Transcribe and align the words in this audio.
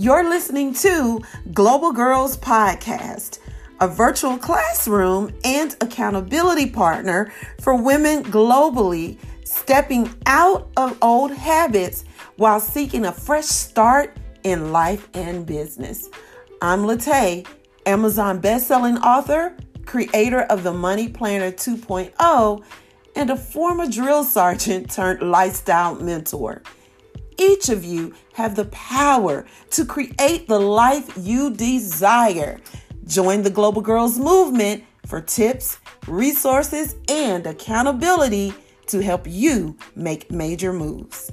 You're 0.00 0.30
listening 0.30 0.74
to 0.74 1.20
Global 1.52 1.90
Girls 1.90 2.36
Podcast, 2.36 3.40
a 3.80 3.88
virtual 3.88 4.38
classroom 4.38 5.32
and 5.42 5.74
accountability 5.80 6.70
partner 6.70 7.32
for 7.60 7.74
women 7.74 8.22
globally 8.22 9.18
stepping 9.42 10.08
out 10.24 10.70
of 10.76 10.96
old 11.02 11.32
habits 11.32 12.04
while 12.36 12.60
seeking 12.60 13.06
a 13.06 13.12
fresh 13.12 13.46
start 13.46 14.16
in 14.44 14.70
life 14.70 15.08
and 15.14 15.44
business. 15.44 16.08
I'm 16.62 16.82
Latay, 16.82 17.44
Amazon 17.84 18.40
bestselling 18.40 19.00
author, 19.02 19.56
creator 19.84 20.42
of 20.42 20.62
the 20.62 20.72
Money 20.72 21.08
Planner 21.08 21.50
2.0, 21.50 22.64
and 23.16 23.30
a 23.30 23.36
former 23.36 23.88
drill 23.88 24.22
sergeant 24.22 24.92
turned 24.92 25.28
lifestyle 25.28 25.96
mentor. 25.96 26.62
Each 27.40 27.68
of 27.68 27.84
you 27.84 28.14
have 28.34 28.56
the 28.56 28.64
power 28.66 29.46
to 29.70 29.84
create 29.84 30.48
the 30.48 30.58
life 30.58 31.12
you 31.16 31.50
desire. 31.54 32.58
Join 33.06 33.42
the 33.42 33.50
Global 33.50 33.80
Girls 33.80 34.18
movement 34.18 34.82
for 35.06 35.20
tips, 35.20 35.78
resources, 36.08 36.96
and 37.08 37.46
accountability 37.46 38.52
to 38.88 39.00
help 39.00 39.24
you 39.26 39.76
make 39.94 40.32
major 40.32 40.72
moves. 40.72 41.30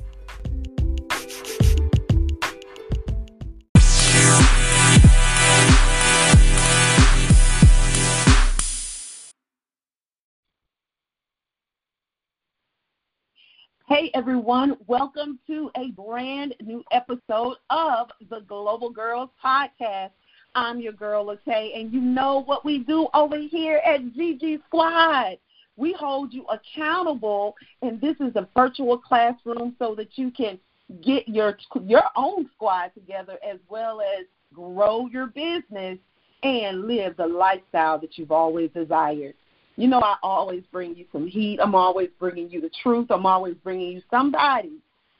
Hey 13.87 14.09
everyone, 14.15 14.77
welcome 14.87 15.37
to 15.45 15.69
a 15.77 15.91
brand 15.91 16.55
new 16.59 16.83
episode 16.91 17.57
of 17.69 18.09
the 18.31 18.39
Global 18.47 18.89
Girls 18.89 19.29
Podcast. 19.43 20.09
I'm 20.55 20.79
your 20.79 20.93
girl 20.93 21.23
Latay, 21.23 21.79
and 21.79 21.93
you 21.93 22.01
know 22.01 22.41
what 22.41 22.65
we 22.65 22.79
do 22.79 23.07
over 23.13 23.37
here 23.37 23.83
at 23.85 24.01
GG 24.01 24.63
Squad. 24.65 25.37
We 25.77 25.93
hold 25.93 26.33
you 26.33 26.47
accountable, 26.47 27.53
and 27.83 28.01
this 28.01 28.15
is 28.19 28.35
a 28.35 28.49
virtual 28.57 28.97
classroom 28.97 29.75
so 29.77 29.93
that 29.93 30.17
you 30.17 30.31
can 30.31 30.57
get 31.03 31.27
your 31.27 31.55
your 31.83 32.05
own 32.15 32.49
squad 32.55 32.89
together 32.95 33.37
as 33.47 33.59
well 33.69 34.01
as 34.01 34.25
grow 34.51 35.05
your 35.05 35.27
business 35.27 35.99
and 36.41 36.87
live 36.87 37.17
the 37.17 37.27
lifestyle 37.27 37.99
that 37.99 38.17
you've 38.17 38.31
always 38.31 38.71
desired. 38.71 39.35
You 39.77 39.87
know, 39.87 39.99
I 39.99 40.15
always 40.23 40.63
bring 40.71 40.95
you 40.95 41.05
some 41.11 41.27
heat. 41.27 41.59
I'm 41.61 41.75
always 41.75 42.09
bringing 42.19 42.49
you 42.49 42.61
the 42.61 42.71
truth. 42.81 43.07
I'm 43.09 43.25
always 43.25 43.55
bringing 43.63 43.91
you 43.91 44.01
somebody 44.09 44.73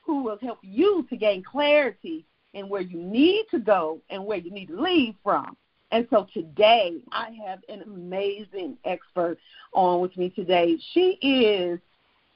who 0.06 0.24
will 0.24 0.38
help 0.42 0.60
you 0.62 1.06
to 1.10 1.18
gain 1.18 1.44
clarity 1.44 2.26
in 2.54 2.70
where 2.70 2.82
you 2.82 3.02
need 3.02 3.46
to 3.52 3.60
go 3.60 4.00
and 4.10 4.26
where 4.26 4.38
you 4.38 4.52
need 4.52 4.68
to 4.68 4.82
leave 4.82 5.16
from. 5.24 5.58
And 5.92 6.08
so 6.10 6.28
today, 6.34 6.98
I 7.12 7.32
have 7.46 7.60
an 7.70 7.82
amazing 7.84 8.78
expert 8.86 9.38
on 9.74 10.02
with 10.02 10.16
me 10.18 10.30
today. 10.30 10.78
She 10.94 11.18
is 11.22 11.80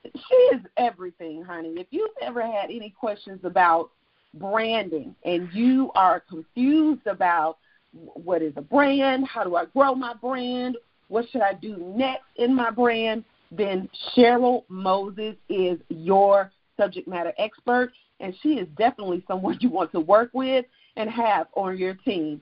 she 0.03 0.35
is 0.35 0.61
everything, 0.77 1.43
honey. 1.43 1.73
If 1.77 1.87
you've 1.91 2.11
ever 2.21 2.41
had 2.41 2.65
any 2.65 2.89
questions 2.89 3.41
about 3.43 3.91
branding 4.33 5.15
and 5.25 5.49
you 5.51 5.91
are 5.95 6.21
confused 6.21 7.05
about 7.07 7.57
what 7.91 8.41
is 8.41 8.53
a 8.55 8.61
brand, 8.61 9.27
how 9.27 9.43
do 9.43 9.55
I 9.55 9.65
grow 9.65 9.95
my 9.95 10.13
brand, 10.13 10.77
what 11.09 11.29
should 11.29 11.41
I 11.41 11.53
do 11.53 11.77
next 11.95 12.25
in 12.37 12.55
my 12.55 12.71
brand? 12.71 13.25
Then 13.51 13.89
Cheryl 14.15 14.63
Moses 14.69 15.35
is 15.49 15.79
your 15.89 16.51
subject 16.77 17.07
matter 17.07 17.33
expert, 17.37 17.91
and 18.19 18.33
she 18.41 18.53
is 18.53 18.67
definitely 18.77 19.23
someone 19.27 19.57
you 19.59 19.69
want 19.69 19.91
to 19.91 19.99
work 19.99 20.29
with 20.33 20.65
and 20.95 21.09
have 21.09 21.47
on 21.55 21.77
your 21.77 21.95
team. 21.95 22.41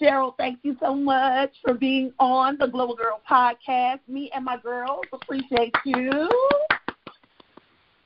Cheryl, 0.00 0.34
thank 0.36 0.60
you 0.62 0.76
so 0.80 0.94
much 0.94 1.52
for 1.64 1.74
being 1.74 2.12
on 2.18 2.56
the 2.58 2.66
Global 2.66 2.94
Girl 2.94 3.20
podcast. 3.28 4.00
Me 4.06 4.30
and 4.34 4.44
my 4.44 4.56
girls 4.58 5.04
appreciate 5.12 5.74
you. 5.84 6.28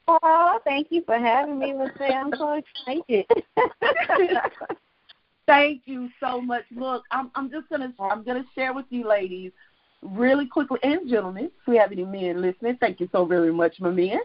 Oh, 0.08 0.60
thank 0.64 0.88
you 0.90 1.02
for 1.04 1.16
having 1.18 1.58
me, 1.58 1.72
Miss 1.72 1.90
I'm 2.00 2.32
so 2.36 2.60
excited. 2.86 3.26
thank 5.46 5.82
you 5.84 6.08
so 6.18 6.40
much. 6.40 6.64
Look, 6.74 7.04
I'm, 7.10 7.30
I'm 7.34 7.50
just 7.50 7.68
gonna 7.68 7.92
I'm 8.00 8.24
gonna 8.24 8.44
share 8.54 8.72
with 8.72 8.86
you, 8.90 9.06
ladies, 9.06 9.52
really 10.02 10.46
quickly, 10.46 10.78
and 10.82 11.08
gentlemen, 11.08 11.46
if 11.46 11.66
we 11.66 11.76
have 11.76 11.92
any 11.92 12.04
men 12.04 12.42
listening, 12.42 12.76
thank 12.80 13.00
you 13.00 13.08
so 13.12 13.24
very 13.24 13.52
much, 13.52 13.80
my 13.80 13.90
men, 13.90 14.20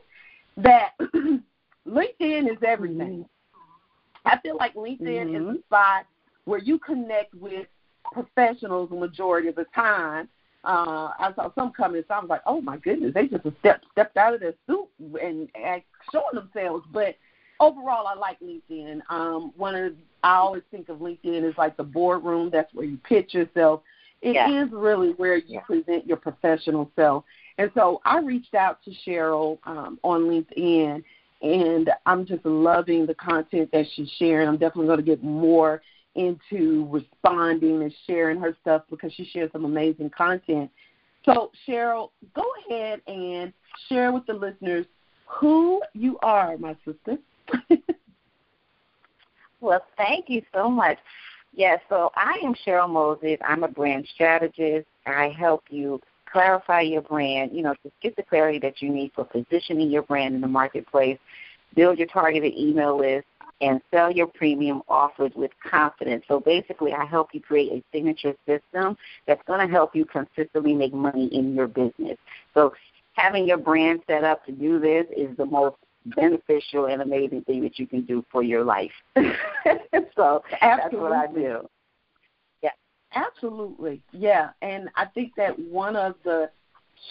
that 0.57 0.91
LinkedIn 1.87 2.49
is 2.51 2.57
everything. 2.65 3.25
Mm-hmm. 3.25 4.27
I 4.27 4.39
feel 4.41 4.57
like 4.57 4.75
LinkedIn 4.75 5.01
mm-hmm. 5.01 5.49
is 5.49 5.57
a 5.57 5.59
spot 5.63 6.05
where 6.45 6.59
you 6.59 6.79
connect 6.79 7.33
with 7.35 7.67
professionals 8.11 8.89
the 8.89 8.95
majority 8.95 9.47
of 9.47 9.55
the 9.55 9.65
time. 9.75 10.27
Uh, 10.63 11.11
I 11.19 11.31
saw 11.35 11.49
some 11.55 11.71
comments. 11.71 12.09
I 12.09 12.19
was 12.19 12.29
like, 12.29 12.41
"Oh 12.45 12.59
my 12.61 12.77
goodness, 12.77 13.13
they 13.13 13.27
just 13.27 13.45
stepped 13.59 13.85
stepped 13.91 14.17
out 14.17 14.33
of 14.33 14.39
their 14.41 14.53
suit 14.65 14.87
and, 14.99 15.47
and 15.55 15.81
showing 16.11 16.33
themselves." 16.33 16.85
But 16.91 17.15
overall, 17.59 18.07
I 18.07 18.15
like 18.15 18.39
LinkedIn. 18.39 19.01
Um, 19.09 19.53
one 19.55 19.75
of 19.75 19.93
I 20.23 20.35
always 20.35 20.63
think 20.71 20.89
of 20.89 20.97
LinkedIn 20.97 21.47
as 21.47 21.57
like 21.57 21.77
the 21.77 21.83
boardroom. 21.83 22.49
That's 22.49 22.73
where 22.73 22.85
you 22.85 22.97
pitch 22.97 23.33
yourself. 23.33 23.81
It 24.21 24.35
yeah. 24.35 24.63
is 24.63 24.71
really 24.71 25.11
where 25.11 25.37
you 25.37 25.55
yeah. 25.55 25.61
present 25.61 26.07
your 26.07 26.17
professional 26.17 26.91
self. 26.95 27.23
And 27.57 27.71
so 27.75 28.01
I 28.05 28.19
reached 28.19 28.55
out 28.55 28.79
to 28.83 28.91
Cheryl 29.05 29.59
um, 29.65 29.99
on 30.03 30.23
LinkedIn, 30.23 31.03
and 31.41 31.89
I'm 32.05 32.25
just 32.25 32.45
loving 32.45 33.05
the 33.05 33.15
content 33.15 33.69
that 33.71 33.85
she's 33.95 34.09
sharing. 34.17 34.47
I'm 34.47 34.57
definitely 34.57 34.87
going 34.87 34.99
to 34.99 35.05
get 35.05 35.23
more 35.23 35.81
into 36.15 36.87
responding 36.89 37.83
and 37.83 37.93
sharing 38.07 38.39
her 38.39 38.55
stuff 38.61 38.83
because 38.89 39.13
she 39.13 39.25
shares 39.25 39.51
some 39.51 39.65
amazing 39.65 40.09
content. 40.09 40.71
So, 41.25 41.51
Cheryl, 41.67 42.09
go 42.35 42.43
ahead 42.67 43.01
and 43.07 43.53
share 43.89 44.11
with 44.11 44.25
the 44.25 44.33
listeners 44.33 44.85
who 45.25 45.81
you 45.93 46.17
are, 46.23 46.57
my 46.57 46.75
sister. 46.85 47.17
well, 49.61 49.83
thank 49.97 50.29
you 50.29 50.41
so 50.53 50.69
much. 50.69 50.97
Yes, 51.53 51.79
so 51.89 52.11
I 52.15 52.39
am 52.43 52.53
Cheryl 52.53 52.89
Moses. 52.89 53.37
I'm 53.45 53.63
a 53.63 53.67
brand 53.67 54.07
strategist. 54.13 54.87
I 55.05 55.29
help 55.37 55.63
you 55.69 55.99
clarify 56.31 56.81
your 56.81 57.01
brand, 57.01 57.51
you 57.53 57.63
know, 57.63 57.73
get 58.01 58.15
the 58.15 58.23
clarity 58.23 58.59
that 58.59 58.81
you 58.81 58.89
need 58.89 59.11
for 59.15 59.23
positioning 59.23 59.89
your 59.89 60.03
brand 60.03 60.35
in 60.35 60.41
the 60.41 60.47
marketplace, 60.47 61.17
build 61.73 61.97
your 61.97 62.07
targeted 62.07 62.53
email 62.53 62.97
list, 62.97 63.25
and 63.61 63.81
sell 63.89 64.11
your 64.11 64.27
premium 64.27 64.83
offers 64.87 65.31
with 65.35 65.51
confidence. 65.67 66.23
So 66.27 66.39
basically, 66.39 66.93
I 66.93 67.05
help 67.05 67.29
you 67.33 67.41
create 67.41 67.71
a 67.71 67.83
signature 67.91 68.35
system 68.45 68.97
that's 69.25 69.41
going 69.47 69.65
to 69.65 69.71
help 69.71 69.95
you 69.95 70.05
consistently 70.05 70.73
make 70.73 70.93
money 70.93 71.27
in 71.33 71.55
your 71.55 71.67
business. 71.67 72.17
So 72.53 72.73
having 73.13 73.47
your 73.47 73.57
brand 73.57 74.01
set 74.05 74.23
up 74.23 74.45
to 74.45 74.51
do 74.51 74.79
this 74.79 75.05
is 75.15 75.35
the 75.37 75.45
most 75.45 75.77
beneficial 76.15 76.85
and 76.85 77.01
amazing 77.01 77.43
thing 77.43 77.61
that 77.61 77.79
you 77.79 77.87
can 77.87 78.01
do 78.01 78.23
for 78.31 78.43
your 78.43 78.63
life. 78.63 78.91
so 79.15 79.23
Absolutely. 79.23 80.43
that's 80.61 80.93
what 80.93 81.11
I 81.11 81.27
do. 81.27 81.69
Yeah. 82.61 82.69
Absolutely. 83.13 84.01
Yeah. 84.11 84.49
And 84.61 84.89
I 84.95 85.05
think 85.05 85.33
that 85.37 85.57
one 85.59 85.95
of 85.95 86.15
the 86.23 86.49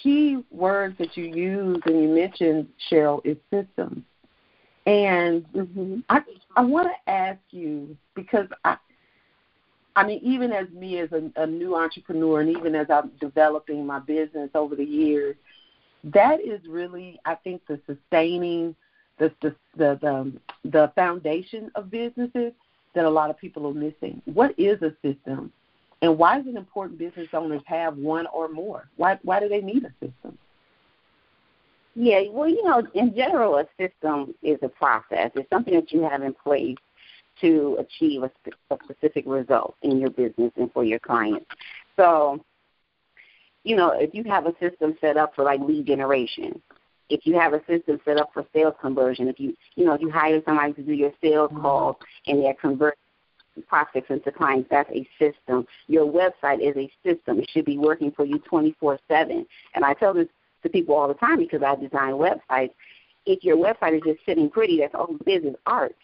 key 0.02 0.44
words 0.50 0.96
that 0.98 1.16
you 1.16 1.24
use 1.24 1.78
and 1.86 2.02
you 2.02 2.08
mentioned, 2.08 2.68
Cheryl, 2.90 3.20
is 3.24 3.36
systems. 3.50 4.02
And 4.86 5.44
mm-hmm. 5.52 5.98
I 6.08 6.20
I 6.54 6.62
want 6.62 6.88
to 6.88 7.10
ask 7.10 7.40
you 7.50 7.96
because 8.14 8.46
I 8.64 8.76
I 9.96 10.06
mean, 10.06 10.20
even 10.22 10.52
as 10.52 10.68
me 10.70 10.98
as 10.98 11.10
a, 11.12 11.30
a 11.36 11.46
new 11.46 11.74
entrepreneur, 11.74 12.40
and 12.40 12.50
even 12.56 12.74
as 12.74 12.86
I'm 12.90 13.10
developing 13.18 13.86
my 13.86 13.98
business 13.98 14.50
over 14.54 14.76
the 14.76 14.84
years, 14.84 15.36
that 16.04 16.40
is 16.40 16.60
really, 16.68 17.18
I 17.24 17.34
think, 17.34 17.62
the 17.66 17.80
sustaining 17.86 18.76
the 19.18 19.32
the 19.42 19.54
the 19.76 19.98
the, 20.00 20.08
um, 20.08 20.40
the 20.64 20.92
foundation 20.94 21.70
of 21.74 21.90
businesses 21.90 22.52
that 22.94 23.04
a 23.04 23.10
lot 23.10 23.30
of 23.30 23.38
people 23.38 23.66
are 23.66 23.74
missing. 23.74 24.22
What 24.24 24.58
is 24.58 24.80
a 24.82 24.92
system, 25.02 25.52
and 26.02 26.18
why 26.18 26.40
is 26.40 26.46
it 26.46 26.56
important 26.56 26.98
business 26.98 27.28
owners 27.32 27.62
have 27.66 27.96
one 27.96 28.26
or 28.28 28.48
more? 28.48 28.88
Why 28.96 29.18
why 29.22 29.40
do 29.40 29.48
they 29.48 29.60
need 29.60 29.84
a 29.84 29.92
system? 30.04 30.38
Yeah, 31.98 32.24
well, 32.30 32.48
you 32.48 32.62
know, 32.62 32.86
in 32.92 33.14
general, 33.14 33.56
a 33.56 33.66
system 33.78 34.34
is 34.42 34.58
a 34.62 34.68
process. 34.68 35.30
It's 35.34 35.48
something 35.48 35.74
that 35.74 35.92
you 35.92 36.02
have 36.02 36.22
in 36.22 36.34
place 36.34 36.76
to 37.40 37.78
achieve 37.78 38.22
a, 38.22 38.30
a 38.70 38.78
specific 38.84 39.24
result 39.26 39.76
in 39.82 39.98
your 39.98 40.10
business 40.10 40.52
and 40.56 40.70
for 40.72 40.84
your 40.84 40.98
clients. 40.98 41.46
So, 41.96 42.44
you 43.64 43.76
know, 43.76 43.90
if 43.90 44.14
you 44.14 44.24
have 44.24 44.46
a 44.46 44.54
system 44.60 44.96
set 45.00 45.16
up 45.16 45.34
for 45.34 45.44
like 45.44 45.60
lead 45.60 45.86
generation, 45.86 46.60
if 47.08 47.26
you 47.26 47.38
have 47.38 47.52
a 47.52 47.60
system 47.66 48.00
set 48.04 48.18
up 48.18 48.30
for 48.32 48.44
sales 48.52 48.74
conversion, 48.80 49.28
if 49.28 49.38
you 49.38 49.56
you 49.74 49.84
know 49.84 49.94
if 49.94 50.00
you 50.00 50.10
hire 50.10 50.40
somebody 50.44 50.72
to 50.74 50.82
do 50.82 50.92
your 50.92 51.12
sales 51.22 51.50
mm-hmm. 51.50 51.62
calls 51.62 51.96
and 52.26 52.42
they're 52.42 52.54
converting 52.54 52.98
prospects 53.68 54.10
into 54.10 54.30
clients, 54.30 54.68
that's 54.70 54.90
a 54.90 55.08
system. 55.18 55.66
Your 55.86 56.04
website 56.06 56.60
is 56.60 56.76
a 56.76 56.90
system. 57.04 57.40
It 57.40 57.48
should 57.50 57.64
be 57.64 57.78
working 57.78 58.10
for 58.10 58.24
you 58.24 58.38
24/7. 58.40 59.46
And 59.74 59.84
I 59.84 59.94
tell 59.94 60.14
this 60.14 60.28
to 60.62 60.68
people 60.68 60.94
all 60.94 61.08
the 61.08 61.14
time 61.14 61.38
because 61.38 61.62
I 61.62 61.74
design 61.76 62.14
websites. 62.14 62.72
If 63.24 63.42
your 63.42 63.56
website 63.56 63.96
is 63.96 64.02
just 64.04 64.24
sitting 64.26 64.50
pretty, 64.50 64.78
that's 64.80 64.94
all 64.94 65.16
it 65.26 65.30
is 65.30 65.44
is 65.44 65.56
art. 65.66 65.96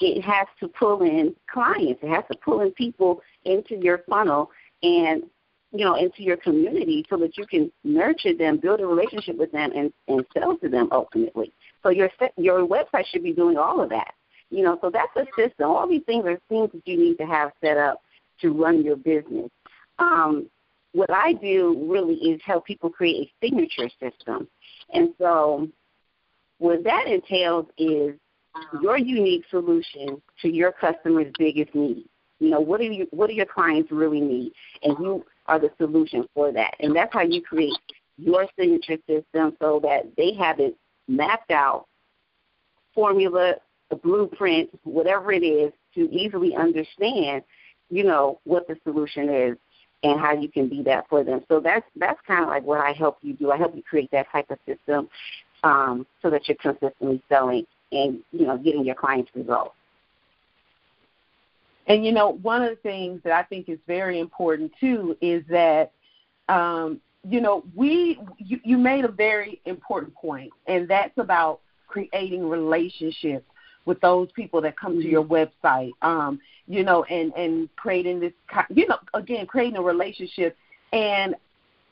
it 0.00 0.22
has 0.22 0.46
to 0.60 0.68
pull 0.68 1.02
in 1.02 1.34
clients. 1.50 2.02
It 2.02 2.08
has 2.08 2.24
to 2.30 2.38
pull 2.38 2.60
in 2.60 2.70
people 2.72 3.20
into 3.44 3.76
your 3.76 3.98
funnel 4.08 4.50
and 4.82 5.24
you 5.72 5.84
know 5.84 5.94
into 5.96 6.22
your 6.22 6.36
community 6.36 7.04
so 7.10 7.16
that 7.18 7.36
you 7.36 7.46
can 7.46 7.70
nurture 7.84 8.34
them, 8.34 8.58
build 8.58 8.80
a 8.80 8.86
relationship 8.86 9.36
with 9.36 9.52
them, 9.52 9.70
and 9.74 9.92
and 10.08 10.24
sell 10.32 10.56
to 10.58 10.68
them 10.68 10.88
ultimately. 10.92 11.52
So 11.82 11.90
your 11.90 12.10
your 12.36 12.66
website 12.66 13.06
should 13.06 13.22
be 13.22 13.32
doing 13.32 13.56
all 13.56 13.80
of 13.80 13.90
that. 13.90 14.14
You 14.50 14.62
know, 14.64 14.78
so 14.80 14.90
that's 14.90 15.14
a 15.16 15.26
system. 15.36 15.70
All 15.70 15.86
these 15.86 16.04
things 16.06 16.24
are 16.24 16.38
things 16.48 16.70
that 16.72 16.86
you 16.86 16.96
need 16.96 17.18
to 17.18 17.26
have 17.26 17.52
set 17.60 17.76
up 17.76 18.00
to 18.40 18.50
run 18.50 18.82
your 18.82 18.96
business. 18.96 19.50
Um, 19.98 20.48
what 20.92 21.10
I 21.10 21.34
do 21.34 21.86
really 21.90 22.14
is 22.14 22.40
help 22.44 22.64
people 22.64 22.88
create 22.88 23.28
a 23.28 23.46
signature 23.46 23.90
system. 24.00 24.48
And 24.92 25.10
so 25.18 25.68
what 26.58 26.82
that 26.84 27.06
entails 27.06 27.66
is 27.76 28.14
your 28.80 28.98
unique 28.98 29.44
solution 29.50 30.20
to 30.42 30.48
your 30.48 30.72
customer's 30.72 31.32
biggest 31.38 31.74
need. 31.74 32.08
You 32.40 32.50
know, 32.50 32.60
what 32.60 32.80
do 32.80 32.86
you 32.86 33.06
what 33.10 33.28
do 33.28 33.34
your 33.34 33.46
clients 33.46 33.90
really 33.90 34.20
need? 34.20 34.52
And 34.82 34.96
you 35.00 35.24
are 35.48 35.58
the 35.58 35.70
solution 35.78 36.28
for 36.34 36.52
that. 36.52 36.74
And 36.80 36.94
that's 36.94 37.12
how 37.12 37.22
you 37.22 37.42
create 37.42 37.72
your 38.16 38.46
signature 38.58 38.98
system 39.08 39.56
so 39.60 39.80
that 39.82 40.12
they 40.16 40.34
have 40.34 40.60
it 40.60 40.76
mapped 41.08 41.50
out, 41.50 41.86
formula, 42.94 43.54
the 43.90 43.96
blueprint, 43.96 44.70
whatever 44.84 45.32
it 45.32 45.42
is, 45.42 45.72
to 45.94 46.10
easily 46.12 46.54
understand, 46.54 47.42
you 47.90 48.04
know, 48.04 48.38
what 48.44 48.68
the 48.68 48.76
solution 48.84 49.28
is 49.30 49.56
and 50.02 50.20
how 50.20 50.32
you 50.32 50.48
can 50.48 50.68
be 50.68 50.82
that 50.82 51.08
for 51.08 51.24
them. 51.24 51.40
So 51.48 51.60
that's 51.60 51.86
that's 51.96 52.20
kind 52.26 52.42
of 52.42 52.48
like 52.48 52.64
what 52.64 52.80
I 52.80 52.92
help 52.92 53.18
you 53.22 53.32
do. 53.34 53.50
I 53.50 53.56
help 53.56 53.74
you 53.74 53.82
create 53.82 54.10
that 54.12 54.30
type 54.30 54.50
of 54.50 54.58
system 54.66 55.08
um, 55.64 56.06
so 56.22 56.30
that 56.30 56.46
you're 56.46 56.56
consistently 56.56 57.22
selling 57.28 57.66
and 57.90 58.20
you 58.32 58.46
know 58.46 58.58
getting 58.58 58.84
your 58.84 58.94
clients 58.94 59.30
results. 59.34 59.74
And 61.88 62.04
you 62.04 62.12
know, 62.12 62.38
one 62.42 62.62
of 62.62 62.70
the 62.70 62.76
things 62.76 63.20
that 63.24 63.32
I 63.32 63.42
think 63.42 63.68
is 63.68 63.78
very 63.86 64.20
important 64.20 64.72
too 64.78 65.16
is 65.20 65.42
that 65.48 65.92
um, 66.48 67.00
you 67.26 67.40
know 67.40 67.64
we 67.74 68.20
you, 68.38 68.60
you 68.62 68.78
made 68.78 69.04
a 69.04 69.10
very 69.10 69.60
important 69.64 70.14
point, 70.14 70.52
and 70.66 70.86
that's 70.86 71.16
about 71.16 71.60
creating 71.86 72.46
relationships 72.46 73.46
with 73.86 74.00
those 74.00 74.30
people 74.32 74.60
that 74.60 74.78
come 74.78 74.92
mm-hmm. 74.92 75.02
to 75.02 75.08
your 75.08 75.24
website. 75.24 75.92
Um, 76.02 76.38
you 76.66 76.84
know, 76.84 77.04
and 77.04 77.32
and 77.32 77.74
creating 77.76 78.20
this, 78.20 78.32
you 78.68 78.86
know, 78.86 78.98
again, 79.14 79.46
creating 79.46 79.78
a 79.78 79.82
relationship. 79.82 80.56
And 80.92 81.34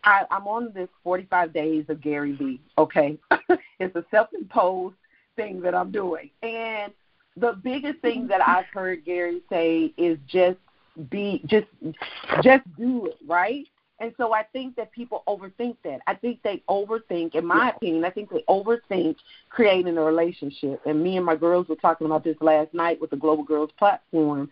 I, 0.05 0.25
I'm 0.31 0.47
on 0.47 0.73
this 0.75 0.89
45 1.03 1.53
days 1.53 1.85
of 1.89 2.01
Gary 2.01 2.33
Vee. 2.33 2.61
Okay, 2.79 3.19
it's 3.81 3.97
a 3.97 4.05
self-imposed 4.11 4.95
thing 5.35 5.61
that 5.63 5.75
I'm 5.75 5.91
doing, 5.91 6.31
and 6.43 6.93
the 7.37 7.59
biggest 7.63 8.01
thing 8.01 8.27
that 8.29 8.47
I've 8.47 8.67
heard 8.67 9.05
Gary 9.05 9.43
say 9.51 9.93
is 9.97 10.19
just 10.27 10.59
be 11.11 11.43
just 11.47 11.67
just 12.43 12.65
do 12.79 13.07
it 13.07 13.19
right 13.27 13.67
and 13.99 14.13
so 14.19 14.35
I 14.35 14.43
think 14.53 14.77
that 14.77 14.93
people 14.93 15.23
overthink 15.27 15.77
that. 15.85 16.01
I 16.07 16.15
think 16.15 16.43
they 16.43 16.63
overthink, 16.69 17.35
in 17.35 17.47
my 17.47 17.71
opinion, 17.71 18.05
I 18.05 18.11
think 18.11 18.29
they 18.29 18.45
overthink 18.49 19.17
creating 19.49 19.97
a 19.97 20.03
relationship. 20.03 20.83
And 20.85 21.03
me 21.03 21.17
and 21.17 21.25
my 21.25 21.35
girls 21.35 21.69
were 21.69 21.77
talking 21.77 22.07
about 22.07 22.23
this 22.23 22.37
last 22.41 22.75
night 22.75 23.01
with 23.01 23.11
the 23.11 23.17
Global 23.17 23.43
Girls 23.43 23.71
platform. 23.79 24.51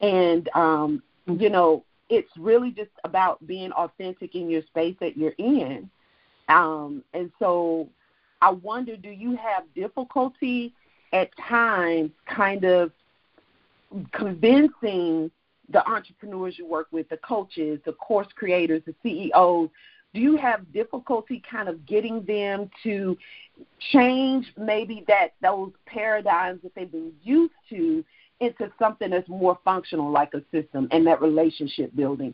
And, 0.00 0.48
um, 0.54 1.02
you 1.26 1.50
know, 1.50 1.84
it's 2.08 2.30
really 2.38 2.70
just 2.70 2.90
about 3.04 3.46
being 3.46 3.70
authentic 3.72 4.34
in 4.34 4.48
your 4.48 4.62
space 4.62 4.96
that 5.00 5.16
you're 5.16 5.34
in. 5.38 5.90
Um, 6.48 7.02
and 7.12 7.30
so 7.38 7.88
I 8.40 8.50
wonder 8.50 8.96
do 8.96 9.10
you 9.10 9.36
have 9.36 9.64
difficulty 9.74 10.72
at 11.12 11.30
times 11.48 12.10
kind 12.26 12.64
of 12.64 12.90
convincing 14.12 15.30
the 15.70 15.88
entrepreneurs 15.88 16.58
you 16.58 16.66
work 16.66 16.88
with, 16.90 17.08
the 17.08 17.16
coaches, 17.18 17.80
the 17.84 17.92
course 17.92 18.28
creators, 18.36 18.82
the 18.86 18.94
CEOs, 19.02 19.68
do 20.14 20.20
you 20.20 20.36
have 20.36 20.72
difficulty 20.72 21.42
kind 21.48 21.68
of 21.68 21.84
getting 21.84 22.24
them 22.24 22.70
to 22.82 23.16
change 23.92 24.46
maybe 24.56 25.04
that 25.08 25.34
those 25.42 25.72
paradigms 25.86 26.60
that 26.62 26.74
they've 26.74 26.90
been 26.90 27.12
used 27.22 27.52
to 27.68 28.04
into 28.40 28.70
something 28.78 29.10
that's 29.10 29.28
more 29.28 29.58
functional 29.64 30.10
like 30.10 30.32
a 30.34 30.42
system 30.52 30.88
and 30.90 31.06
that 31.06 31.20
relationship 31.20 31.94
building? 31.94 32.32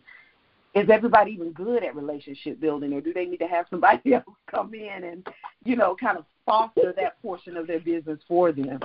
Is 0.74 0.88
everybody 0.90 1.32
even 1.32 1.52
good 1.52 1.82
at 1.82 1.96
relationship 1.96 2.60
building 2.60 2.92
or 2.92 3.00
do 3.00 3.12
they 3.12 3.24
need 3.24 3.38
to 3.38 3.48
have 3.48 3.66
somebody 3.68 4.14
else 4.14 4.24
come 4.48 4.74
in 4.74 5.04
and, 5.04 5.26
you 5.64 5.76
know, 5.76 5.96
kind 5.96 6.16
of 6.18 6.24
foster 6.46 6.92
that 6.96 7.20
portion 7.22 7.56
of 7.56 7.66
their 7.66 7.80
business 7.80 8.18
for 8.26 8.52
them? 8.52 8.80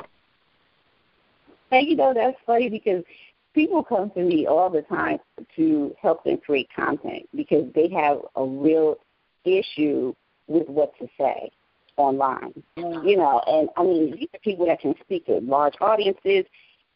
Hey, 1.69 1.81
you 1.81 1.95
know, 1.95 2.13
that's 2.13 2.37
funny 2.45 2.69
because 2.69 3.03
people 3.53 3.83
come 3.83 4.09
to 4.11 4.21
me 4.21 4.45
all 4.47 4.69
the 4.69 4.83
time 4.83 5.19
to 5.55 5.95
help 6.01 6.23
them 6.23 6.37
create 6.37 6.69
content 6.75 7.27
because 7.35 7.65
they 7.73 7.89
have 7.89 8.19
a 8.35 8.45
real 8.45 8.97
issue 9.43 10.13
with 10.47 10.67
what 10.69 10.97
to 10.99 11.07
say 11.17 11.51
online. 11.97 12.53
Mm-hmm. 12.77 13.07
You 13.07 13.17
know, 13.17 13.41
and 13.47 13.69
I 13.75 13.83
mean 13.83 14.11
these 14.11 14.29
are 14.33 14.39
people 14.39 14.65
that 14.67 14.79
can 14.79 14.95
speak 15.01 15.25
to 15.25 15.39
large 15.39 15.73
audiences, 15.81 16.45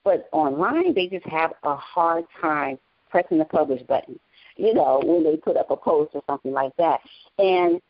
but 0.03 0.29
online 0.31 0.93
they 0.93 1.07
just 1.07 1.25
have 1.25 1.53
a 1.63 1.75
hard 1.75 2.25
time 2.39 2.77
pressing 3.09 3.39
the 3.39 3.45
publish 3.45 3.81
button. 3.83 4.19
You 4.55 4.73
know, 4.73 5.01
when 5.03 5.23
they 5.23 5.37
put 5.37 5.57
up 5.57 5.71
a 5.71 5.75
post 5.75 6.11
or 6.13 6.21
something 6.27 6.51
like 6.51 6.75
that. 6.77 7.01
And, 7.37 7.81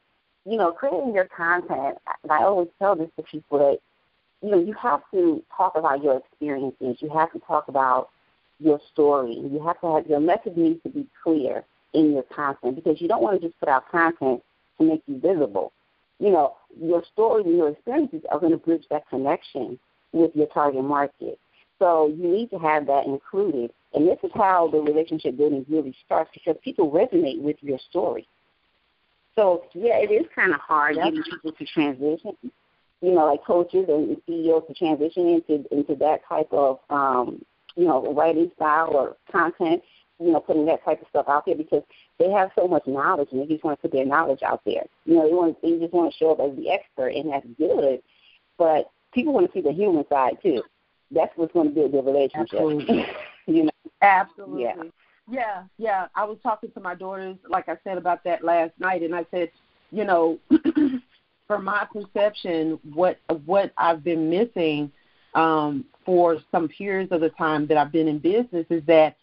you 0.46 0.58
know, 0.58 0.72
creating 0.72 1.14
your 1.14 1.26
content, 1.26 1.98
and 2.24 2.32
I 2.32 2.44
always 2.44 2.70
tell 2.80 2.96
this 2.96 3.10
to 3.18 3.24
people 3.24 3.60
that, 3.60 3.80
you 4.42 4.52
know, 4.52 4.60
you 4.60 4.74
have 4.74 5.02
to 5.14 5.44
talk 5.56 5.74
about 5.76 6.04
your 6.04 6.18
experiences. 6.18 6.98
You 7.00 7.10
have 7.10 7.32
to 7.34 7.40
talk 7.40 7.68
about 7.68 8.10
your 8.60 8.80
story. 8.92 9.36
You 9.36 9.62
have 9.66 9.80
to 9.82 9.96
have 9.96 10.08
your 10.08 10.20
message 10.20 10.56
needs 10.56 10.82
to 10.84 10.90
be 10.90 11.08
clear 11.24 11.64
in 11.94 12.14
your 12.14 12.24
content 12.24 12.76
because 12.76 13.02
you 13.02 13.08
don't 13.08 13.22
want 13.22 13.42
to 13.42 13.48
just 13.48 13.60
put 13.60 13.70
out 13.70 13.90
content 13.92 14.42
to 14.80 14.86
make 14.86 15.04
you 15.08 15.20
visible. 15.20 15.74
You 16.20 16.32
know, 16.32 16.56
your 16.80 17.04
story 17.12 17.44
and 17.44 17.58
your 17.58 17.70
experiences 17.70 18.22
are 18.32 18.40
going 18.40 18.52
to 18.52 18.58
bridge 18.58 18.86
that 18.90 19.08
connection 19.10 19.80
with 20.12 20.32
your 20.36 20.48
target 20.48 20.84
market. 20.84 21.40
So 21.80 22.08
you 22.08 22.28
need 22.28 22.50
to 22.52 22.60
have 22.60 22.86
that 22.88 23.06
included. 23.06 23.72
And 23.94 24.08
this 24.08 24.20
is 24.24 24.32
how 24.36 24.70
the 24.72 24.80
relationship 24.80 25.38
building 25.38 25.66
really 25.68 25.96
starts 26.06 26.30
because 26.34 26.56
people 26.64 26.92
resonate 26.92 27.42
with 27.42 27.58
your 27.62 27.80
story. 27.90 28.28
So 29.36 29.64
yeah, 29.74 29.98
it 29.98 30.12
is 30.12 30.26
kind 30.36 30.54
of 30.54 30.60
hard 30.60 30.96
yep. 30.96 31.06
getting 31.06 31.24
people 31.24 31.52
to 31.52 31.66
transition, 31.66 32.36
you 33.02 33.12
know, 33.12 33.26
like 33.26 33.44
coaches 33.46 33.86
and 33.88 34.18
CEOs 34.28 34.64
to 34.68 34.74
transition 34.74 35.28
into 35.28 35.66
into 35.74 35.96
that 35.96 36.22
type 36.28 36.52
of 36.52 36.80
um, 36.90 37.42
you 37.76 37.86
know, 37.86 38.14
writing 38.14 38.52
style 38.56 38.90
or 38.94 39.16
content, 39.32 39.82
you 40.20 40.32
know, 40.32 40.40
putting 40.40 40.66
that 40.66 40.84
type 40.84 41.02
of 41.02 41.08
stuff 41.10 41.26
out 41.28 41.46
there 41.46 41.56
because 41.56 41.84
they 42.20 42.30
have 42.30 42.52
so 42.56 42.68
much 42.68 42.84
knowledge 42.86 43.30
and 43.32 43.42
they 43.42 43.46
just 43.46 43.64
want 43.64 43.78
to 43.78 43.82
put 43.82 43.92
their 43.92 44.06
knowledge 44.06 44.44
out 44.44 44.62
there. 44.66 44.84
You 45.06 45.16
know, 45.16 45.28
they 45.28 45.34
want 45.34 45.62
they 45.62 45.80
just 45.80 45.94
want 45.94 46.12
to 46.12 46.18
show 46.18 46.32
up 46.32 46.40
as 46.40 46.56
the 46.56 46.70
expert 46.70 47.10
and 47.10 47.32
that's 47.32 47.48
good. 47.58 48.02
But 48.58 48.92
people 49.14 49.34
want 49.34 49.48
to 49.48 49.54
see 49.54 49.62
the 49.62 49.74
human 49.74 50.06
side 50.10 50.38
too. 50.44 50.64
That's 51.10 51.32
what's 51.36 51.54
going 51.54 51.70
to 51.70 51.74
build 51.74 51.94
their 51.94 52.04
relationship. 52.04 52.54
Absolutely. 52.54 53.06
you 53.48 53.64
know. 53.64 53.72
Absolutely. 54.02 54.64
Yeah. 54.64 54.84
Yeah, 55.32 55.64
yeah. 55.78 56.08
I 56.14 56.26
was 56.26 56.38
talking 56.44 56.72
to 56.72 56.80
my 56.82 56.94
daughters, 56.94 57.38
like 57.50 57.70
I 57.70 57.78
said 57.86 57.98
about 57.98 58.24
that 58.26 58.44
last 58.44 58.74
night, 58.80 59.02
and 59.02 59.16
I 59.16 59.26
said, 59.32 59.50
you 59.90 60.04
know, 60.04 60.38
from 61.48 61.64
my 61.64 61.88
perception, 61.92 62.78
what 62.94 63.18
what 63.46 63.72
I've 63.78 64.04
been 64.04 64.30
missing 64.30 64.92
um, 65.34 65.86
for 66.06 66.38
some 66.52 66.68
periods 66.68 67.12
of 67.14 67.22
the 67.22 67.30
time 67.30 67.66
that 67.68 67.78
I've 67.78 67.94
been 67.94 68.10
in 68.10 68.20
business 68.20 68.66
is 68.70 68.84
that 68.88 69.16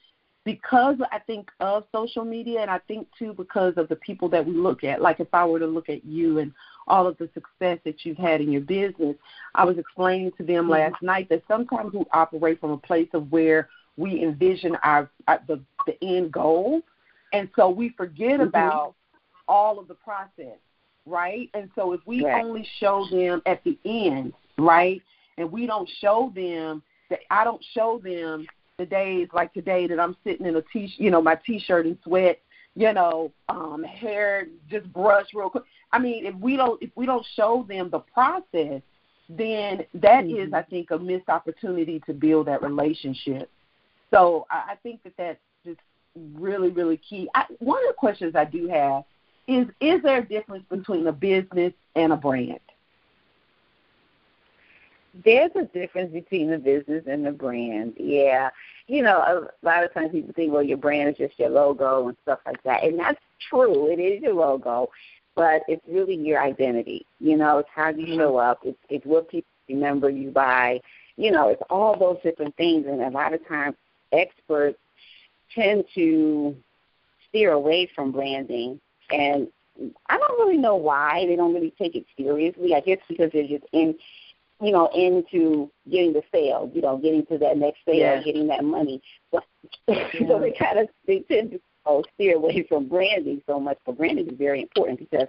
because 0.44 0.96
I 1.12 1.18
think 1.18 1.50
of 1.60 1.84
social 1.94 2.24
media 2.24 2.62
and 2.62 2.70
I 2.70 2.78
think 2.88 3.06
too 3.18 3.34
because 3.34 3.74
of 3.76 3.88
the 3.88 3.96
people 3.96 4.30
that 4.30 4.46
we 4.46 4.52
look 4.52 4.84
at, 4.84 5.02
like 5.02 5.20
if 5.20 5.28
I 5.34 5.44
were 5.44 5.58
to 5.58 5.66
look 5.66 5.90
at 5.90 6.06
you 6.06 6.38
and 6.38 6.54
all 6.86 7.06
of 7.06 7.18
the 7.18 7.28
success 7.34 7.78
that 7.84 8.06
you've 8.06 8.16
had 8.16 8.40
in 8.40 8.50
your 8.50 8.62
business, 8.62 9.14
I 9.54 9.66
was 9.66 9.76
explaining 9.76 10.32
to 10.38 10.44
them 10.44 10.64
mm-hmm. 10.64 10.70
last 10.70 11.02
night 11.02 11.28
that 11.28 11.42
sometimes 11.48 11.92
we 11.92 12.02
operate 12.12 12.60
from 12.60 12.70
a 12.70 12.78
place 12.78 13.08
of 13.12 13.30
where 13.30 13.68
we 13.98 14.22
envision 14.22 14.76
our, 14.82 15.10
our 15.26 15.40
the 15.46 15.60
the 15.86 16.02
end 16.02 16.32
goal, 16.32 16.80
and 17.32 17.48
so 17.56 17.68
we 17.68 17.90
forget 17.90 18.40
mm-hmm. 18.40 18.48
about 18.48 18.94
all 19.48 19.78
of 19.78 19.88
the 19.88 19.94
process, 19.94 20.58
right? 21.04 21.50
And 21.54 21.68
so 21.74 21.92
if 21.92 22.00
we 22.06 22.24
right. 22.24 22.42
only 22.42 22.66
show 22.78 23.06
them 23.10 23.42
at 23.44 23.62
the 23.64 23.78
end, 23.84 24.32
right, 24.56 25.02
and 25.36 25.50
we 25.50 25.66
don't 25.66 25.88
show 26.00 26.32
them 26.34 26.82
that 27.10 27.20
I 27.30 27.44
don't 27.44 27.64
show 27.74 28.00
them 28.02 28.46
the 28.78 28.86
days 28.86 29.28
like 29.32 29.52
today 29.52 29.86
that 29.88 29.98
I'm 29.98 30.16
sitting 30.24 30.46
in 30.46 30.56
a 30.56 30.62
t 30.62 30.92
you 30.96 31.10
know, 31.10 31.20
my 31.20 31.34
t 31.34 31.58
shirt 31.58 31.86
and 31.86 31.98
sweat, 32.04 32.40
you 32.76 32.92
know, 32.92 33.32
um, 33.48 33.82
hair 33.82 34.46
just 34.70 34.90
brushed 34.92 35.34
real 35.34 35.50
quick. 35.50 35.64
I 35.92 35.98
mean, 35.98 36.26
if 36.26 36.34
we 36.36 36.56
don't 36.56 36.80
if 36.82 36.90
we 36.94 37.04
don't 37.06 37.26
show 37.34 37.66
them 37.68 37.90
the 37.90 37.98
process, 37.98 38.82
then 39.28 39.84
that 39.94 40.24
mm-hmm. 40.24 40.48
is, 40.48 40.52
I 40.52 40.62
think, 40.62 40.90
a 40.90 40.98
missed 40.98 41.28
opportunity 41.28 42.00
to 42.06 42.12
build 42.12 42.46
that 42.46 42.62
relationship. 42.62 43.50
So 44.10 44.46
I, 44.50 44.76
think 44.82 45.02
that 45.02 45.12
that's 45.18 45.38
just 45.64 45.80
really, 46.34 46.70
really 46.70 46.96
key. 46.96 47.28
I, 47.34 47.44
one 47.58 47.78
of 47.78 47.88
the 47.88 47.94
questions 47.94 48.34
I 48.34 48.44
do 48.44 48.68
have 48.68 49.04
is: 49.46 49.66
Is 49.80 50.02
there 50.02 50.18
a 50.18 50.24
difference 50.26 50.64
between 50.68 51.06
a 51.06 51.12
business 51.12 51.72
and 51.94 52.12
a 52.12 52.16
brand? 52.16 52.60
There's 55.24 55.50
a 55.56 55.64
difference 55.64 56.12
between 56.12 56.50
the 56.50 56.58
business 56.58 57.04
and 57.06 57.26
the 57.26 57.32
brand. 57.32 57.94
Yeah. 57.96 58.50
You 58.86 59.02
know, 59.02 59.18
a 59.62 59.66
lot 59.66 59.84
of 59.84 59.92
times 59.92 60.12
people 60.12 60.32
think, 60.32 60.52
well, 60.52 60.62
your 60.62 60.78
brand 60.78 61.10
is 61.10 61.16
just 61.16 61.38
your 61.38 61.50
logo 61.50 62.08
and 62.08 62.16
stuff 62.22 62.38
like 62.46 62.62
that. 62.62 62.84
And 62.84 62.98
that's 62.98 63.20
true. 63.50 63.90
It 63.90 64.00
is 64.00 64.22
your 64.22 64.34
logo, 64.34 64.90
but 65.34 65.62
it's 65.66 65.82
really 65.88 66.14
your 66.14 66.40
identity. 66.40 67.04
You 67.20 67.36
know, 67.36 67.58
it's 67.58 67.68
how 67.74 67.88
you 67.88 68.06
mm-hmm. 68.06 68.16
show 68.16 68.36
up. 68.36 68.60
It's, 68.64 68.78
it's 68.88 69.04
what 69.04 69.28
people 69.28 69.50
remember 69.68 70.08
you 70.08 70.30
by. 70.30 70.80
You 71.16 71.32
know, 71.32 71.48
it's 71.48 71.62
all 71.68 71.98
those 71.98 72.18
different 72.22 72.56
things. 72.56 72.86
And 72.86 73.02
a 73.02 73.10
lot 73.10 73.34
of 73.34 73.46
times 73.48 73.76
experts 74.12 74.78
tend 75.54 75.84
to 75.94 76.56
steer 77.28 77.52
away 77.52 77.90
from 77.94 78.12
branding 78.12 78.80
and 79.10 79.48
I 80.08 80.18
don't 80.18 80.38
really 80.40 80.58
know 80.58 80.74
why 80.74 81.24
they 81.26 81.36
don't 81.36 81.54
really 81.54 81.72
take 81.78 81.94
it 81.94 82.04
seriously. 82.16 82.74
I 82.74 82.80
guess 82.80 82.98
because 83.08 83.30
they're 83.32 83.46
just 83.46 83.64
in 83.72 83.94
you 84.60 84.72
know, 84.72 84.88
into 84.94 85.70
getting 85.88 86.12
the 86.12 86.22
sale, 86.32 86.70
you 86.74 86.82
know, 86.82 86.98
getting 86.98 87.24
to 87.26 87.38
that 87.38 87.56
next 87.56 87.78
sale, 87.84 87.94
yeah. 87.94 88.22
getting 88.22 88.48
that 88.48 88.64
money. 88.64 89.02
But 89.30 89.44
yeah. 89.86 90.08
so 90.26 90.38
they 90.40 90.52
kind 90.52 90.78
of 90.78 90.88
they 91.06 91.20
tend 91.20 91.50
to 91.50 91.60
oh, 91.84 92.02
steer 92.14 92.36
away 92.36 92.64
from 92.68 92.88
branding 92.88 93.42
so 93.46 93.60
much. 93.60 93.78
But 93.84 93.98
branding 93.98 94.28
is 94.28 94.38
very 94.38 94.62
important 94.62 94.98
because 94.98 95.28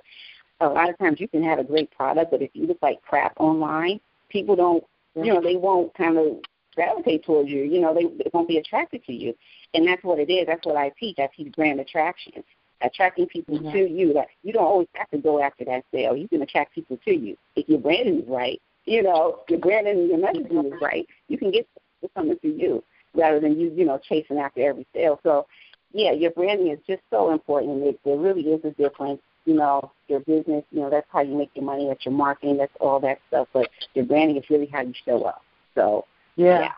a 0.61 0.67
lot 0.67 0.89
of 0.89 0.97
times 0.97 1.19
you 1.19 1.27
can 1.27 1.43
have 1.43 1.59
a 1.59 1.63
great 1.63 1.91
product, 1.91 2.31
but 2.31 2.41
if 2.41 2.51
you 2.53 2.65
look 2.65 2.79
like 2.81 3.01
crap 3.01 3.33
online, 3.39 3.99
people 4.29 4.55
don't, 4.55 4.83
you 5.15 5.33
know, 5.33 5.41
they 5.41 5.55
won't 5.55 5.93
kind 5.95 6.17
of 6.17 6.37
gravitate 6.79 7.23
towards 7.25 7.49
you. 7.49 7.63
You 7.63 7.81
know, 7.81 7.93
they, 7.93 8.03
they 8.03 8.29
won't 8.33 8.47
be 8.47 8.57
attracted 8.57 9.03
to 9.05 9.13
you, 9.13 9.33
and 9.73 9.87
that's 9.87 10.03
what 10.03 10.19
it 10.19 10.31
is. 10.31 10.47
That's 10.47 10.65
what 10.65 10.77
I 10.77 10.91
teach. 10.99 11.17
I 11.19 11.29
teach 11.35 11.51
brand 11.53 11.79
attraction 11.79 12.43
attracting 12.81 13.27
people 13.27 13.59
mm-hmm. 13.59 13.71
to 13.71 13.89
you. 13.89 14.13
That 14.13 14.27
you 14.43 14.53
don't 14.53 14.63
always 14.63 14.87
have 14.93 15.09
to 15.11 15.17
go 15.17 15.41
after 15.41 15.65
that 15.65 15.83
sale. 15.93 16.15
You 16.15 16.27
can 16.27 16.41
attract 16.41 16.75
people 16.75 16.97
to 17.05 17.11
you 17.11 17.37
if 17.55 17.67
your 17.67 17.79
branding 17.79 18.21
is 18.21 18.27
right 18.27 18.61
you 18.89 19.03
know, 19.03 19.39
your 19.47 19.59
branding 19.59 19.99
and 19.99 20.09
your 20.09 20.17
messaging 20.17 20.73
is 20.73 20.81
right, 20.81 21.07
you 21.27 21.37
can 21.37 21.51
get 21.51 21.67
something 22.15 22.37
to 22.41 22.47
you 22.47 22.83
rather 23.13 23.39
than 23.39 23.59
you, 23.59 23.71
you 23.75 23.85
know, 23.85 23.99
chasing 23.99 24.39
after 24.39 24.67
every 24.67 24.85
sale. 24.93 25.19
So, 25.21 25.45
yeah, 25.93 26.11
your 26.11 26.31
branding 26.31 26.71
is 26.71 26.79
just 26.87 27.01
so 27.11 27.31
important. 27.31 27.83
It, 27.83 27.99
there 28.03 28.17
really 28.17 28.41
is 28.41 28.65
a 28.65 28.71
difference. 28.71 29.21
You 29.45 29.55
know, 29.55 29.91
your 30.07 30.19
business, 30.21 30.63
you 30.71 30.81
know, 30.81 30.89
that's 30.89 31.07
how 31.11 31.21
you 31.21 31.35
make 31.35 31.51
your 31.53 31.65
money. 31.65 31.87
That's 31.87 32.03
your 32.03 32.13
marketing. 32.13 32.57
That's 32.57 32.73
all 32.79 32.99
that 33.01 33.19
stuff. 33.27 33.47
But 33.53 33.69
your 33.93 34.05
branding 34.05 34.37
is 34.37 34.49
really 34.49 34.67
how 34.67 34.81
you 34.81 34.93
show 35.05 35.23
up. 35.23 35.43
So, 35.75 36.05
yeah. 36.39 36.71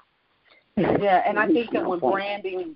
Yeah, 0.77 0.97
yeah 0.99 1.23
and 1.27 1.37
I 1.37 1.47
think 1.47 1.71
that 1.71 1.85
with 1.85 2.01
branding, 2.01 2.75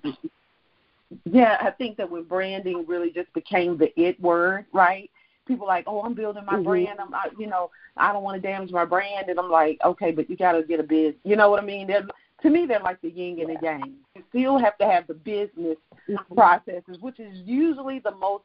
yeah, 1.24 1.56
I 1.60 1.70
think 1.70 1.96
that 1.96 2.10
with 2.10 2.28
branding 2.28 2.84
really 2.86 3.10
just 3.10 3.32
became 3.32 3.78
the 3.78 3.92
it 4.00 4.20
word, 4.20 4.66
right? 4.72 5.10
people 5.46 5.66
like, 5.66 5.84
oh, 5.86 6.02
I'm 6.02 6.14
building 6.14 6.44
my 6.44 6.54
mm-hmm. 6.54 6.64
brand. 6.64 7.00
I'm, 7.00 7.14
I, 7.14 7.28
you 7.38 7.46
know, 7.46 7.70
I 7.96 8.12
don't 8.12 8.22
want 8.22 8.40
to 8.40 8.46
damage 8.46 8.70
my 8.70 8.84
brand. 8.84 9.28
And 9.28 9.38
I'm 9.38 9.50
like, 9.50 9.78
okay, 9.84 10.10
but 10.10 10.28
you 10.28 10.36
got 10.36 10.52
to 10.52 10.62
get 10.62 10.80
a 10.80 10.82
biz. 10.82 11.14
You 11.24 11.36
know 11.36 11.50
what 11.50 11.62
I 11.62 11.66
mean? 11.66 11.86
They're, 11.86 12.06
to 12.42 12.50
me, 12.50 12.66
they're 12.66 12.80
like 12.80 13.00
the 13.00 13.10
yin 13.10 13.40
and 13.40 13.56
the 13.56 13.62
yang. 13.62 13.94
You 14.14 14.22
still 14.28 14.58
have 14.58 14.76
to 14.78 14.84
have 14.84 15.06
the 15.06 15.14
business 15.14 15.78
mm-hmm. 16.08 16.34
processes, 16.34 16.98
which 17.00 17.20
is 17.20 17.36
usually 17.44 18.00
the 18.00 18.12
most 18.12 18.44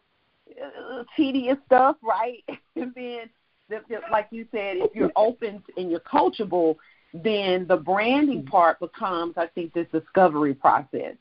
uh, 0.62 1.04
tedious 1.16 1.58
stuff, 1.66 1.98
right? 2.02 2.44
and 2.76 2.94
then, 2.96 3.30
the, 3.70 3.80
the, 3.88 4.00
like 4.12 4.28
you 4.32 4.46
said, 4.52 4.78
if 4.78 4.94
you're 4.94 5.14
open 5.16 5.64
and 5.78 5.90
you're 5.90 6.02
coachable, 6.02 6.76
then 7.14 7.68
the 7.68 7.78
branding 7.78 8.46
part 8.46 8.80
becomes, 8.80 9.34
I 9.38 9.48
think, 9.48 9.74
this 9.74 9.88
discovery 9.92 10.54
process. 10.54 11.16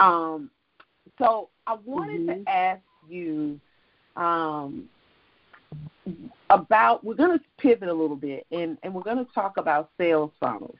Um, 0.00 0.50
so 1.18 1.50
I 1.66 1.76
wanted 1.84 2.22
mm-hmm. 2.22 2.44
to 2.44 2.50
ask 2.50 2.80
you 3.08 3.60
um, 4.16 4.88
about 6.48 7.04
we're 7.04 7.14
going 7.14 7.38
to 7.38 7.44
pivot 7.58 7.88
a 7.88 7.92
little 7.92 8.16
bit 8.16 8.46
and, 8.50 8.76
and 8.82 8.92
we're 8.92 9.02
going 9.02 9.24
to 9.24 9.32
talk 9.32 9.56
about 9.56 9.90
sales 9.98 10.32
funnels 10.40 10.76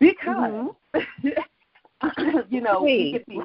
because 0.00 0.74
mm-hmm. 0.94 2.38
you 2.50 2.60
know 2.60 2.82
we 2.82 3.12
get 3.12 3.26
these 3.26 3.40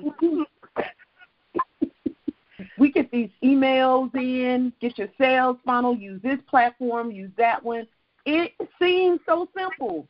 we 2.78 2.92
get 2.92 3.12
these 3.12 3.30
emails 3.44 4.14
in 4.16 4.74
get 4.82 4.98
your 4.98 5.10
sales 5.18 5.58
funnel 5.66 5.96
use 5.96 6.20
this 6.24 6.40
platform 6.50 7.12
use 7.12 7.32
that 7.38 7.64
one 7.64 7.88
it 8.26 8.54
seems 8.82 9.20
so 9.26 9.48
simple 9.58 10.08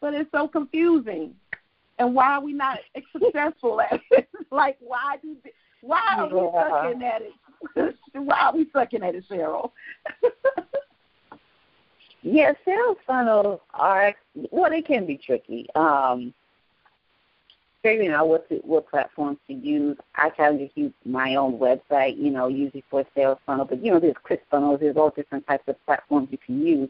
but 0.00 0.14
it's 0.14 0.30
so 0.32 0.48
confusing 0.48 1.34
and 1.98 2.14
why 2.14 2.34
are 2.34 2.42
we 2.42 2.52
not 2.52 2.78
successful 3.12 3.80
at 3.80 4.00
it 4.10 4.28
like 4.50 4.76
why 4.80 5.16
do 5.22 5.36
why 5.80 6.00
are 6.16 6.28
we 6.28 6.50
sucking 6.52 7.02
at 7.02 7.22
it 7.22 7.32
why 8.12 8.40
are 8.40 8.54
we 8.54 8.68
sucking 8.72 9.02
at 9.02 9.14
it, 9.14 9.24
Cheryl? 9.28 9.70
yeah, 12.22 12.52
sales 12.64 12.96
funnels 13.06 13.60
are 13.74 14.14
well, 14.50 14.70
they 14.70 14.82
can 14.82 15.06
be 15.06 15.16
tricky. 15.16 15.66
Um, 15.74 16.34
figuring 17.82 18.10
out 18.10 18.28
what 18.28 18.48
to, 18.48 18.56
what 18.56 18.88
platforms 18.88 19.38
to 19.46 19.54
use. 19.54 19.96
I 20.16 20.30
kind 20.30 20.54
of 20.54 20.66
just 20.66 20.76
use 20.76 20.92
my 21.04 21.36
own 21.36 21.58
website, 21.58 22.18
you 22.18 22.30
know, 22.30 22.48
usually 22.48 22.84
for 22.90 23.04
sales 23.14 23.38
funnel. 23.46 23.64
But 23.64 23.84
you 23.84 23.92
know, 23.92 24.00
there's 24.00 24.14
ClickFunnels, 24.28 24.80
there's 24.80 24.96
all 24.96 25.10
different 25.10 25.46
types 25.46 25.64
of 25.68 25.76
platforms 25.86 26.28
you 26.30 26.38
can 26.38 26.66
use. 26.66 26.88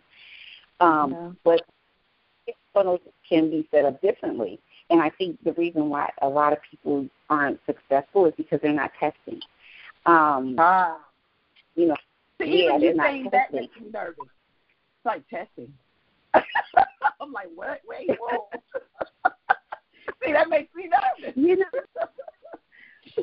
Um, 0.80 1.10
yeah. 1.10 1.30
But 1.44 1.62
funnels 2.72 3.00
can 3.28 3.50
be 3.50 3.66
set 3.70 3.84
up 3.84 4.00
differently. 4.00 4.60
And 4.90 5.02
I 5.02 5.10
think 5.10 5.42
the 5.44 5.52
reason 5.52 5.90
why 5.90 6.10
a 6.22 6.28
lot 6.28 6.52
of 6.52 6.58
people 6.70 7.06
aren't 7.28 7.60
successful 7.66 8.26
is 8.26 8.34
because 8.36 8.60
they're 8.62 8.72
not 8.72 8.92
testing. 8.98 9.40
Um, 10.06 10.56
ah. 10.58 10.98
You 11.74 11.88
know, 11.88 11.96
so 12.38 12.44
yeah, 12.44 12.76
even 12.76 12.80
you 12.80 12.96
saying 12.96 13.28
that 13.32 13.52
makes 13.52 13.78
me 13.78 13.88
nervous. 13.92 14.16
It's 14.18 15.04
like 15.04 15.28
testing. 15.28 15.72
I'm 16.34 17.32
like, 17.32 17.48
what? 17.54 17.80
Wait, 17.86 18.10
whoa. 18.20 18.48
See, 20.24 20.32
that 20.32 20.48
makes 20.48 20.74
me 20.74 20.88
nervous. 20.88 21.36
You 21.36 21.58
know, 21.58 21.64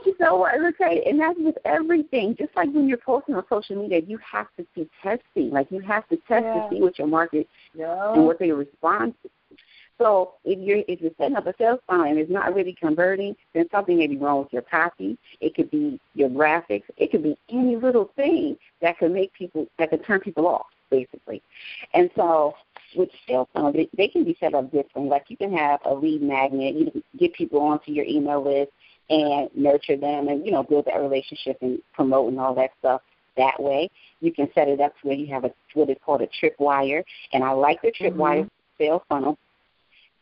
you 0.06 0.16
know 0.20 0.36
what? 0.36 0.56
Okay, 0.56 1.04
and 1.06 1.20
that's 1.20 1.38
with 1.40 1.58
everything. 1.66 2.36
Just 2.38 2.56
like 2.56 2.70
when 2.72 2.88
you're 2.88 2.98
posting 2.98 3.36
on 3.36 3.44
social 3.50 3.82
media, 3.82 4.02
you 4.06 4.18
have 4.20 4.48
to 4.58 4.66
be 4.76 4.90
testing. 5.02 5.52
Like 5.52 5.72
you 5.72 5.80
have 5.82 6.08
to 6.10 6.18
test 6.28 6.44
yeah. 6.44 6.54
to 6.54 6.68
see 6.72 6.82
what 6.82 6.98
your 6.98 7.08
market 7.08 7.48
yeah. 7.74 8.14
and 8.14 8.26
what 8.26 8.40
they 8.40 8.52
respond 8.52 9.14
to. 9.24 9.30
So 9.98 10.34
if 10.44 10.60
you're 10.60 10.84
if 10.88 11.00
you're 11.02 11.12
setting 11.18 11.38
up 11.38 11.48
a 11.48 11.54
sales 11.58 11.80
funnel 11.88 12.06
and 12.06 12.20
it's 12.20 12.32
not 12.32 12.54
really 12.54 12.74
converting, 12.74 13.36
then 13.54 13.68
something 13.72 13.98
may 13.98 14.08
be 14.08 14.18
wrong 14.18 14.40
with 14.40 14.52
your 14.52 14.62
copy. 14.62 15.18
It 15.40 15.56
could 15.56 15.72
be 15.72 16.00
your 16.14 16.30
graphics. 16.30 16.84
It 16.98 17.12
could 17.12 17.24
be 17.24 17.38
any 17.50 17.78
little 17.78 18.12
thing 18.16 18.58
that 18.82 18.98
could 18.98 19.12
make 19.12 19.34
people 19.34 19.68
that 19.80 19.90
could 19.90 20.06
turn 20.06 20.20
people 20.20 20.48
off, 20.48 20.68
basically. 20.90 21.42
And 21.94 22.10
so 22.16 22.56
with 22.96 23.10
sales 23.28 23.48
funnel, 23.54 23.72
they, 23.72 23.90
they 23.96 24.08
can 24.08 24.26
be 24.26 24.36
set 24.40 24.54
up 24.54 24.66
differently. 24.72 25.10
Like 25.10 25.26
you 25.30 25.38
can 25.38 25.56
have 25.56 25.80
a 25.86 25.94
lead 25.94 26.22
magnet. 26.22 26.76
You 26.76 26.92
can 26.92 27.04
get 27.18 27.34
people 27.34 27.62
onto 27.62 27.92
your 27.92 28.06
email 28.06 28.44
list 28.44 28.72
and 29.10 29.50
nurture 29.56 29.98
them, 29.98 30.28
and 30.28 30.46
you 30.46 30.52
know 30.52 30.64
build 30.64 30.86
that 30.86 31.00
relationship 31.02 31.58
and 31.62 31.80
promote 31.94 32.30
and 32.30 32.40
all 32.40 32.56
that 32.56 32.72
stuff 32.80 33.02
that 33.38 33.62
way. 33.62 33.90
You 34.22 34.32
can 34.32 34.50
set 34.56 34.68
it 34.68 34.80
up 34.80 34.94
where 35.04 35.16
you 35.16 35.28
have 35.34 35.44
a 35.44 35.52
what 35.74 35.90
is 35.90 35.98
called 36.06 36.22
a 36.22 36.28
tripwire, 36.28 37.04
and 37.34 37.44
I 37.44 37.52
like 37.52 37.82
the 37.82 37.92
tripwire 37.92 38.42
mm-hmm. 38.42 38.84
sales 38.84 39.02
funnel 39.10 39.38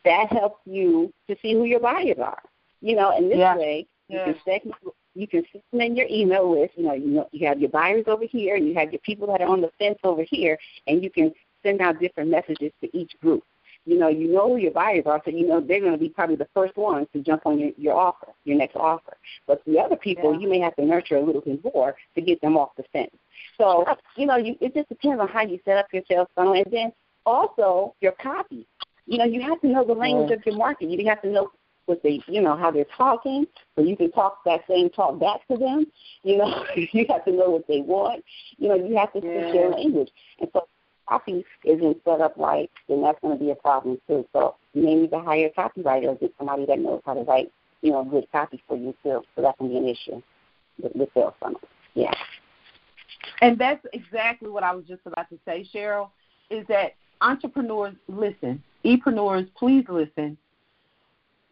that 0.04 0.30
helps 0.30 0.60
you 0.66 1.12
to 1.28 1.36
see 1.40 1.54
who 1.54 1.64
your 1.64 1.80
buyers 1.80 2.18
are. 2.22 2.42
You 2.80 2.96
know, 2.96 3.16
and 3.16 3.30
this 3.30 3.38
yeah. 3.38 3.56
way 3.56 3.86
you 4.08 4.18
yeah. 4.18 4.24
can 4.24 4.36
segment 4.44 4.76
you 5.14 5.28
can 5.28 5.44
segment 5.52 5.96
your 5.96 6.06
email 6.10 6.50
list. 6.50 6.74
You 6.76 6.84
know, 6.84 6.92
you 6.92 7.06
know 7.06 7.28
you 7.32 7.46
have 7.46 7.60
your 7.60 7.70
buyers 7.70 8.04
over 8.06 8.24
here, 8.24 8.56
and 8.56 8.66
you 8.66 8.74
have 8.74 8.92
your 8.92 9.00
people 9.00 9.26
that 9.28 9.40
are 9.40 9.48
on 9.48 9.60
the 9.60 9.70
fence 9.78 9.98
over 10.04 10.22
here, 10.22 10.58
and 10.86 11.02
you 11.02 11.10
can 11.10 11.32
send 11.62 11.80
out 11.80 12.00
different 12.00 12.30
messages 12.30 12.72
to 12.82 12.96
each 12.96 13.12
group. 13.20 13.42
You 13.86 13.98
know, 13.98 14.08
you 14.08 14.32
know 14.32 14.48
who 14.48 14.56
your 14.56 14.70
buyers 14.70 15.04
are, 15.06 15.20
so 15.24 15.30
you 15.30 15.46
know 15.46 15.60
they're 15.60 15.80
going 15.80 15.92
to 15.92 15.98
be 15.98 16.08
probably 16.08 16.36
the 16.36 16.48
first 16.54 16.76
ones 16.76 17.06
to 17.12 17.20
jump 17.20 17.42
on 17.44 17.58
your, 17.58 17.70
your 17.76 17.94
offer, 17.94 18.28
your 18.44 18.56
next 18.56 18.76
offer. 18.76 19.16
But 19.46 19.62
the 19.66 19.78
other 19.78 19.96
people, 19.96 20.32
yeah. 20.32 20.40
you 20.40 20.48
may 20.48 20.58
have 20.60 20.74
to 20.76 20.84
nurture 20.84 21.16
a 21.16 21.22
little 21.22 21.42
bit 21.42 21.62
more 21.62 21.94
to 22.14 22.20
get 22.22 22.40
them 22.40 22.56
off 22.56 22.70
the 22.76 22.84
fence. 22.92 23.14
So, 23.58 23.84
you 24.16 24.26
know, 24.26 24.36
you, 24.36 24.56
it 24.60 24.74
just 24.74 24.88
depends 24.88 25.20
on 25.20 25.28
how 25.28 25.42
you 25.42 25.60
set 25.64 25.76
up 25.76 25.86
your 25.92 26.02
sales 26.08 26.28
funnel, 26.34 26.54
and 26.54 26.66
then 26.70 26.92
also 27.26 27.94
your 28.00 28.12
copy. 28.12 28.66
You 29.06 29.18
know, 29.18 29.24
you 29.24 29.42
have 29.42 29.60
to 29.60 29.68
know 29.68 29.84
the 29.84 29.92
language 29.92 30.30
yeah. 30.30 30.36
of 30.36 30.46
your 30.46 30.56
market. 30.56 30.88
You 30.88 31.06
have 31.08 31.20
to 31.22 31.28
know 31.28 31.50
what 31.86 32.02
they, 32.02 32.22
you 32.26 32.40
know, 32.40 32.56
how 32.56 32.70
they're 32.70 32.86
talking, 32.96 33.46
so 33.76 33.82
you 33.82 33.96
can 33.96 34.10
talk 34.12 34.38
that 34.44 34.62
same 34.68 34.88
talk 34.90 35.18
back 35.20 35.46
to 35.48 35.56
them. 35.56 35.86
You 36.22 36.38
know, 36.38 36.64
you 36.76 37.06
have 37.10 37.24
to 37.26 37.32
know 37.32 37.50
what 37.50 37.66
they 37.68 37.80
want. 37.80 38.24
You 38.56 38.68
know, 38.68 38.74
you 38.74 38.96
have 38.96 39.12
to 39.12 39.18
speak 39.18 39.30
yeah. 39.30 39.52
their 39.52 39.70
language. 39.70 40.10
And 40.40 40.48
so, 40.52 40.66
copy 41.08 41.44
isn't 41.64 41.98
set 42.04 42.20
up 42.20 42.34
right, 42.36 42.70
then 42.88 43.02
that's 43.02 43.20
going 43.20 43.38
to 43.38 43.44
be 43.44 43.50
a 43.50 43.56
problem 43.56 44.00
too. 44.06 44.26
So, 44.32 44.56
you 44.72 44.82
may 44.82 44.94
need 44.94 45.10
to 45.10 45.20
hire 45.20 45.46
a 45.46 45.60
copywriter 45.60 46.08
or 46.08 46.14
get 46.16 46.34
somebody 46.38 46.66
that 46.66 46.78
knows 46.78 47.00
how 47.04 47.14
to 47.14 47.20
write, 47.20 47.52
you 47.82 47.92
know, 47.92 48.04
good 48.04 48.26
copy 48.32 48.62
for 48.66 48.76
you 48.76 48.94
too. 49.02 49.22
So 49.36 49.42
that 49.42 49.56
can 49.58 49.68
be 49.68 49.76
an 49.76 49.86
issue 49.88 50.20
with, 50.82 50.94
with 50.96 51.08
sales 51.14 51.34
funnels. 51.38 51.62
Yeah. 51.94 52.12
And 53.40 53.58
that's 53.58 53.84
exactly 53.92 54.48
what 54.48 54.64
I 54.64 54.74
was 54.74 54.84
just 54.86 55.02
about 55.06 55.28
to 55.30 55.38
say, 55.44 55.68
Cheryl. 55.72 56.10
Is 56.50 56.66
that 56.68 56.94
entrepreneurs 57.20 57.94
listen 58.08 58.62
Epreneurs, 58.84 59.48
please 59.56 59.84
listen. 59.88 60.36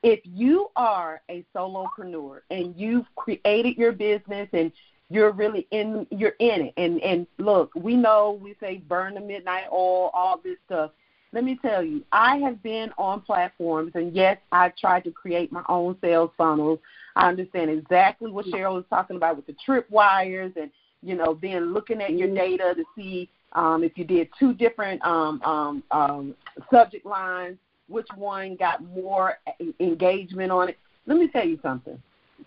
If 0.03 0.21
you 0.25 0.69
are 0.77 1.23
a 1.31 1.45
solopreneur 1.55 2.41
and 2.51 2.75
you've 2.77 3.07
created 3.15 3.77
your 3.77 3.93
business 3.93 4.49
and 4.53 4.73
you're 5.13 5.33
really 5.33 5.67
in 5.71 6.07
you're 6.11 6.37
in 6.39 6.63
it 6.63 6.75
and 6.77 7.01
and 7.03 7.27
look 7.39 7.75
we 7.75 7.95
know 7.97 8.39
we 8.43 8.55
say 8.61 8.79
burn 8.89 9.15
the 9.15 9.21
midnight 9.21 9.65
oil 9.73 10.11
all 10.15 10.41
this 10.43 10.57
stuff 10.67 10.91
let 11.33 11.45
me 11.45 11.59
tell 11.63 11.83
you, 11.83 12.05
I 12.13 12.37
have 12.39 12.63
been 12.63 12.93
on 12.99 13.23
platforms, 13.23 13.93
and 13.95 14.15
yes, 14.15 14.37
I've 14.53 14.77
tried 14.77 15.05
to 15.05 15.11
create 15.11 15.51
my 15.51 15.63
own 15.69 15.97
sales 16.03 16.31
funnels. 16.37 16.79
I 17.17 17.29
understand 17.29 17.71
exactly 17.71 18.31
what 18.31 18.47
Cheryl 18.47 18.75
was 18.75 18.85
talking 18.91 19.17
about 19.17 19.37
with 19.37 19.47
the 19.47 19.57
tripwires, 19.67 20.55
and 20.57 20.71
you 21.03 21.15
know, 21.17 21.39
then 21.41 21.73
looking 21.73 22.03
at 22.03 22.13
your 22.13 22.33
data 22.33 22.75
to 22.77 22.85
see 22.95 23.31
um, 23.53 23.83
if 23.83 23.97
you 23.97 24.05
did 24.05 24.29
two 24.39 24.53
different 24.53 25.03
um, 25.05 25.41
um, 25.43 25.83
um, 25.91 26.35
subject 26.71 27.07
lines, 27.07 27.57
which 27.89 28.09
one 28.15 28.57
got 28.57 28.85
more 28.85 29.39
engagement 29.81 30.53
on 30.53 30.69
it. 30.69 30.79
Let 31.07 31.17
me 31.17 31.29
tell 31.29 31.47
you 31.47 31.59
something. 31.63 32.01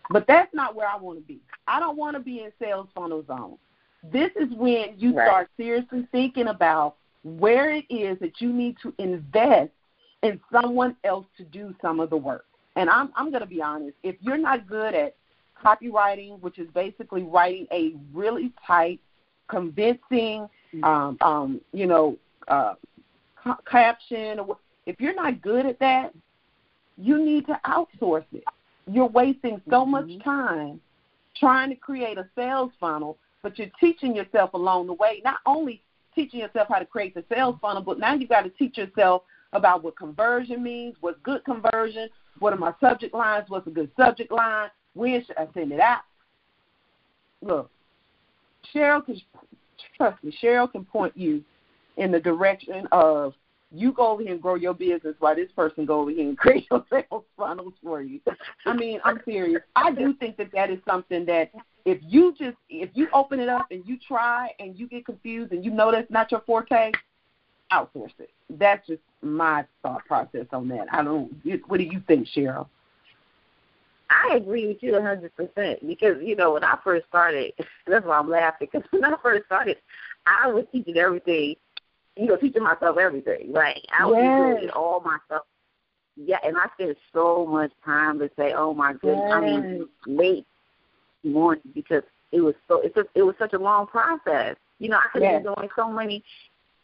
But 0.09 0.25
that's 0.27 0.53
not 0.53 0.75
where 0.75 0.87
I 0.87 0.97
want 0.97 1.19
to 1.19 1.25
be. 1.25 1.39
I 1.67 1.79
don't 1.79 1.97
want 1.97 2.15
to 2.15 2.21
be 2.21 2.41
in 2.41 2.51
sales 2.59 2.87
funnel 2.93 3.23
zone. 3.25 3.57
This 4.11 4.31
is 4.35 4.49
when 4.55 4.93
you 4.97 5.15
right. 5.15 5.27
start 5.27 5.49
seriously 5.57 6.07
thinking 6.11 6.47
about 6.47 6.97
where 7.23 7.71
it 7.71 7.85
is 7.89 8.19
that 8.19 8.39
you 8.39 8.53
need 8.53 8.77
to 8.83 8.93
invest 8.99 9.71
in 10.21 10.39
someone 10.51 10.95
else 11.03 11.25
to 11.37 11.43
do 11.43 11.73
some 11.81 11.99
of 11.99 12.09
the 12.09 12.17
work. 12.17 12.45
And 12.75 12.89
I'm 12.89 13.11
I'm 13.15 13.29
going 13.29 13.41
to 13.41 13.47
be 13.47 13.61
honest. 13.61 13.95
If 14.03 14.15
you're 14.21 14.37
not 14.37 14.67
good 14.67 14.93
at 14.93 15.15
copywriting, 15.63 16.39
which 16.41 16.59
is 16.59 16.67
basically 16.73 17.23
writing 17.23 17.65
a 17.71 17.95
really 18.13 18.51
tight, 18.65 18.99
convincing, 19.47 20.47
um, 20.83 21.17
um, 21.21 21.61
you 21.73 21.87
know, 21.87 22.17
uh, 22.47 22.75
ca- 23.41 23.57
caption, 23.69 24.39
if 24.85 24.99
you're 24.99 25.15
not 25.15 25.41
good 25.41 25.65
at 25.65 25.79
that, 25.79 26.13
you 26.97 27.23
need 27.23 27.47
to 27.47 27.59
outsource 27.65 28.25
it. 28.33 28.43
You're 28.91 29.07
wasting 29.07 29.61
so 29.69 29.81
mm-hmm. 29.81 29.91
much 29.91 30.23
time 30.23 30.79
trying 31.37 31.69
to 31.69 31.75
create 31.75 32.17
a 32.17 32.27
sales 32.35 32.71
funnel, 32.79 33.17
but 33.43 33.57
you're 33.57 33.71
teaching 33.79 34.15
yourself 34.15 34.53
along 34.53 34.87
the 34.87 34.93
way, 34.93 35.21
not 35.23 35.39
only 35.45 35.81
teaching 36.13 36.39
yourself 36.39 36.67
how 36.69 36.79
to 36.79 36.85
create 36.85 37.13
the 37.13 37.23
sales 37.29 37.55
funnel, 37.61 37.81
but 37.81 37.99
now 37.99 38.13
you've 38.13 38.29
got 38.29 38.41
to 38.41 38.49
teach 38.49 38.77
yourself 38.77 39.23
about 39.53 39.83
what 39.83 39.97
conversion 39.97 40.63
means, 40.63 40.95
what's 41.01 41.19
good 41.23 41.43
conversion, 41.43 42.09
what 42.39 42.53
are 42.53 42.57
my 42.57 42.73
subject 42.79 43.13
lines, 43.13 43.45
what's 43.49 43.67
a 43.67 43.71
good 43.71 43.91
subject 43.97 44.31
line, 44.31 44.69
when 44.93 45.23
should 45.25 45.37
I 45.37 45.47
send 45.53 45.71
it 45.71 45.79
out. 45.79 46.01
Look, 47.41 47.69
Cheryl 48.73 49.05
can 49.05 49.21
trust 49.97 50.23
me, 50.23 50.35
Cheryl 50.41 50.71
can 50.71 50.85
point 50.85 51.15
you 51.15 51.43
in 51.97 52.11
the 52.11 52.19
direction 52.19 52.87
of 52.91 53.33
you 53.71 53.91
go 53.91 54.11
over 54.11 54.21
here 54.21 54.33
and 54.33 54.41
grow 54.41 54.55
your 54.55 54.73
business 54.73 55.15
while 55.19 55.35
this 55.35 55.51
person 55.55 55.85
go 55.85 56.01
over 56.01 56.11
here 56.11 56.27
and 56.27 56.37
create 56.37 56.67
your 56.69 56.85
sales 56.89 57.23
funnels 57.37 57.73
for 57.83 58.01
you. 58.01 58.19
I 58.65 58.73
mean, 58.73 58.99
I'm 59.03 59.19
serious. 59.25 59.61
I 59.75 59.91
do 59.91 60.13
think 60.13 60.37
that 60.37 60.51
that 60.53 60.69
is 60.69 60.79
something 60.87 61.25
that 61.25 61.51
if 61.85 61.99
you 62.01 62.33
just 62.37 62.57
if 62.69 62.89
you 62.93 63.07
open 63.13 63.39
it 63.39 63.49
up 63.49 63.67
and 63.71 63.83
you 63.85 63.97
try 64.07 64.49
and 64.59 64.77
you 64.77 64.87
get 64.87 65.05
confused 65.05 65.51
and 65.51 65.63
you 65.63 65.71
know 65.71 65.91
that's 65.91 66.09
not 66.09 66.31
your 66.31 66.41
forte, 66.41 66.91
outsource 67.71 68.13
it. 68.19 68.29
That's 68.49 68.85
just 68.87 69.01
my 69.21 69.65
thought 69.81 70.05
process 70.05 70.45
on 70.51 70.67
that. 70.69 70.87
I 70.91 71.03
don't. 71.03 71.31
What 71.67 71.77
do 71.77 71.83
you 71.83 72.01
think, 72.07 72.27
Cheryl? 72.35 72.67
I 74.09 74.35
agree 74.35 74.67
with 74.67 74.77
you 74.81 74.95
a 74.95 75.01
hundred 75.01 75.35
percent 75.35 75.85
because 75.85 76.17
you 76.21 76.35
know 76.35 76.53
when 76.53 76.63
I 76.63 76.77
first 76.83 77.07
started, 77.07 77.53
that's 77.87 78.05
why 78.05 78.17
I'm 78.17 78.29
laughing 78.29 78.69
because 78.71 78.87
when 78.91 79.05
I 79.05 79.17
first 79.21 79.45
started, 79.45 79.77
I 80.25 80.47
was 80.47 80.65
teaching 80.71 80.97
everything 80.97 81.55
you 82.15 82.27
know, 82.27 82.37
teaching 82.37 82.63
myself 82.63 82.97
everything. 82.97 83.51
Like 83.51 83.83
I 83.97 84.05
was 84.05 84.17
yes. 84.21 84.59
doing 84.59 84.69
all 84.71 85.01
myself. 85.01 85.45
Yeah, 86.17 86.37
and 86.43 86.55
I 86.57 86.67
spent 86.75 86.97
so 87.13 87.45
much 87.45 87.71
time 87.83 88.19
to 88.19 88.29
say, 88.37 88.53
"Oh 88.53 88.73
my 88.73 88.93
goodness!" 88.93 89.25
Yes. 89.27 89.33
I 89.33 89.41
mean, 89.41 89.89
late 90.07 90.45
morning 91.23 91.63
because 91.73 92.03
it 92.31 92.39
was 92.39 92.55
so 92.67 92.81
it's 92.81 92.95
a, 92.95 93.03
it 93.15 93.23
was 93.23 93.35
such 93.37 93.53
a 93.53 93.59
long 93.59 93.87
process. 93.87 94.55
You 94.79 94.89
know, 94.89 94.97
I 94.97 95.07
could 95.11 95.23
yes. 95.23 95.43
been 95.43 95.53
doing 95.53 95.69
so 95.75 95.91
many 95.91 96.23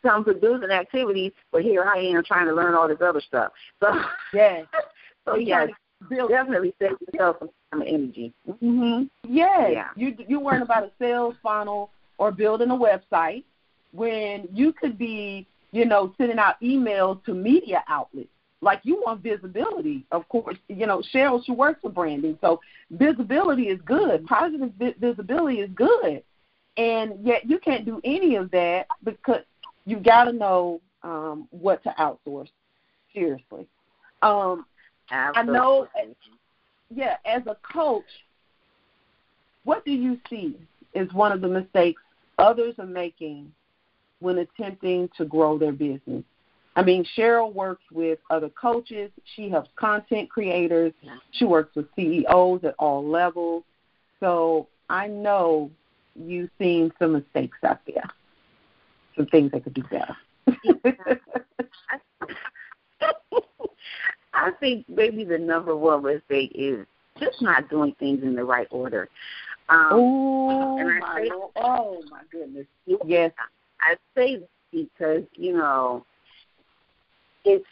some 0.04 0.24
producing 0.24 0.72
activities, 0.72 1.32
but 1.52 1.62
here 1.62 1.84
I 1.84 1.98
am 1.98 2.24
trying 2.24 2.48
to 2.48 2.54
learn 2.54 2.74
all 2.74 2.88
this 2.88 3.02
other 3.02 3.22
stuff. 3.22 3.52
So 3.82 3.94
yes, 4.34 4.66
so 5.26 5.36
yes, 5.36 5.70
definitely 6.10 6.74
save 6.80 6.92
yourself 7.14 7.38
some 7.40 7.50
time 7.72 7.82
and 7.82 7.90
energy. 7.90 8.34
Mhm. 8.48 9.10
Yes. 9.28 9.72
Yeah. 9.74 9.90
You 9.96 10.16
you 10.28 10.40
weren't 10.40 10.64
about 10.64 10.84
a 10.84 10.92
sales 11.00 11.36
funnel 11.44 11.92
or 12.18 12.32
building 12.32 12.70
a 12.70 12.76
website 12.76 13.44
when 13.92 14.48
you 14.54 14.74
could 14.74 14.98
be, 14.98 15.48
you 15.72 15.86
know, 15.86 16.14
sending 16.18 16.40
out 16.40 16.60
emails 16.62 17.24
to 17.26 17.34
media 17.34 17.84
outlets. 17.88 18.30
Like 18.62 18.82
you 18.84 19.02
want 19.04 19.24
visibility, 19.24 20.06
of 20.12 20.28
course. 20.30 20.58
You 20.68 20.86
know, 20.86 21.02
Cheryl, 21.14 21.44
she 21.44 21.52
works 21.52 21.82
for 21.82 21.90
branding, 21.90 22.38
so 22.42 22.62
visibility 22.92 23.70
is 23.70 23.80
good. 23.86 24.26
Positive 24.28 24.72
visibility 25.00 25.62
is 25.62 25.70
good, 25.74 26.22
and 26.78 27.26
yet 27.26 27.50
you 27.50 27.58
can't 27.58 27.86
do 27.86 28.00
any 28.04 28.36
of 28.36 28.52
that 28.52 28.86
because 29.04 29.42
you've 29.86 30.04
got 30.04 30.26
to 30.26 30.34
know 30.34 30.80
um, 31.02 31.48
what 31.50 31.82
to 31.84 31.96
outsource. 31.98 32.50
Seriously, 33.14 33.68
um, 34.22 34.66
I 35.10 35.42
know. 35.42 35.88
Yeah, 36.94 37.18
as 37.26 37.42
a 37.48 37.58
coach, 37.74 38.04
what 39.64 39.84
do 39.86 39.92
you 39.92 40.20
see 40.30 40.56
is 40.94 41.12
one 41.14 41.32
of 41.32 41.42
the 41.42 41.48
mistakes 41.48 42.02
others 42.38 42.76
are 42.80 42.86
making 42.86 43.52
when 44.22 44.38
attempting 44.38 45.10
to 45.18 45.26
grow 45.26 45.58
their 45.58 45.74
business. 45.74 46.24
I 46.76 46.84
mean, 46.84 47.06
Cheryl 47.18 47.54
works 47.54 47.84
with 47.92 48.20
other 48.30 48.50
coaches. 48.50 49.12
She 49.36 49.50
helps 49.50 49.70
content 49.76 50.30
creators. 50.30 50.94
She 51.32 51.44
works 51.44 51.76
with 51.76 51.88
CEOs 51.98 52.64
at 52.64 52.76
all 52.80 53.06
levels. 53.06 53.64
So 54.22 54.68
I 54.90 55.08
know 55.08 55.70
you've 56.16 56.50
seen 56.58 56.94
some 56.98 57.14
mistakes 57.14 57.58
out 57.64 57.82
there, 57.86 58.10
some 59.18 59.26
things 59.26 59.52
that 59.52 59.64
could 59.66 59.74
do 59.74 59.84
better. 59.84 60.16
I 64.34 64.52
think 64.60 64.86
maybe 64.88 65.26
the 65.26 65.38
number 65.38 65.76
one 65.76 66.04
mistake 66.04 66.52
is 66.56 66.86
just 67.20 67.42
not 67.42 67.70
doing 67.70 67.94
things 68.00 68.24
in 68.24 68.36
the 68.36 68.44
right 68.44 68.68
order. 68.72 69.10
Um, 69.70 69.90
oh, 69.92 70.78
my, 71.00 71.30
oh 71.58 72.04
my 72.10 72.22
goodness! 72.32 72.66
Yes, 73.06 73.32
I 73.82 73.96
say 74.16 74.38
this 74.38 74.50
because 74.72 75.24
you 75.34 75.54
know 75.54 76.06
it's 77.46 77.66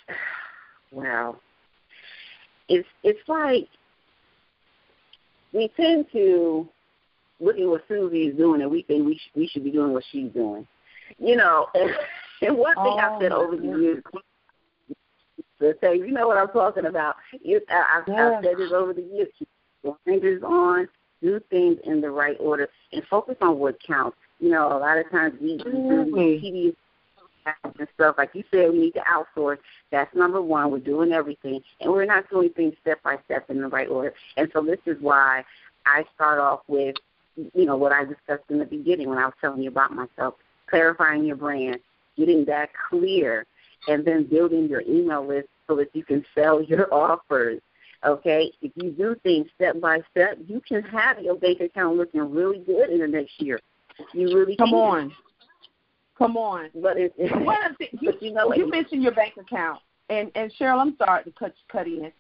well, 0.91 1.39
it's 2.67 2.88
it's 3.04 3.28
like 3.28 3.67
we 5.54 5.69
tend 5.76 6.06
to 6.13 6.67
look 7.39 7.58
at 7.58 7.67
what 7.67 7.84
Susie 7.88 8.28
is 8.28 8.38
doing 8.38 8.62
and 8.62 8.72
we 8.72 8.84
think 8.84 9.06
we 9.06 9.15
sh- 9.15 9.32
we 9.36 9.48
should 9.48 9.63
be 9.63 9.72
doing 9.72 9.93
what 9.93 10.04
she's 10.12 10.32
doing, 10.32 10.67
you 11.17 11.36
know. 11.36 11.67
And, 11.74 11.91
and 12.41 12.58
one 12.58 12.76
thing 12.76 12.84
oh, 12.86 12.98
I've 12.98 13.22
said 13.22 13.32
over 13.32 13.56
the 13.56 13.63
years 13.63 14.04
to 15.60 15.74
say, 15.82 15.98
you 15.98 16.12
know 16.12 16.28
what 16.28 16.38
I'm 16.38 16.50
talking 16.50 16.86
about. 16.86 17.15
You, 17.41 17.62
I, 17.69 18.00
I've, 18.00 18.08
yeah. 18.08 18.38
I've 18.38 18.43
said 18.43 18.58
this 18.58 18.72
over 18.74 18.93
the 18.93 19.02
years. 19.02 19.28
Keep 19.38 19.50
your 19.84 19.98
fingers 20.06 20.41
on, 20.43 20.88
do 21.22 21.39
things 21.50 21.78
in 21.84 22.02
the 22.02 22.10
right 22.10 22.38
order, 22.39 22.69
and 22.91 23.04
focus 23.10 23.36
on 23.41 23.60
what 23.60 23.76
counts. 23.86 24.17
You 24.39 24.49
know, 24.49 24.67
a 24.67 24.80
lot 24.80 24.97
of 24.97 25.10
times 25.12 25.36
we, 25.41 25.58
do 25.58 25.63
TV 25.65 26.73
mm-hmm. 27.45 27.80
and 27.80 27.88
stuff. 27.95 28.15
Like 28.17 28.32
you 28.34 28.43
said, 28.52 28.71
we 28.71 28.80
need 28.80 28.93
to 28.93 29.02
outsource. 29.02 29.58
That's 29.91 30.13
number 30.15 30.41
one. 30.41 30.71
We're 30.71 30.80
doing 30.80 31.12
everything, 31.12 31.62
and 31.82 31.91
we're 31.91 32.06
not 32.06 32.30
doing 32.30 32.49
things 32.49 32.75
step 32.82 33.02
by 33.04 33.17
step 33.25 33.49
in 33.49 33.62
the 33.62 33.67
right 33.67 33.89
order. 33.89 34.13
And 34.38 34.49
so 34.54 34.62
this 34.62 34.80
is 34.86 34.97
why 35.02 35.43
I 35.86 36.06
start 36.15 36.39
off 36.39 36.62
with, 36.67 36.95
you 37.36 37.65
know, 37.65 37.75
what 37.75 37.91
I 37.91 38.06
discussed 38.06 38.49
in 38.49 38.60
the 38.60 38.65
beginning 38.65 39.10
when 39.10 39.17
I 39.17 39.25
was 39.25 39.34
telling 39.41 39.62
you 39.62 39.69
about 39.69 39.93
myself, 39.93 40.36
clarifying 40.67 41.25
your 41.25 41.36
brand, 41.36 41.80
getting 42.17 42.45
that 42.45 42.69
clear, 42.89 43.45
and 43.88 44.06
then 44.06 44.23
building 44.23 44.67
your 44.67 44.82
email 44.82 45.25
list 45.25 45.47
so 45.67 45.75
that 45.78 45.93
you 45.93 46.04
can 46.04 46.25
sell 46.36 46.62
your 46.67 46.93
offers. 46.93 47.62
Okay, 48.06 48.54
if 48.62 48.71
you 48.75 48.91
do 48.91 49.13
things 49.23 49.47
step 49.56 49.82
by 49.82 49.99
step, 50.12 50.38
you 50.47 50.62
can 50.65 50.82
have 50.84 51.19
your 51.19 51.36
bank 51.36 51.60
account 51.60 51.97
looking 51.97 52.32
really 52.32 52.60
good 52.60 52.89
in 52.89 52.99
the 52.99 53.08
next 53.08 53.41
year. 53.41 53.60
You 54.14 54.36
really 54.36 54.56
come 54.56 54.74
on, 54.74 55.12
come 56.18 56.38
on. 56.38 56.70
But 56.76 56.98
it's, 56.98 57.16
One 57.46 57.76
you, 58.00 58.14
you 58.22 58.34
know 58.34 58.54
you 58.54 58.70
mentioned 58.70 59.04
your 59.04 59.14
bank 59.14 59.36
account, 59.40 59.82
and 60.10 60.32
and 60.36 60.52
Cheryl, 60.60 60.80
I'm 60.80 60.96
sorry 60.98 61.24
to 61.24 61.32
cut 61.32 61.54
cut 61.72 61.88
in. 61.88 62.12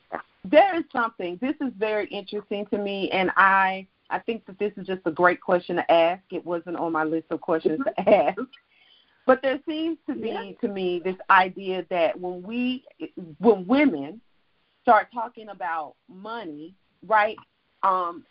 There 0.45 0.77
is 0.77 0.85
something. 0.91 1.37
This 1.41 1.55
is 1.61 1.73
very 1.77 2.07
interesting 2.07 2.65
to 2.67 2.77
me, 2.77 3.09
and 3.11 3.31
I 3.35 3.87
I 4.09 4.19
think 4.19 4.45
that 4.45 4.57
this 4.59 4.71
is 4.77 4.87
just 4.87 5.01
a 5.05 5.11
great 5.11 5.41
question 5.41 5.75
to 5.77 5.91
ask. 5.91 6.23
It 6.31 6.45
wasn't 6.45 6.77
on 6.77 6.91
my 6.91 7.03
list 7.03 7.27
of 7.29 7.41
questions 7.41 7.79
to 7.85 8.03
mm-hmm. 8.03 8.39
ask. 8.39 8.49
But 9.25 9.43
there 9.43 9.59
seems 9.67 9.99
to 10.07 10.15
be 10.15 10.29
yeah. 10.29 10.51
to 10.61 10.67
me 10.67 11.01
this 11.03 11.17
idea 11.29 11.85
that 11.91 12.19
when 12.19 12.41
we 12.41 12.83
when 13.37 13.67
women 13.67 14.21
start 14.81 15.09
talking 15.13 15.49
about 15.49 15.93
money, 16.07 16.73
right? 17.05 17.37
Um, 17.83 18.25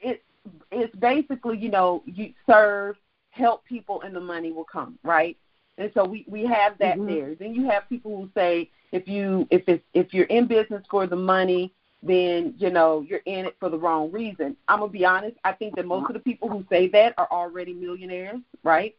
it 0.00 0.22
it's 0.70 0.94
basically 0.96 1.58
you 1.58 1.70
know 1.70 2.02
you 2.06 2.32
serve, 2.48 2.96
help 3.30 3.64
people, 3.64 4.02
and 4.02 4.14
the 4.14 4.20
money 4.20 4.52
will 4.52 4.64
come, 4.64 4.98
right? 5.02 5.36
And 5.78 5.90
so 5.94 6.04
we 6.04 6.24
we 6.28 6.44
have 6.46 6.76
that 6.78 6.96
mm-hmm. 6.96 7.06
there. 7.06 7.34
Then 7.34 7.54
you 7.54 7.68
have 7.68 7.88
people 7.88 8.16
who 8.16 8.30
say 8.34 8.70
if 8.92 9.06
you 9.08 9.46
if 9.50 9.62
it's 9.66 9.84
if 9.94 10.12
you're 10.12 10.26
in 10.26 10.46
business 10.46 10.84
for 10.90 11.06
the 11.06 11.16
money, 11.16 11.72
then 12.02 12.54
you 12.58 12.70
know 12.70 13.04
you're 13.08 13.22
in 13.26 13.46
it 13.46 13.56
for 13.60 13.68
the 13.68 13.78
wrong 13.78 14.10
reason. 14.10 14.56
I'm 14.66 14.80
gonna 14.80 14.92
be 14.92 15.04
honest. 15.04 15.36
I 15.44 15.52
think 15.52 15.76
that 15.76 15.86
most 15.86 16.08
of 16.08 16.14
the 16.14 16.20
people 16.20 16.48
who 16.48 16.64
say 16.68 16.88
that 16.88 17.14
are 17.16 17.28
already 17.30 17.72
millionaires, 17.72 18.40
right? 18.62 18.94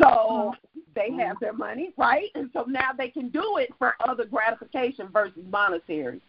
So 0.00 0.54
they 0.94 1.12
have 1.12 1.38
their 1.40 1.52
money, 1.52 1.92
right? 1.96 2.30
And 2.34 2.50
so 2.52 2.64
now 2.64 2.90
they 2.96 3.08
can 3.08 3.28
do 3.28 3.58
it 3.58 3.70
for 3.78 3.94
other 4.00 4.24
gratification 4.24 5.08
versus 5.12 5.42
monetary. 5.50 6.20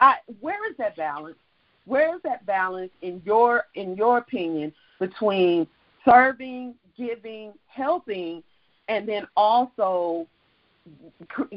I, 0.00 0.16
where 0.40 0.68
is 0.70 0.76
that 0.78 0.96
balance? 0.96 1.36
Where 1.84 2.14
is 2.14 2.22
that 2.22 2.46
balance 2.46 2.92
in 3.02 3.22
your 3.24 3.64
in 3.74 3.96
your 3.96 4.18
opinion 4.18 4.72
between 5.00 5.66
serving, 6.04 6.74
giving, 6.96 7.52
helping, 7.66 8.42
and 8.88 9.08
then 9.08 9.26
also 9.36 10.26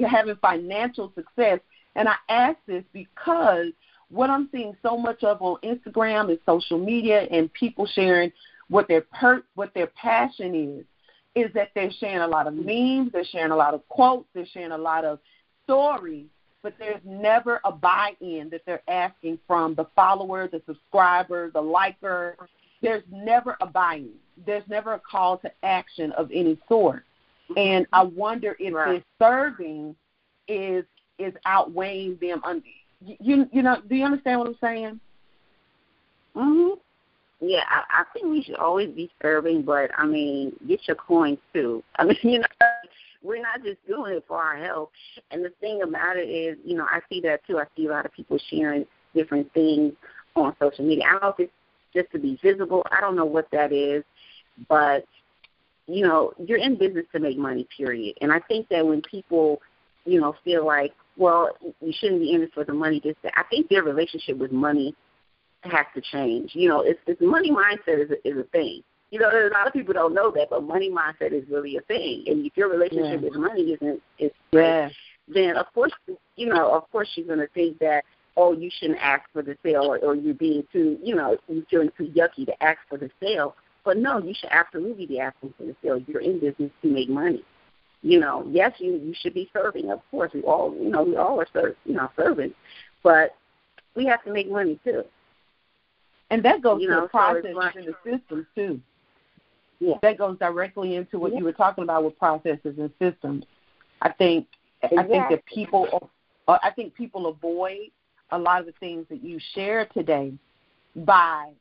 having 0.10 0.36
financial 0.38 1.12
success? 1.16 1.60
And 1.96 2.10
I 2.10 2.16
ask 2.30 2.58
this 2.68 2.84
because 2.92 3.68
what 4.10 4.30
I'm 4.30 4.50
seeing 4.52 4.76
so 4.84 4.98
much 4.98 5.24
of 5.24 5.42
on 5.42 5.58
Instagram 5.64 6.30
and 6.30 6.40
social 6.46 6.78
media 6.78 7.28
and 7.32 7.52
people 7.54 7.86
sharing 7.86 8.32
what 8.70 8.88
their 8.88 9.02
per- 9.02 9.44
what 9.56 9.74
their 9.74 9.88
passion 9.88 10.56
is 10.56 10.86
is 11.36 11.54
that 11.54 11.70
they're 11.76 11.92
sharing 12.00 12.20
a 12.22 12.28
lot 12.28 12.48
of 12.48 12.54
memes, 12.54 13.12
they're 13.12 13.26
sharing 13.26 13.52
a 13.52 13.56
lot 13.56 13.74
of 13.74 13.88
quotes, 13.90 14.28
they're 14.34 14.48
sharing 14.54 14.72
a 14.72 14.78
lot 14.78 15.04
of 15.04 15.20
stories, 15.66 16.28
but 16.65 16.73
there's 16.80 17.01
never 17.06 17.62
a 17.63 17.71
buy-in 17.71 18.49
that 18.49 18.62
they're 18.65 18.82
asking 18.89 19.38
from 19.45 19.75
the 19.75 19.86
follower, 19.95 20.47
the 20.47 20.63
subscriber, 20.65 21.51
the 21.51 21.62
liker. 21.62 22.36
There's 22.82 23.04
never 23.12 23.56
a 23.62 23.67
buy-in. 23.67 24.10
There's 24.47 24.63
never 24.67 24.93
a 24.93 24.99
call 24.99 25.38
to 25.38 25.51
action 25.62 26.12
of 26.13 26.32
any 26.34 26.58
sort. 26.67 27.04
And 27.56 27.86
I 27.93 28.01
wonder 28.01 28.56
if 28.58 28.73
right. 28.73 28.95
this 28.95 29.04
serving 29.19 29.95
is 30.47 30.86
is 31.19 31.34
outweighing 31.45 32.17
them. 32.19 32.41
Un- 32.43 32.63
you 32.99 33.47
you 33.54 33.62
know? 33.62 33.78
Do 33.88 33.93
you 33.93 34.04
understand 34.04 34.39
what 34.39 34.47
I'm 34.47 34.58
saying? 34.60 34.99
Mhm. 36.36 36.80
Yeah, 37.41 37.62
I, 37.69 38.01
I 38.01 38.04
think 38.12 38.25
we 38.25 38.41
should 38.41 38.56
always 38.56 38.89
be 38.89 39.12
serving, 39.21 39.62
but 39.62 39.91
I 39.95 40.08
mean, 40.08 40.56
get 40.67 40.88
your 40.88 40.95
coins 40.95 41.38
too. 41.54 41.84
I 41.97 42.06
mean, 42.06 42.17
you 42.23 42.39
know, 42.39 42.45
we're 43.26 43.42
not 43.42 43.64
just 43.64 43.86
doing 43.88 44.14
it 44.14 44.26
for 44.28 44.42
our 44.42 44.58
health. 44.58 44.90
And 45.32 45.44
the 45.44 45.52
thing 45.60 45.82
about 45.82 46.18
it 46.18 46.30
is, 46.30 46.58
you 46.64 46.78
know, 46.78 46.86
I 46.90 47.00
see 47.10 47.22
that 47.22 47.46
too. 47.46 47.58
I 47.58 47.66
see 47.76 47.88
a 47.88 47.92
lot 47.92 48.06
of 48.06 48.14
people 48.14 48.38
sharing 48.50 48.86
different 49.14 49.52
things 49.54 49.94
on 50.36 50.56
social 50.60 50.86
media. 50.86 51.06
I 51.08 51.12
don't 51.14 51.22
know 51.22 51.30
if 51.30 51.40
it's 51.40 51.52
just 51.94 52.12
to 52.12 52.20
be 52.20 52.38
visible. 52.44 52.86
I 52.92 53.02
don't 53.02 53.16
know 53.16 53.26
what 53.26 53.48
that 53.52 53.72
is, 53.72 54.04
but 54.70 55.06
you 55.88 56.06
know, 56.06 56.34
you're 56.44 56.58
in 56.58 56.78
business 56.78 57.06
to 57.12 57.20
make 57.20 57.38
money, 57.38 57.68
period. 57.76 58.18
And 58.22 58.32
I 58.32 58.40
think 58.40 58.68
that 58.70 58.86
when 58.86 59.02
people, 59.04 59.62
you 60.06 60.20
know, 60.20 60.36
feel 60.44 60.66
like, 60.66 60.94
well, 61.18 61.50
you 61.80 61.94
shouldn't 62.00 62.22
be 62.22 62.34
in 62.34 62.42
it 62.42 62.52
for 62.54 62.64
the 62.64 62.74
money, 62.74 63.00
just 63.00 63.18
I 63.24 63.44
think 63.50 63.70
their 63.70 63.84
relationship 63.84 64.38
with 64.38 64.52
money 64.52 64.96
has 65.62 65.86
to 65.94 66.02
change. 66.02 66.52
You 66.54 66.70
know, 66.70 66.82
it's, 66.82 67.00
it's 67.08 67.22
money 67.22 67.52
mindset 67.52 68.04
is 68.04 68.12
a, 68.12 68.28
is 68.28 68.38
a 68.38 68.44
thing. 68.50 68.82
You 69.15 69.21
know, 69.21 69.30
a 69.30 69.47
lot 69.54 69.65
of 69.65 69.71
people 69.71 69.93
don't 69.93 70.13
know 70.13 70.30
that, 70.32 70.49
but 70.49 70.63
money 70.63 70.91
mindset 70.91 71.32
is 71.32 71.47
really 71.49 71.78
a 71.78 71.82
thing. 71.84 72.25
And 72.28 72.45
if 72.45 72.58
your 72.58 72.69
relationship 72.69 73.21
yeah. 73.21 73.30
with 73.30 73.38
money 73.38 73.71
isn't 73.71 74.01
is 74.19 74.32
yeah. 74.51 74.89
then 75.30 75.56
of 75.56 75.67
course 75.73 75.93
you 76.36 76.47
know, 76.47 76.73
of 76.75 76.91
course 76.91 77.10
you're 77.15 77.25
gonna 77.25 77.47
think 77.54 77.80
that 77.80 78.04
oh 78.36 78.51
you 78.51 78.69
shouldn't 78.78 78.99
ask 78.99 79.23
for 79.32 79.41
the 79.41 79.56
sale 79.63 79.86
or, 79.86 79.99
or 79.99 80.15
you're 80.15 80.34
being 80.34 80.67
too 80.73 80.99
you 81.01 81.15
know, 81.15 81.38
you're 81.47 81.63
feeling 81.69 81.91
too 81.97 82.12
yucky 82.13 82.45
to 82.45 82.62
ask 82.62 82.78
for 82.89 82.97
the 82.97 83.10
sale. 83.23 83.56
But 83.86 83.95
no, 83.95 84.17
you 84.17 84.34
should 84.38 84.49
absolutely 84.51 85.06
be 85.06 85.21
asking 85.21 85.54
for 85.58 85.63
the 85.63 85.78
sale. 85.82 86.04
You're 86.08 86.19
in 86.19 86.41
business 86.41 86.71
to 86.82 86.88
make 86.89 87.08
money. 87.08 87.41
You 88.01 88.19
know, 88.19 88.45
yes, 88.49 88.73
you 88.80 88.97
you 88.97 89.13
should 89.17 89.34
be 89.34 89.49
serving. 89.54 89.91
Of 89.91 90.01
course, 90.12 90.32
we 90.34 90.41
all 90.41 90.75
you 90.75 90.89
know 90.89 91.04
we 91.04 91.15
all 91.15 91.39
are 91.39 91.47
serve, 91.54 91.78
you 91.86 91.93
know 91.93 92.10
serving, 92.17 92.54
but 93.01 93.34
we 93.95 94.06
have 94.08 94.25
to 94.25 94.34
make 94.34 94.51
money 94.51 94.78
too. 94.84 95.06
And 96.30 96.43
that 96.43 96.62
goes 96.62 96.82
you 96.82 96.89
to 96.89 96.95
know, 96.95 97.01
the 97.04 97.08
process 97.08 97.45
so 97.49 97.58
like, 97.58 97.75
and 97.75 97.88
the 97.88 97.95
system 98.04 98.45
too. 98.56 98.82
Yeah. 99.80 99.96
That 100.02 100.18
goes 100.18 100.38
directly 100.40 100.96
into 100.96 101.20
what 101.20 101.32
yeah. 101.32 101.40
you 101.40 101.44
were 101.44 101.54
talking 101.54 101.84
about 101.84 102.04
with 102.04 102.18
processes 102.18 102.76
and 102.78 102.92
systems. 103.00 103.46
I 104.02 104.12
think 104.12 104.48
exactly. 104.82 104.98
I 104.98 105.08
think 105.08 105.30
that 105.30 105.46
people 105.46 106.10
uh, 106.48 106.58
I 106.64 106.72
think 106.72 106.94
people 106.96 107.28
avoid 107.28 107.92
a 108.32 108.38
lot 108.38 108.60
of 108.60 108.66
the 108.66 108.74
things 108.80 109.06
that 109.10 109.24
you 109.24 109.40
share 109.54 109.86
today 109.94 110.34
by 110.96 111.52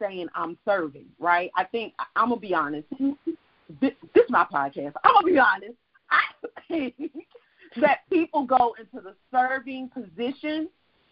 saying 0.00 0.28
I'm 0.34 0.58
serving, 0.64 1.06
right? 1.18 1.50
I 1.56 1.64
think 1.64 1.94
I'm 2.16 2.28
gonna 2.28 2.40
be 2.40 2.54
honest. 2.54 2.88
This, 3.80 3.92
this 4.14 4.24
is 4.24 4.30
my 4.30 4.44
podcast. 4.52 4.92
I'm 5.04 5.14
gonna 5.14 5.26
be 5.26 5.38
honest. 5.38 5.74
I 6.10 6.20
think 6.68 6.94
that 7.80 8.00
people 8.10 8.44
go 8.44 8.74
into 8.78 9.02
the 9.02 9.14
serving 9.30 9.90
position 9.90 10.68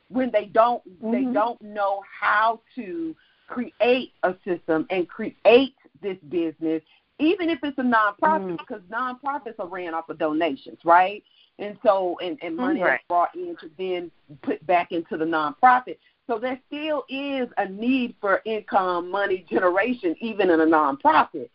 when 0.08 0.30
they 0.30 0.46
don't 0.46 0.82
mm-hmm. 0.86 1.12
they 1.12 1.32
don't 1.32 1.60
know 1.62 2.02
how 2.20 2.60
to 2.74 3.16
create 3.48 4.12
a 4.22 4.34
system 4.44 4.86
and 4.90 5.08
create 5.08 5.74
this 6.02 6.18
business, 6.28 6.82
even 7.18 7.48
if 7.48 7.58
it's 7.62 7.78
a 7.78 7.82
nonprofit, 7.82 8.42
mm-hmm. 8.42 8.56
because 8.56 8.82
nonprofits 8.90 9.54
are 9.58 9.68
ran 9.68 9.94
off 9.94 10.08
of 10.08 10.18
donations, 10.18 10.78
right? 10.84 11.22
And 11.58 11.78
so 11.84 12.18
and, 12.22 12.38
and 12.42 12.56
money 12.56 12.82
right. 12.82 12.94
is 12.94 13.00
brought 13.08 13.34
in 13.34 13.56
to 13.60 13.70
then 13.78 14.10
put 14.42 14.64
back 14.66 14.92
into 14.92 15.16
the 15.16 15.24
nonprofit. 15.24 15.98
So 16.26 16.38
there 16.38 16.58
still 16.66 17.04
is 17.08 17.48
a 17.58 17.68
need 17.68 18.14
for 18.20 18.42
income 18.44 19.10
money 19.10 19.44
generation 19.50 20.14
even 20.20 20.50
in 20.50 20.60
a 20.60 20.66
nonprofit. 20.66 21.50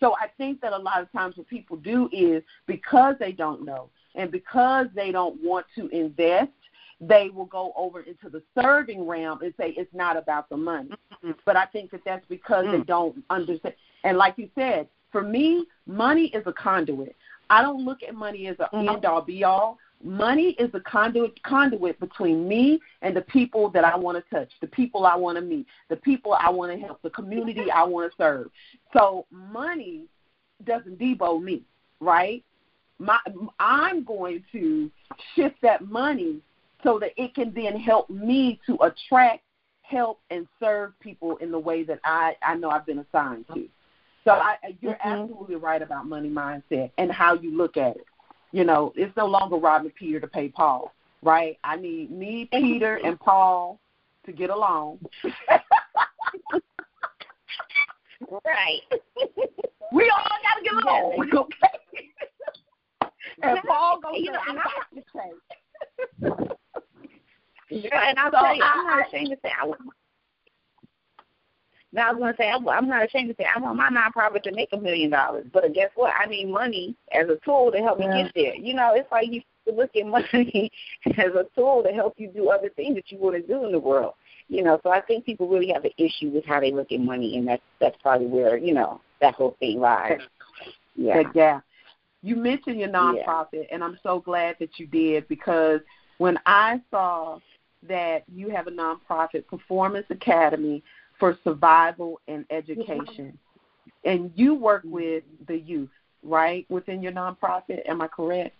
So 0.00 0.14
I 0.14 0.28
think 0.36 0.60
that 0.62 0.72
a 0.72 0.78
lot 0.78 1.00
of 1.00 1.12
times 1.12 1.36
what 1.36 1.48
people 1.48 1.76
do 1.76 2.08
is 2.12 2.42
because 2.66 3.14
they 3.20 3.32
don't 3.32 3.64
know 3.64 3.90
and 4.14 4.30
because 4.30 4.86
they 4.94 5.12
don't 5.12 5.40
want 5.42 5.66
to 5.76 5.88
invest 5.88 6.50
they 7.02 7.30
will 7.30 7.46
go 7.46 7.72
over 7.76 8.00
into 8.00 8.28
the 8.30 8.42
serving 8.60 9.06
realm 9.06 9.42
and 9.42 9.52
say 9.58 9.74
it's 9.76 9.92
not 9.92 10.16
about 10.16 10.48
the 10.48 10.56
money. 10.56 10.90
Mm-hmm. 10.90 11.32
But 11.44 11.56
I 11.56 11.66
think 11.66 11.90
that 11.90 12.02
that's 12.04 12.24
because 12.28 12.64
mm. 12.64 12.78
they 12.78 12.84
don't 12.84 13.24
understand. 13.28 13.74
And 14.04 14.16
like 14.16 14.34
you 14.36 14.48
said, 14.54 14.88
for 15.10 15.22
me, 15.22 15.66
money 15.86 16.26
is 16.26 16.42
a 16.46 16.52
conduit. 16.52 17.14
I 17.50 17.60
don't 17.60 17.84
look 17.84 18.02
at 18.02 18.14
money 18.14 18.46
as 18.48 18.56
an 18.58 18.66
mm-hmm. 18.72 18.88
end 18.88 19.04
all 19.04 19.20
be 19.20 19.44
all. 19.44 19.78
Money 20.02 20.56
is 20.58 20.70
a 20.74 20.80
conduit 20.80 21.40
conduit 21.44 22.00
between 22.00 22.48
me 22.48 22.80
and 23.02 23.14
the 23.14 23.20
people 23.20 23.70
that 23.70 23.84
I 23.84 23.94
want 23.94 24.18
to 24.18 24.34
touch, 24.34 24.50
the 24.60 24.66
people 24.66 25.06
I 25.06 25.14
want 25.14 25.36
to 25.36 25.42
meet, 25.42 25.66
the 25.88 25.96
people 25.96 26.32
I 26.32 26.50
want 26.50 26.72
to 26.72 26.78
help, 26.78 27.00
the 27.02 27.10
community 27.10 27.70
I 27.70 27.84
want 27.84 28.10
to 28.10 28.16
serve. 28.16 28.50
So 28.92 29.26
money 29.30 30.06
doesn't 30.64 30.98
debo 30.98 31.40
me, 31.40 31.62
right? 32.00 32.42
My, 32.98 33.18
I'm 33.60 34.02
going 34.02 34.42
to 34.52 34.90
shift 35.36 35.56
that 35.62 35.88
money 35.88 36.40
so 36.82 36.98
that 36.98 37.10
it 37.16 37.34
can 37.34 37.52
then 37.54 37.76
help 37.78 38.10
me 38.10 38.60
to 38.66 38.76
attract, 38.82 39.42
help, 39.82 40.20
and 40.30 40.48
serve 40.58 40.98
people 41.00 41.36
in 41.36 41.52
the 41.52 41.58
way 41.58 41.84
that 41.84 42.00
I, 42.04 42.34
I 42.42 42.56
know 42.56 42.70
I've 42.70 42.86
been 42.86 42.98
assigned 42.98 43.44
to. 43.54 43.68
So 44.24 44.32
I, 44.32 44.56
you're 44.80 44.94
mm-hmm. 44.94 45.22
absolutely 45.22 45.56
right 45.56 45.82
about 45.82 46.06
money 46.06 46.30
mindset 46.30 46.90
and 46.98 47.10
how 47.10 47.34
you 47.34 47.56
look 47.56 47.76
at 47.76 47.96
it. 47.96 48.06
You 48.52 48.64
know, 48.64 48.92
it's 48.94 49.16
no 49.16 49.26
longer 49.26 49.56
robbing 49.56 49.92
Peter 49.98 50.20
to 50.20 50.28
pay 50.28 50.48
Paul, 50.48 50.92
right? 51.22 51.58
I 51.64 51.76
need 51.76 52.10
me, 52.10 52.48
Peter, 52.52 52.96
and 52.96 53.18
Paul 53.18 53.80
to 54.26 54.32
get 54.32 54.50
along. 54.50 54.98
right. 58.44 58.80
we 59.92 60.10
all 60.10 60.38
got 60.42 60.54
to 60.58 60.62
get 60.62 60.74
along, 60.74 61.30
okay? 61.36 63.10
and 63.42 63.58
Paul 63.66 64.00
goes 64.00 64.16
you 64.16 64.32
know, 64.32 64.40
to 64.94 65.02
pay. 65.16 65.32
Yeah, 67.70 68.10
and 68.10 68.18
I'll 68.18 68.30
so 68.30 68.38
tell 68.38 68.54
you, 68.54 68.62
I'm 68.62 68.86
not 68.86 69.08
ashamed 69.08 69.30
to 69.30 69.36
say 69.42 69.50
I 69.60 69.66
want. 69.66 69.80
Now 71.92 72.08
I 72.08 72.12
was 72.12 72.20
going 72.20 72.32
to 72.32 72.36
say 72.36 72.48
I'm 72.48 72.88
not 72.88 73.04
ashamed 73.04 73.28
to 73.28 73.34
say 73.38 73.46
I 73.54 73.60
want 73.60 73.76
my 73.76 73.90
nonprofit 73.90 74.42
to 74.44 74.52
make 74.52 74.70
a 74.72 74.78
million 74.78 75.10
dollars, 75.10 75.46
but 75.52 75.72
guess 75.74 75.90
what? 75.94 76.12
I 76.18 76.26
need 76.26 76.48
money 76.48 76.96
as 77.12 77.28
a 77.28 77.36
tool 77.44 77.70
to 77.70 77.78
help 77.78 78.00
yeah. 78.00 78.08
me 78.08 78.22
get 78.22 78.32
there. 78.34 78.54
You 78.54 78.74
know, 78.74 78.94
it's 78.94 79.10
like 79.12 79.28
you 79.30 79.42
look 79.72 79.94
at 79.94 80.06
money 80.06 80.72
as 81.06 81.32
a 81.34 81.46
tool 81.54 81.82
to 81.82 81.92
help 81.92 82.14
you 82.16 82.28
do 82.28 82.48
other 82.48 82.70
things 82.70 82.94
that 82.96 83.10
you 83.12 83.18
want 83.18 83.36
to 83.36 83.42
do 83.42 83.64
in 83.64 83.72
the 83.72 83.78
world. 83.78 84.14
You 84.48 84.64
know, 84.64 84.80
so 84.82 84.90
I 84.90 85.00
think 85.02 85.24
people 85.24 85.48
really 85.48 85.72
have 85.72 85.84
an 85.84 85.92
issue 85.98 86.30
with 86.30 86.44
how 86.46 86.60
they 86.60 86.72
look 86.72 86.92
at 86.92 87.00
money, 87.00 87.36
and 87.36 87.46
that's 87.46 87.62
that's 87.80 87.96
probably 88.02 88.26
where 88.26 88.56
you 88.56 88.72
know 88.72 89.00
that 89.20 89.34
whole 89.34 89.56
thing 89.60 89.80
lies. 89.80 90.18
Yeah. 90.96 91.22
Yeah. 91.34 91.60
You 92.22 92.36
mentioned 92.36 92.78
your 92.78 92.88
nonprofit, 92.88 93.46
yeah. 93.52 93.62
and 93.72 93.82
I'm 93.82 93.98
so 94.02 94.20
glad 94.20 94.56
that 94.60 94.78
you 94.78 94.86
did 94.86 95.26
because 95.28 95.80
when 96.18 96.38
I 96.46 96.80
saw 96.90 97.40
that 97.88 98.22
you 98.32 98.48
have 98.50 98.68
a 98.68 98.70
nonprofit, 98.70 99.46
Performance 99.48 100.06
Academy 100.10 100.84
for 101.22 101.38
Survival 101.44 102.20
and 102.26 102.44
Education, 102.50 103.38
and 104.04 104.32
you 104.34 104.56
work 104.56 104.82
with 104.84 105.22
the 105.46 105.56
youth, 105.56 105.88
right, 106.24 106.66
within 106.68 107.00
your 107.00 107.12
nonprofit. 107.12 107.88
Am 107.88 108.02
I 108.02 108.08
correct? 108.08 108.56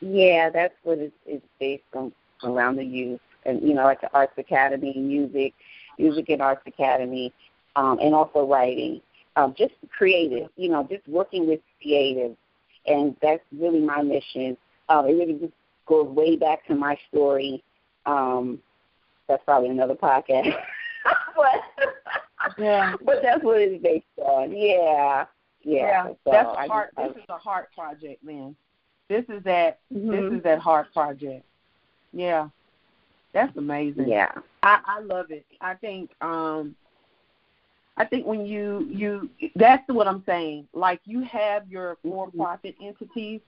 Yeah, 0.00 0.50
that's 0.50 0.74
what 0.82 0.98
it's, 0.98 1.14
it's 1.26 1.46
based 1.60 1.84
on 1.94 2.10
around 2.42 2.74
the 2.74 2.84
youth, 2.84 3.20
and 3.46 3.62
you 3.62 3.72
know, 3.72 3.84
like 3.84 4.00
the 4.00 4.12
Arts 4.12 4.32
Academy, 4.36 4.94
music, 4.96 5.54
music 5.96 6.28
and 6.28 6.42
Arts 6.42 6.62
Academy, 6.66 7.32
um, 7.76 8.00
and 8.02 8.16
also 8.16 8.44
writing. 8.44 9.00
Um, 9.36 9.54
just 9.56 9.74
creative, 9.96 10.48
you 10.56 10.68
know, 10.68 10.88
just 10.90 11.06
working 11.06 11.46
with 11.46 11.60
creative, 11.80 12.36
and 12.84 13.14
that's 13.22 13.44
really 13.56 13.78
my 13.78 14.02
mission. 14.02 14.56
Um, 14.88 15.06
it 15.06 15.12
really 15.12 15.34
just 15.34 15.52
goes 15.86 16.08
way 16.08 16.34
back 16.34 16.66
to 16.66 16.74
my 16.74 16.98
story 17.08 17.62
um, 18.06 18.58
that's 19.28 19.44
probably 19.44 19.68
another 19.68 19.94
podcast. 19.94 20.52
but 21.36 22.58
yeah. 22.58 22.94
but 23.04 23.20
that's 23.22 23.42
what 23.42 23.60
it's 23.60 23.82
based 23.82 24.06
on. 24.18 24.56
Yeah. 24.56 25.26
Yeah, 25.62 25.86
yeah 25.86 26.04
so 26.24 26.30
that's 26.30 26.48
I 26.56 26.64
a 26.64 26.68
heart. 26.68 26.90
just, 26.96 27.14
this 27.14 27.22
is 27.22 27.28
a 27.28 27.38
heart 27.38 27.68
project, 27.74 28.22
man. 28.24 28.54
This 29.08 29.24
is 29.28 29.42
that. 29.44 29.80
mm-hmm. 29.92 30.10
This 30.10 30.38
is 30.38 30.42
that 30.44 30.58
heart 30.60 30.92
project. 30.92 31.44
Yeah, 32.12 32.48
that's 33.32 33.54
amazing. 33.56 34.08
Yeah, 34.08 34.30
I, 34.62 34.80
I 34.84 35.00
love 35.00 35.30
it. 35.30 35.44
I 35.60 35.74
think 35.74 36.10
um 36.20 36.74
I 37.96 38.04
think 38.04 38.26
when 38.26 38.46
you 38.46 38.86
you 38.88 39.28
that's 39.56 39.82
what 39.88 40.06
I'm 40.06 40.22
saying. 40.26 40.68
Like 40.72 41.00
you 41.04 41.22
have 41.22 41.68
your 41.68 41.96
Mm-hmm. 41.96 42.10
for 42.10 42.30
profit 42.30 42.76
entities 42.80 43.40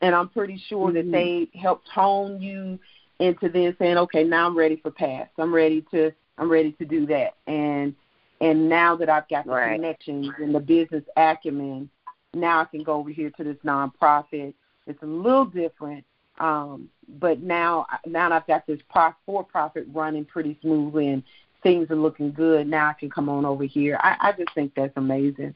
and 0.00 0.14
I'm 0.14 0.28
pretty 0.28 0.56
sure 0.68 0.90
Mhm. 0.90 0.94
that 0.94 1.12
they 1.12 1.48
helped 1.58 1.88
hone 1.88 2.40
you 2.40 2.78
into 3.18 3.48
then 3.48 3.76
saying, 3.78 3.98
Okay, 3.98 4.24
now 4.24 4.46
I'm 4.46 4.56
ready 4.56 4.76
for 4.76 4.90
pass. 4.90 5.28
I'm 5.36 5.54
ready 5.54 5.82
to 5.90 6.12
I'm 6.40 6.50
ready 6.50 6.72
to 6.72 6.84
do 6.84 7.06
that. 7.06 7.34
And 7.46 7.94
and 8.40 8.70
now 8.70 8.96
that 8.96 9.10
I've 9.10 9.28
got 9.28 9.44
the 9.44 9.50
Right. 9.50 9.74
connections 9.74 10.30
and 10.38 10.54
the 10.54 10.60
business 10.60 11.04
acumen, 11.18 11.90
now 12.32 12.60
I 12.60 12.64
can 12.64 12.82
go 12.82 12.94
over 12.94 13.10
here 13.10 13.28
to 13.36 13.44
this 13.44 13.58
nonprofit. 13.58 14.54
It's 14.86 15.02
a 15.02 15.06
little 15.06 15.44
different. 15.44 16.04
Um, 16.38 16.88
but 17.20 17.42
now 17.42 17.86
now 18.06 18.32
I've 18.32 18.46
got 18.46 18.66
this 18.66 18.80
for 19.26 19.44
profit 19.44 19.86
running 19.92 20.24
pretty 20.24 20.58
smoothly 20.62 21.08
and 21.08 21.22
things 21.62 21.90
are 21.90 21.96
looking 21.96 22.32
good. 22.32 22.66
Now 22.66 22.88
I 22.88 22.94
can 22.94 23.10
come 23.10 23.28
on 23.28 23.44
over 23.44 23.64
here. 23.64 23.98
I, 24.02 24.16
I 24.20 24.32
just 24.32 24.54
think 24.54 24.72
that's 24.74 24.96
amazing. 24.96 25.54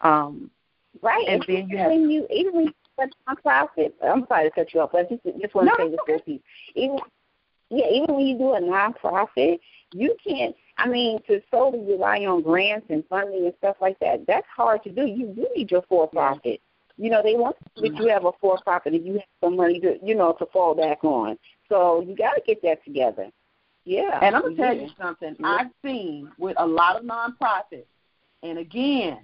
Um, 0.00 0.50
right. 1.00 1.24
And 1.28 1.44
then 1.46 1.68
you 1.68 1.78
have- 1.78 1.92
when 1.92 2.10
you 2.10 2.26
even 2.28 2.52
when 2.54 2.64
you 2.66 2.72
have 2.98 3.10
a 3.28 3.36
nonprofit. 3.36 3.92
I'm 4.02 4.26
sorry 4.26 4.48
to 4.48 4.50
cut 4.50 4.74
you 4.74 4.80
off, 4.80 4.90
but 4.90 5.06
I 5.06 5.14
just 5.14 5.22
just 5.40 5.54
want 5.54 5.66
No, 5.68 5.76
to 5.76 5.82
say 5.84 5.90
this 5.90 6.00
real 6.08 6.20
piece. 6.20 6.42
Even 6.74 6.98
yeah, 7.70 7.86
even 7.90 8.14
when 8.14 8.26
you 8.26 8.38
do 8.38 8.54
a 8.54 8.60
nonprofit, 8.60 9.58
you 9.92 10.16
can't. 10.26 10.54
I 10.78 10.88
mean, 10.88 11.20
to 11.26 11.40
solely 11.50 11.80
rely 11.80 12.26
on 12.26 12.42
grants 12.42 12.86
and 12.90 13.04
funding 13.08 13.46
and 13.46 13.54
stuff 13.58 13.76
like 13.80 13.98
that, 14.00 14.26
that's 14.26 14.46
hard 14.54 14.82
to 14.84 14.90
do. 14.90 15.06
You 15.06 15.26
do 15.28 15.48
need 15.56 15.70
your 15.70 15.82
for-profit. 15.88 16.60
You 16.98 17.10
know, 17.10 17.22
they 17.22 17.34
want 17.34 17.56
that 17.76 17.94
you 17.94 18.08
have 18.08 18.24
a 18.24 18.32
for-profit 18.40 18.94
and 18.94 19.06
you 19.06 19.14
have 19.14 19.22
some 19.42 19.56
money 19.56 19.80
to, 19.80 19.98
you 20.02 20.14
know, 20.14 20.32
to 20.34 20.46
fall 20.46 20.74
back 20.74 21.04
on. 21.04 21.38
So 21.68 22.02
you 22.02 22.16
got 22.16 22.34
to 22.34 22.42
get 22.46 22.62
that 22.62 22.84
together. 22.84 23.30
Yeah. 23.84 24.18
And 24.20 24.34
I'm 24.34 24.42
gonna 24.42 24.56
tell 24.56 24.76
you 24.76 24.88
something. 25.00 25.36
Yeah. 25.38 25.46
I've 25.46 25.70
seen 25.84 26.30
with 26.38 26.56
a 26.58 26.66
lot 26.66 26.96
of 26.96 27.04
nonprofits, 27.04 27.86
and 28.42 28.58
again, 28.58 29.18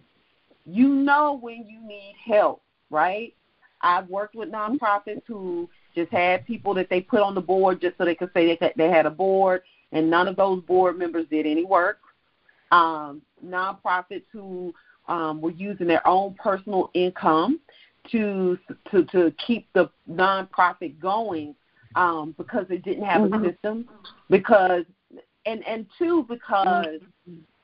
you 0.65 0.89
know 0.89 1.39
when 1.41 1.67
you 1.67 1.81
need 1.85 2.15
help, 2.25 2.63
right? 2.89 3.35
I've 3.81 4.09
worked 4.09 4.37
with 4.37 4.53
nonprofits 4.53 5.23
who 5.27 5.69
just 5.95 6.11
had 6.11 6.47
people 6.47 6.75
that 6.75 6.89
they 6.89 7.01
put 7.01 7.21
on 7.21 7.35
the 7.35 7.41
board 7.41 7.81
just 7.81 7.97
so 7.99 8.05
they 8.05 8.15
could 8.15 8.31
say 8.33 8.47
they 8.47 8.57
could- 8.57 8.73
they 8.77 8.89
had 8.89 9.07
a 9.07 9.11
board, 9.11 9.63
and 9.93 10.09
none 10.09 10.29
of 10.29 10.37
those 10.37 10.63
board 10.63 10.99
members 10.99 11.27
did 11.29 11.47
any 11.47 11.65
work. 11.65 11.99
Um, 12.71 13.23
nonprofits 13.45 14.25
who 14.33 14.75
um, 15.09 15.41
were 15.41 15.51
using 15.51 15.89
their 15.89 16.07
own 16.07 16.35
personal 16.35 16.91
income 16.95 17.61
to 18.11 18.59
to 18.91 19.05
to 19.07 19.33
keep 19.33 19.67
the 19.73 19.91
nonprofit 20.09 20.99
going 21.01 21.55
um, 21.97 22.35
because 22.39 22.67
they 22.69 22.79
didn't 22.79 23.05
have 23.05 23.23
Mhm. 23.23 23.45
a 23.45 23.51
system. 23.51 23.89
Because 24.31 24.85
and 25.45 25.67
and 25.67 25.87
two 25.99 26.23
because 26.25 27.01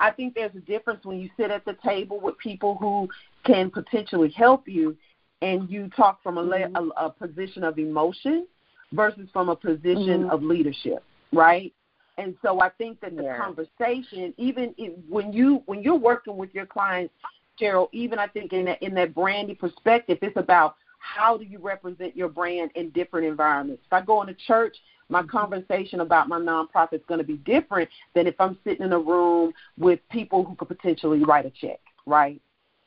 I 0.01 0.11
think 0.11 0.35
there's 0.35 0.55
a 0.55 0.61
difference 0.61 1.05
when 1.05 1.19
you 1.21 1.31
sit 1.37 1.51
at 1.51 1.65
the 1.65 1.75
table 1.75 2.21
with 2.21 2.37
people 2.39 2.77
who 2.77 3.09
can 3.45 3.71
potentially 3.71 4.31
help 4.31 4.69
you, 4.69 4.97
and 5.43 5.71
you 5.71 5.89
talk 5.97 6.23
from 6.23 6.39
a, 6.39 6.43
Mhm. 6.43 6.93
a, 6.97 7.07
a 7.07 7.11
position 7.11 7.65
of 7.65 7.79
emotion 7.79 8.47
versus 8.93 9.29
from 9.33 9.49
a 9.49 9.57
position 9.57 10.25
Mhm. 10.25 10.31
of 10.31 10.43
leadership, 10.43 11.03
right? 11.33 11.73
And 12.17 12.37
so 12.43 12.61
I 12.61 12.71
think 12.71 13.01
that 13.01 13.17
the 13.17 13.23
Yeah. 13.23 13.37
conversation, 13.37 14.35
even 14.37 14.75
if, 14.77 14.93
when 15.09 15.33
you 15.33 15.63
when 15.67 15.83
you're 15.83 15.95
working 15.95 16.37
with 16.37 16.53
your 16.55 16.67
clients, 16.67 17.15
Cheryl, 17.61 17.89
even 17.93 18.19
I 18.19 18.27
think 18.27 18.53
in 18.53 18.65
that 18.65 18.83
in 18.83 18.95
that 18.95 19.15
branding 19.15 19.57
perspective, 19.57 20.19
it's 20.23 20.37
about 20.37 20.77
how 20.99 21.37
do 21.37 21.45
you 21.45 21.59
represent 21.61 22.17
your 22.17 22.29
brand 22.29 22.73
in 22.75 22.91
different 22.91 23.27
environments. 23.27 23.85
If 23.87 23.93
I 23.93 24.01
go 24.01 24.21
into 24.21 24.35
church, 24.35 24.77
my 25.09 25.23
conversation 25.23 26.01
about 26.01 26.29
my 26.29 26.39
nonprofit 26.41 26.95
is 26.95 27.07
going 27.07 27.19
to 27.19 27.25
be 27.25 27.37
different 27.39 27.89
than 28.15 28.27
if 28.27 28.35
I'm 28.41 28.59
sitting 28.65 28.85
in 28.85 28.93
a 28.93 28.99
room 28.99 29.53
with 29.79 30.01
people 30.11 30.45
who 30.45 30.57
could 30.57 30.69
potentially 30.69 31.23
write 31.25 31.47
a 31.47 31.51
check, 31.51 31.81
right? 32.05 32.41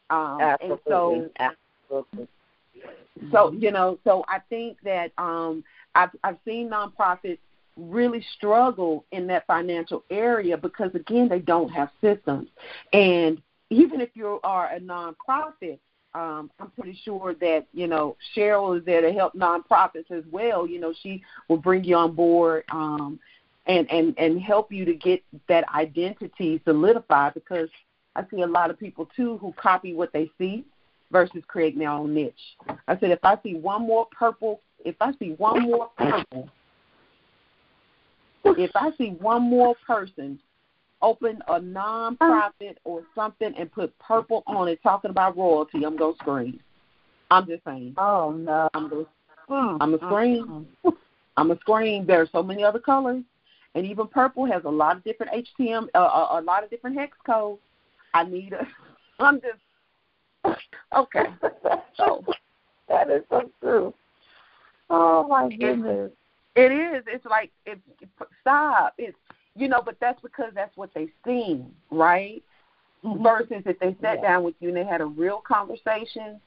Um, 0.09 0.39
and 0.61 0.79
so 0.87 1.29
Absolutely. 1.39 2.27
So 3.31 3.51
you 3.51 3.71
know, 3.71 3.99
so 4.03 4.23
I 4.27 4.39
think 4.49 4.77
that 4.83 5.11
um, 5.17 5.63
I've 5.95 6.09
I've 6.23 6.37
seen 6.45 6.69
nonprofits 6.69 7.39
really 7.77 8.25
struggle 8.35 9.05
in 9.11 9.27
that 9.27 9.45
financial 9.47 10.03
area 10.09 10.57
because 10.57 10.91
again 10.95 11.29
they 11.29 11.39
don't 11.39 11.69
have 11.69 11.89
systems, 12.01 12.47
and 12.93 13.41
even 13.69 14.01
if 14.01 14.09
you 14.13 14.39
are 14.43 14.67
a 14.73 14.79
nonprofit, 14.79 15.79
um, 16.13 16.51
I'm 16.59 16.71
pretty 16.71 16.97
sure 17.03 17.35
that 17.41 17.67
you 17.73 17.87
know 17.87 18.17
Cheryl 18.35 18.77
is 18.77 18.85
there 18.85 19.01
to 19.01 19.11
help 19.11 19.33
nonprofits 19.33 20.09
as 20.09 20.23
well. 20.31 20.67
You 20.67 20.79
know, 20.79 20.93
she 21.03 21.23
will 21.47 21.57
bring 21.57 21.83
you 21.83 21.95
on 21.95 22.13
board 22.13 22.63
um, 22.71 23.19
and 23.67 23.89
and 23.91 24.15
and 24.17 24.41
help 24.41 24.71
you 24.71 24.85
to 24.85 24.95
get 24.95 25.21
that 25.47 25.65
identity 25.75 26.61
solidified 26.65 27.33
because 27.33 27.69
I 28.15 28.25
see 28.31 28.41
a 28.41 28.47
lot 28.47 28.69
of 28.69 28.79
people 28.79 29.07
too 29.15 29.37
who 29.37 29.53
copy 29.53 29.93
what 29.93 30.11
they 30.11 30.31
see 30.37 30.65
versus 31.11 31.43
creating 31.47 31.79
their 31.79 31.89
own 31.89 32.13
niche. 32.13 32.33
I 32.87 32.97
said, 32.99 33.11
if 33.11 33.19
I 33.23 33.37
see 33.43 33.55
one 33.55 33.85
more 33.85 34.07
purple, 34.17 34.61
if 34.83 34.95
I 35.01 35.11
see 35.19 35.31
one 35.37 35.63
more 35.63 35.89
purple, 35.97 36.49
if 38.45 38.71
I 38.75 38.91
see 38.97 39.09
one 39.19 39.43
more 39.43 39.75
person 39.85 40.39
open 41.01 41.41
a 41.47 41.59
nonprofit 41.59 42.75
or 42.83 43.03
something 43.15 43.53
and 43.57 43.71
put 43.71 43.97
purple 43.99 44.43
on 44.47 44.67
it 44.67 44.79
talking 44.83 45.11
about 45.11 45.37
royalty, 45.37 45.83
I'm 45.85 45.97
gonna 45.97 46.15
scream. 46.15 46.59
I'm 47.29 47.47
just 47.47 47.63
saying. 47.63 47.95
Oh 47.97 48.31
no. 48.31 48.69
I'm 48.73 48.89
gonna 48.89 49.05
Mm, 49.51 49.77
I'm 49.81 49.93
a 49.93 49.97
scream. 49.97 50.67
I'm 51.35 51.51
a 51.51 51.57
scream. 51.57 52.05
There 52.05 52.21
are 52.21 52.29
so 52.31 52.41
many 52.41 52.63
other 52.63 52.79
colors, 52.79 53.23
and 53.75 53.85
even 53.85 54.07
purple 54.07 54.45
has 54.45 54.63
a 54.63 54.69
lot 54.69 54.95
of 54.95 55.03
different 55.03 55.45
HTM, 55.59 55.87
uh, 55.93 55.99
a, 55.99 56.39
a 56.39 56.41
lot 56.41 56.63
of 56.63 56.69
different 56.69 56.97
hex 56.97 57.17
codes. 57.25 57.59
I 58.13 58.23
need 58.23 58.53
a. 58.53 58.65
I'm 59.19 59.41
just 59.41 59.59
okay. 60.95 61.25
So 61.97 62.23
that 62.87 63.09
is 63.09 63.23
so 63.29 63.49
true. 63.61 63.93
Oh 64.89 65.27
my 65.27 65.49
goodness. 65.49 66.11
it 66.55 66.71
is. 66.71 67.03
It's 67.07 67.25
like 67.25 67.51
it's 67.65 67.81
stop. 68.41 68.93
It's 68.97 69.17
you 69.55 69.67
know, 69.67 69.81
but 69.83 69.97
that's 69.99 70.21
because 70.21 70.51
that's 70.53 70.75
what 70.77 70.89
they've 70.93 71.11
seen, 71.25 71.73
right? 71.89 72.41
Versus 73.03 73.63
if 73.65 73.79
they 73.79 73.95
sat 74.01 74.17
Yeah. 74.17 74.21
down 74.21 74.43
with 74.43 74.55
you 74.59 74.69
and 74.69 74.77
they 74.77 74.85
had 74.85 75.01
a 75.01 75.05
real 75.05 75.41
conversation, 75.41 76.39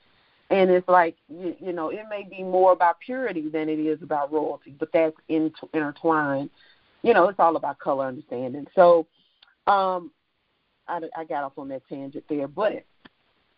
and 0.51 0.71
it's 0.71 0.89
like 0.89 1.17
you, 1.29 1.57
you 1.59 1.73
know, 1.73 1.89
it 1.89 2.05
may 2.09 2.23
be 2.23 2.43
more 2.43 2.73
about 2.73 3.01
purity 3.01 3.49
than 3.49 3.69
it 3.69 3.79
is 3.79 4.03
about 4.03 4.33
royalty, 4.33 4.75
but 4.79 4.91
that's 4.93 5.17
in, 5.29 5.53
intertwined. 5.73 6.51
You 7.03 7.13
know, 7.13 7.29
it's 7.29 7.41
all 7.41 7.57
about 7.57 7.79
color 7.79 8.07
understanding. 8.07 8.67
So, 8.75 9.07
um, 9.67 10.11
I, 10.89 11.01
I 11.17 11.25
got 11.25 11.45
off 11.45 11.59
on 11.59 11.69
that 11.69 11.83
tangent 11.89 12.25
there, 12.29 12.49
but 12.49 12.85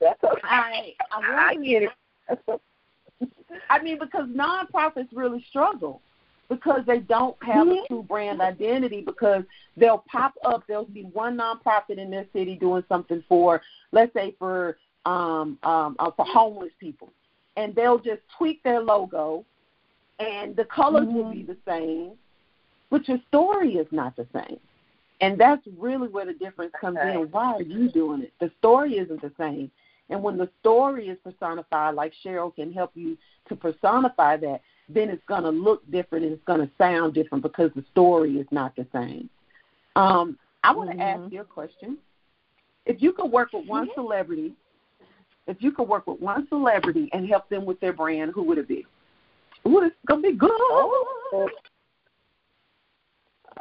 That's 0.00 0.22
okay. 0.22 0.40
I 0.44 0.92
I, 1.12 1.50
I 1.50 1.54
get 1.56 1.82
it. 1.84 1.90
I 3.70 3.82
mean 3.82 3.98
because 3.98 4.28
nonprofits 4.28 5.08
really 5.12 5.44
struggle 5.48 6.00
because 6.48 6.80
they 6.86 6.98
don't 7.00 7.36
have 7.42 7.66
a 7.68 7.86
true 7.88 8.02
brand 8.02 8.40
identity 8.40 9.02
because 9.04 9.42
they'll 9.76 10.04
pop 10.10 10.34
up 10.44 10.64
there'll 10.68 10.84
be 10.84 11.02
one 11.12 11.36
nonprofit 11.36 11.98
in 11.98 12.10
their 12.10 12.26
city 12.32 12.56
doing 12.56 12.84
something 12.88 13.22
for 13.28 13.60
let's 13.92 14.12
say 14.12 14.34
for 14.38 14.76
um 15.06 15.58
um 15.62 15.96
uh, 15.98 16.10
for 16.16 16.24
homeless 16.26 16.72
people 16.78 17.12
and 17.56 17.74
they'll 17.74 17.98
just 17.98 18.20
tweak 18.36 18.62
their 18.62 18.80
logo 18.80 19.44
and 20.18 20.54
the 20.56 20.64
colors 20.64 21.06
will 21.10 21.30
be 21.30 21.42
the 21.42 21.56
same 21.66 22.12
but 22.90 23.06
your 23.08 23.18
story 23.28 23.74
is 23.74 23.86
not 23.90 24.14
the 24.16 24.26
same 24.32 24.58
and 25.20 25.38
that's 25.38 25.62
really 25.78 26.08
where 26.08 26.26
the 26.26 26.34
difference 26.34 26.72
comes 26.80 26.98
Okay. 26.98 27.14
in 27.14 27.30
why 27.30 27.54
are 27.54 27.62
you 27.62 27.90
doing 27.90 28.22
it 28.22 28.32
the 28.40 28.50
story 28.58 28.94
isn't 28.98 29.20
the 29.20 29.32
same 29.38 29.70
and 30.10 30.22
when 30.22 30.36
the 30.36 30.48
story 30.60 31.08
is 31.08 31.18
personified 31.24 31.94
like 31.94 32.12
cheryl 32.24 32.54
can 32.54 32.72
help 32.72 32.90
you 32.94 33.16
to 33.48 33.56
personify 33.56 34.36
that 34.36 34.60
then 34.88 35.08
it's 35.10 35.24
going 35.26 35.42
to 35.42 35.50
look 35.50 35.88
different 35.90 36.24
and 36.24 36.32
it's 36.34 36.44
going 36.44 36.60
to 36.60 36.70
sound 36.78 37.12
different 37.14 37.42
because 37.42 37.70
the 37.74 37.84
story 37.90 38.36
is 38.38 38.46
not 38.50 38.74
the 38.76 38.86
same 38.92 39.28
um, 39.96 40.38
i 40.64 40.72
want 40.72 40.90
to 40.90 40.96
Mhm. 40.96 41.00
ask 41.00 41.32
you 41.32 41.40
a 41.40 41.44
question 41.44 41.98
if 42.84 43.02
you 43.02 43.12
could 43.12 43.30
work 43.30 43.52
with 43.52 43.66
one 43.66 43.88
celebrity 43.94 44.54
if 45.46 45.62
you 45.62 45.70
could 45.70 45.88
work 45.88 46.06
with 46.06 46.20
one 46.20 46.46
celebrity 46.48 47.08
and 47.12 47.28
help 47.28 47.48
them 47.48 47.64
with 47.64 47.78
their 47.80 47.92
brand 47.92 48.32
who 48.32 48.42
would 48.42 48.58
it 48.58 48.68
be 48.68 48.86
Ooh, 49.66 49.82
it's 49.82 49.96
gonna 50.06 50.22
be 50.22 50.32
good. 50.32 50.50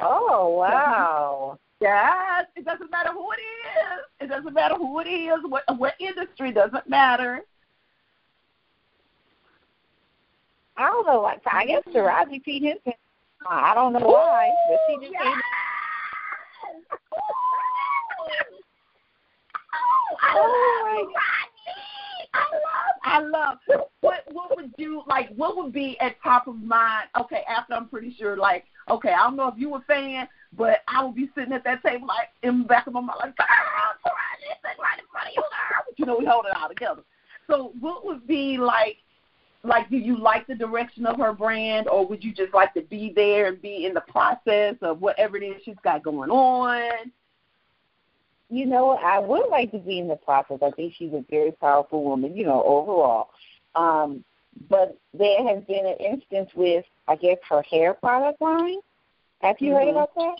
Oh 0.00 0.56
wow. 0.56 1.58
Yes, 1.80 2.46
it 2.56 2.64
doesn't 2.64 2.90
matter 2.90 3.10
who 3.12 3.30
it 3.32 3.40
is. 3.40 4.04
It 4.20 4.26
doesn't 4.28 4.54
matter 4.54 4.76
who 4.76 4.98
it 5.00 5.08
is. 5.08 5.38
What 5.46 5.64
what 5.76 5.94
industry 6.00 6.52
doesn't 6.52 6.88
matter. 6.88 7.42
I 10.76 10.86
don't 10.86 11.06
know. 11.06 11.20
Like 11.20 11.40
I 11.50 11.66
guess 11.66 11.82
Taraji 11.94 12.42
P 12.42 12.64
Henson. 12.64 12.94
I 13.48 13.74
don't 13.74 13.92
know 13.92 14.00
why, 14.00 14.50
but 14.68 14.78
she 14.88 14.96
just 15.06 15.12
Yes! 15.12 15.22
came. 15.22 15.40
Oh, 19.74 20.16
I 20.22 20.34
Oh, 20.34 20.94
love 20.96 21.06
Rodney. 21.06 21.56
I 23.04 23.20
love 23.20 23.58
what 24.00 24.24
what 24.32 24.56
would 24.56 24.72
you 24.78 25.02
like 25.06 25.28
what 25.36 25.56
would 25.56 25.72
be 25.72 25.98
at 26.00 26.16
top 26.22 26.48
of 26.48 26.56
mind 26.56 27.08
okay, 27.20 27.42
after 27.48 27.74
I'm 27.74 27.88
pretty 27.88 28.14
sure 28.18 28.36
like, 28.36 28.64
okay, 28.90 29.12
I 29.12 29.24
don't 29.24 29.36
know 29.36 29.48
if 29.48 29.54
you 29.58 29.74
a 29.74 29.80
fan, 29.82 30.26
but 30.56 30.80
I 30.88 31.04
would 31.04 31.14
be 31.14 31.30
sitting 31.34 31.52
at 31.52 31.64
that 31.64 31.82
table 31.82 32.06
like 32.06 32.28
in 32.42 32.62
the 32.62 32.64
back 32.64 32.86
of 32.86 32.92
my 32.92 33.00
mind 33.00 33.18
like, 33.20 33.34
ah, 33.40 33.94
right 34.04 34.98
in 34.98 35.04
front 35.10 35.28
of 35.28 35.34
you, 35.34 35.42
girl. 35.42 35.84
you 35.96 36.06
know, 36.06 36.16
we 36.18 36.26
hold 36.26 36.46
it 36.46 36.56
all 36.56 36.68
together. 36.68 37.02
So 37.48 37.72
what 37.80 38.04
would 38.04 38.26
be 38.26 38.58
like 38.58 38.98
like 39.62 39.90
do 39.90 39.96
you 39.96 40.18
like 40.18 40.46
the 40.46 40.54
direction 40.54 41.06
of 41.06 41.18
her 41.18 41.32
brand 41.32 41.88
or 41.88 42.06
would 42.06 42.22
you 42.22 42.32
just 42.32 42.54
like 42.54 42.72
to 42.74 42.82
be 42.82 43.12
there 43.14 43.48
and 43.48 43.60
be 43.60 43.84
in 43.84 43.94
the 43.94 44.00
process 44.02 44.76
of 44.80 45.00
whatever 45.00 45.36
it 45.36 45.44
is 45.44 45.62
she's 45.64 45.74
got 45.82 46.02
going 46.02 46.30
on? 46.30 47.10
You 48.48 48.66
know, 48.66 48.90
I 48.90 49.18
would 49.18 49.48
like 49.50 49.72
to 49.72 49.78
be 49.78 49.98
in 49.98 50.06
the 50.06 50.16
process. 50.16 50.58
I 50.62 50.70
think 50.70 50.94
she's 50.96 51.12
a 51.12 51.24
very 51.28 51.50
powerful 51.50 52.04
woman, 52.04 52.36
you 52.36 52.44
know, 52.44 52.62
overall. 52.62 53.30
Um, 53.74 54.24
but 54.70 54.96
there 55.12 55.46
has 55.46 55.64
been 55.64 55.84
an 55.84 55.96
instance 55.98 56.50
with, 56.54 56.84
I 57.08 57.16
guess, 57.16 57.38
her 57.48 57.62
hair 57.62 57.94
product 57.94 58.40
line. 58.40 58.78
Have 59.40 59.56
you 59.60 59.72
mm-hmm. 59.72 59.78
heard 59.78 59.88
about 59.90 60.14
that? 60.14 60.36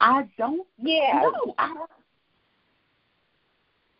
I 0.00 0.28
don't. 0.36 0.66
Yeah. 0.78 1.22
No, 1.22 1.54
I 1.58 1.74
don't. 1.74 1.90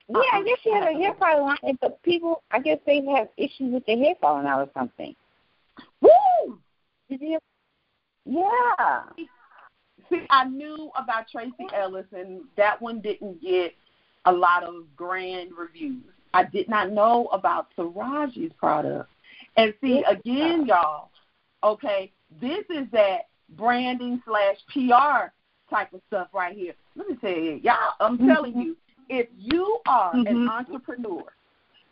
Yeah, 0.09 0.39
I 0.39 0.43
guess 0.45 0.59
she 0.63 0.71
had 0.71 0.85
her 0.85 0.93
hair 0.93 1.15
falling 1.19 1.57
out, 1.65 1.77
but 1.81 2.01
people, 2.05 2.43
I 2.53 2.61
guess 2.61 2.79
they 2.87 3.05
have 3.07 3.29
issues 3.37 3.73
with 3.73 3.85
their 3.87 3.99
hair 3.99 4.15
falling 4.21 4.47
out 4.47 4.61
or 4.61 4.71
something. 4.73 5.17
Woo! 6.01 6.59
Did 7.09 7.21
you? 7.23 7.39
Yeah. 8.25 9.03
See, 10.09 10.25
I 10.31 10.45
knew 10.45 10.93
about 10.97 11.29
Tracee 11.29 11.69
Ellis, 11.75 12.07
and 12.13 12.43
that 12.57 12.81
one 12.81 13.01
didn't 13.01 13.43
get 13.43 13.75
a 14.27 14.33
lot 14.33 14.63
of 14.63 14.85
grand 14.95 15.51
reviews. 15.59 16.05
I 16.35 16.45
did 16.45 16.69
not 16.69 16.93
know 16.93 17.27
about 17.33 17.69
Taraji's 17.77 18.53
product. 18.59 19.09
And 19.57 19.75
see, 19.81 20.05
again, 20.09 20.67
y'all, 20.67 21.09
okay, 21.65 22.13
this 22.41 22.65
is 22.71 22.87
that 22.93 23.29
branding 23.51 24.23
slash 24.27 24.57
PR 24.73 25.33
type 25.71 25.93
of 25.93 26.01
stuff 26.09 26.29
right 26.33 26.57
here. 26.57 26.75
Let 26.95 27.09
me 27.09 27.17
tell 27.17 27.31
you, 27.31 27.61
y'all, 27.63 27.77
I'm 28.01 28.17
mm-hmm. 28.17 28.29
telling 28.29 28.57
you, 28.57 28.77
if 29.09 29.29
you 29.39 29.79
are 29.87 30.15
mm-hmm. 30.15 30.27
an 30.27 30.49
entrepreneur 30.49 31.25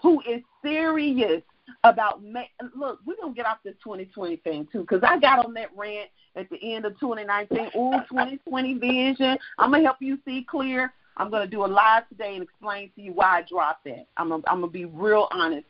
who 0.03 0.21
is 0.29 0.43
serious 0.63 1.43
about 1.83 2.23
ma- 2.23 2.43
look, 2.77 3.01
we're 3.07 3.17
gonna 3.21 3.35
get 3.35 3.47
off 3.47 3.59
this 3.65 3.75
2020 3.83 4.37
thing 4.37 4.69
too, 4.71 4.81
because 4.81 5.03
I 5.03 5.19
got 5.19 5.45
on 5.45 5.55
that 5.55 5.71
rant 5.77 6.11
at 6.37 6.49
the 6.51 6.75
end 6.75 6.85
of 6.85 6.99
2019. 6.99 7.71
Ooh, 7.77 8.01
2020 8.11 8.75
vision. 8.75 9.39
I'm 9.59 9.71
gonna 9.71 9.83
help 9.83 9.99
you 10.01 10.19
see 10.25 10.45
clear. 10.49 10.93
I'm 11.17 11.31
gonna 11.31 11.47
do 11.47 11.65
a 11.65 11.67
live 11.67 12.09
today 12.09 12.35
and 12.35 12.43
explain 12.43 12.91
to 12.97 13.03
you 13.03 13.13
why 13.13 13.39
I 13.39 13.43
dropped 13.43 13.85
that. 13.85 14.07
I'm 14.17 14.31
gonna, 14.31 14.43
I'm 14.47 14.61
gonna 14.61 14.73
be 14.73 14.85
real 14.87 15.29
honest. 15.31 15.67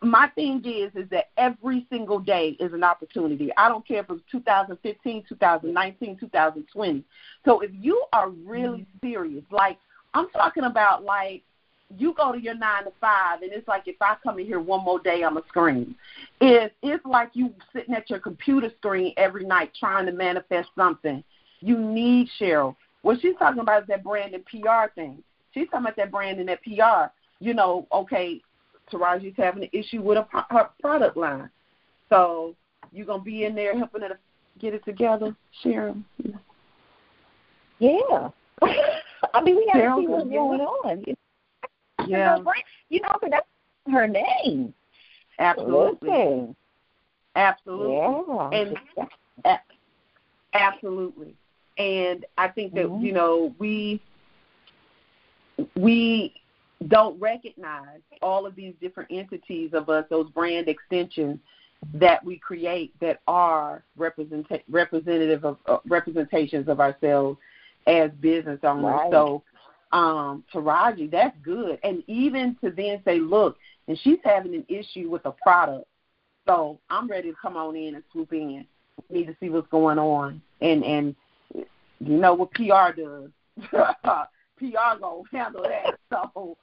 My 0.00 0.28
thing 0.28 0.62
is, 0.64 0.90
is 0.94 1.08
that 1.10 1.30
every 1.36 1.86
single 1.90 2.18
day 2.18 2.56
is 2.58 2.72
an 2.72 2.82
opportunity. 2.82 3.50
I 3.56 3.68
don't 3.68 3.86
care 3.86 4.00
if 4.00 4.06
it's 4.08 4.22
2015, 4.30 5.24
2019, 5.28 6.16
2020. 6.16 7.04
So 7.44 7.60
if 7.60 7.70
you 7.74 8.02
are 8.12 8.30
really 8.30 8.80
mm-hmm. 8.80 9.06
serious, 9.06 9.44
like 9.50 9.78
I'm 10.14 10.30
talking 10.30 10.64
about 10.64 11.04
like 11.04 11.42
you 11.98 12.14
go 12.14 12.32
to 12.32 12.40
your 12.40 12.54
nine 12.54 12.84
to 12.84 12.92
five 13.00 13.42
and 13.42 13.52
it's 13.52 13.68
like 13.68 13.82
if 13.86 13.96
I 14.00 14.16
come 14.22 14.38
in 14.38 14.46
here 14.46 14.60
one 14.60 14.84
more 14.84 15.00
day 15.00 15.22
I'm 15.22 15.36
a 15.36 15.42
scream. 15.48 15.94
If 16.40 16.72
it's 16.82 17.04
like 17.04 17.30
you 17.34 17.52
sitting 17.74 17.94
at 17.94 18.08
your 18.08 18.20
computer 18.20 18.70
screen 18.78 19.12
every 19.16 19.44
night 19.44 19.72
trying 19.78 20.06
to 20.06 20.12
manifest 20.12 20.70
something, 20.76 21.22
you 21.60 21.78
need 21.78 22.28
Cheryl. 22.40 22.74
What 23.02 23.20
she's 23.20 23.36
talking 23.38 23.60
about 23.60 23.82
is 23.82 23.88
that 23.88 24.02
brand 24.02 24.34
and 24.34 24.44
PR 24.46 24.90
thing. 24.94 25.22
She's 25.52 25.66
talking 25.66 25.86
about 25.86 25.96
that 25.96 26.10
brand 26.10 26.40
and 26.40 26.48
that 26.48 26.62
PR. 26.62 27.12
You 27.38 27.54
know, 27.54 27.86
okay, 27.92 28.40
Taraji's 28.92 29.34
having 29.36 29.64
an 29.64 29.70
issue 29.72 30.02
with 30.02 30.18
a, 30.18 30.26
her 30.50 30.68
product 30.80 31.16
line. 31.16 31.50
So 32.08 32.54
you're 32.92 33.06
gonna 33.06 33.22
be 33.22 33.44
in 33.44 33.54
there 33.54 33.76
helping 33.76 34.02
her 34.02 34.08
to 34.08 34.18
get 34.58 34.74
it 34.74 34.84
together, 34.84 35.34
Cheryl. 35.62 36.02
Yeah. 37.78 38.30
I 39.34 39.42
mean, 39.42 39.56
we 39.56 39.66
got 39.66 39.96
to 39.96 40.00
see 40.00 40.06
what's 40.06 40.28
going 40.28 40.60
on. 40.60 41.04
Yeah. 42.06 42.38
You 42.88 43.00
know, 43.00 43.16
but 43.20 43.30
that's 43.30 43.46
her 43.90 44.06
name. 44.06 44.74
Absolutely. 45.38 46.08
Listen. 46.08 46.56
Absolutely. 47.36 47.94
Yeah. 47.94 48.50
And 48.52 48.76
a- 49.44 50.56
absolutely. 50.56 51.34
And 51.78 52.24
I 52.38 52.48
think 52.48 52.74
that 52.74 52.86
mm-hmm. 52.86 53.04
you 53.04 53.12
know 53.12 53.54
we 53.58 54.00
we 55.74 56.34
don't 56.88 57.18
recognize 57.20 58.00
all 58.22 58.46
of 58.46 58.54
these 58.54 58.74
different 58.80 59.10
entities 59.12 59.70
of 59.72 59.88
us, 59.88 60.04
those 60.10 60.28
brand 60.30 60.68
extensions 60.68 61.38
that 61.92 62.24
we 62.24 62.38
create 62.38 62.98
that 63.00 63.20
are 63.26 63.84
represent- 63.96 64.46
representative 64.68 65.44
of 65.44 65.58
uh, 65.66 65.78
representations 65.86 66.68
of 66.68 66.80
ourselves 66.80 67.38
as 67.86 68.10
business 68.20 68.58
owners. 68.62 68.84
Right. 68.84 69.10
So 69.10 69.42
um 69.92 70.44
Taraji, 70.52 71.10
that's 71.10 71.36
good. 71.42 71.78
And 71.84 72.02
even 72.06 72.56
to 72.62 72.70
then 72.70 73.00
say, 73.04 73.18
look, 73.18 73.56
and 73.86 73.98
she's 74.02 74.18
having 74.24 74.54
an 74.54 74.64
issue 74.68 75.10
with 75.10 75.24
a 75.26 75.32
product. 75.32 75.86
So 76.46 76.80
I'm 76.90 77.08
ready 77.08 77.30
to 77.30 77.36
come 77.40 77.56
on 77.56 77.76
in 77.76 77.94
and 77.94 78.04
swoop 78.12 78.32
in. 78.32 78.66
We 79.08 79.18
need 79.18 79.26
to 79.26 79.36
see 79.40 79.50
what's 79.50 79.68
going 79.68 79.98
on. 79.98 80.40
And 80.60 80.84
and 80.84 81.16
you 81.54 81.66
know 82.00 82.34
what 82.34 82.52
PR 82.52 82.92
does. 82.96 83.30
PR 84.58 84.98
gonna 85.00 85.22
handle 85.32 85.62
that. 85.62 85.98
So 86.34 86.56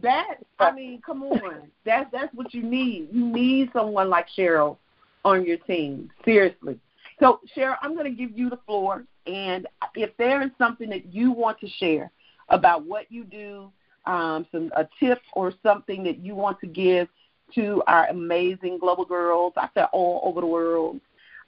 that 0.00 0.36
I 0.60 0.70
mean, 0.70 1.00
come 1.04 1.22
on. 1.22 1.70
That's 1.84 2.10
that's 2.12 2.32
what 2.34 2.54
you 2.54 2.62
need. 2.62 3.08
You 3.10 3.24
need 3.26 3.70
someone 3.72 4.08
like 4.08 4.26
Cheryl 4.36 4.76
on 5.24 5.44
your 5.44 5.56
team. 5.56 6.10
Seriously. 6.24 6.78
So 7.20 7.40
Cheryl, 7.56 7.76
I'm 7.82 7.96
gonna 7.96 8.10
give 8.10 8.36
you 8.36 8.48
the 8.48 8.58
floor 8.66 9.04
and 9.28 9.66
if 9.94 10.16
there 10.16 10.42
is 10.42 10.50
something 10.56 10.88
that 10.90 11.12
you 11.12 11.30
want 11.30 11.60
to 11.60 11.68
share 11.68 12.10
about 12.48 12.84
what 12.84 13.10
you 13.12 13.24
do, 13.24 13.70
um, 14.06 14.46
some 14.50 14.72
a 14.74 14.88
tip 14.98 15.20
or 15.34 15.52
something 15.62 16.02
that 16.04 16.18
you 16.18 16.34
want 16.34 16.58
to 16.60 16.66
give 16.66 17.08
to 17.54 17.82
our 17.86 18.08
amazing 18.08 18.78
global 18.78 19.04
girls 19.04 19.52
out 19.56 19.70
there 19.74 19.88
all 19.92 20.22
over 20.24 20.40
the 20.40 20.46
world, 20.46 21.00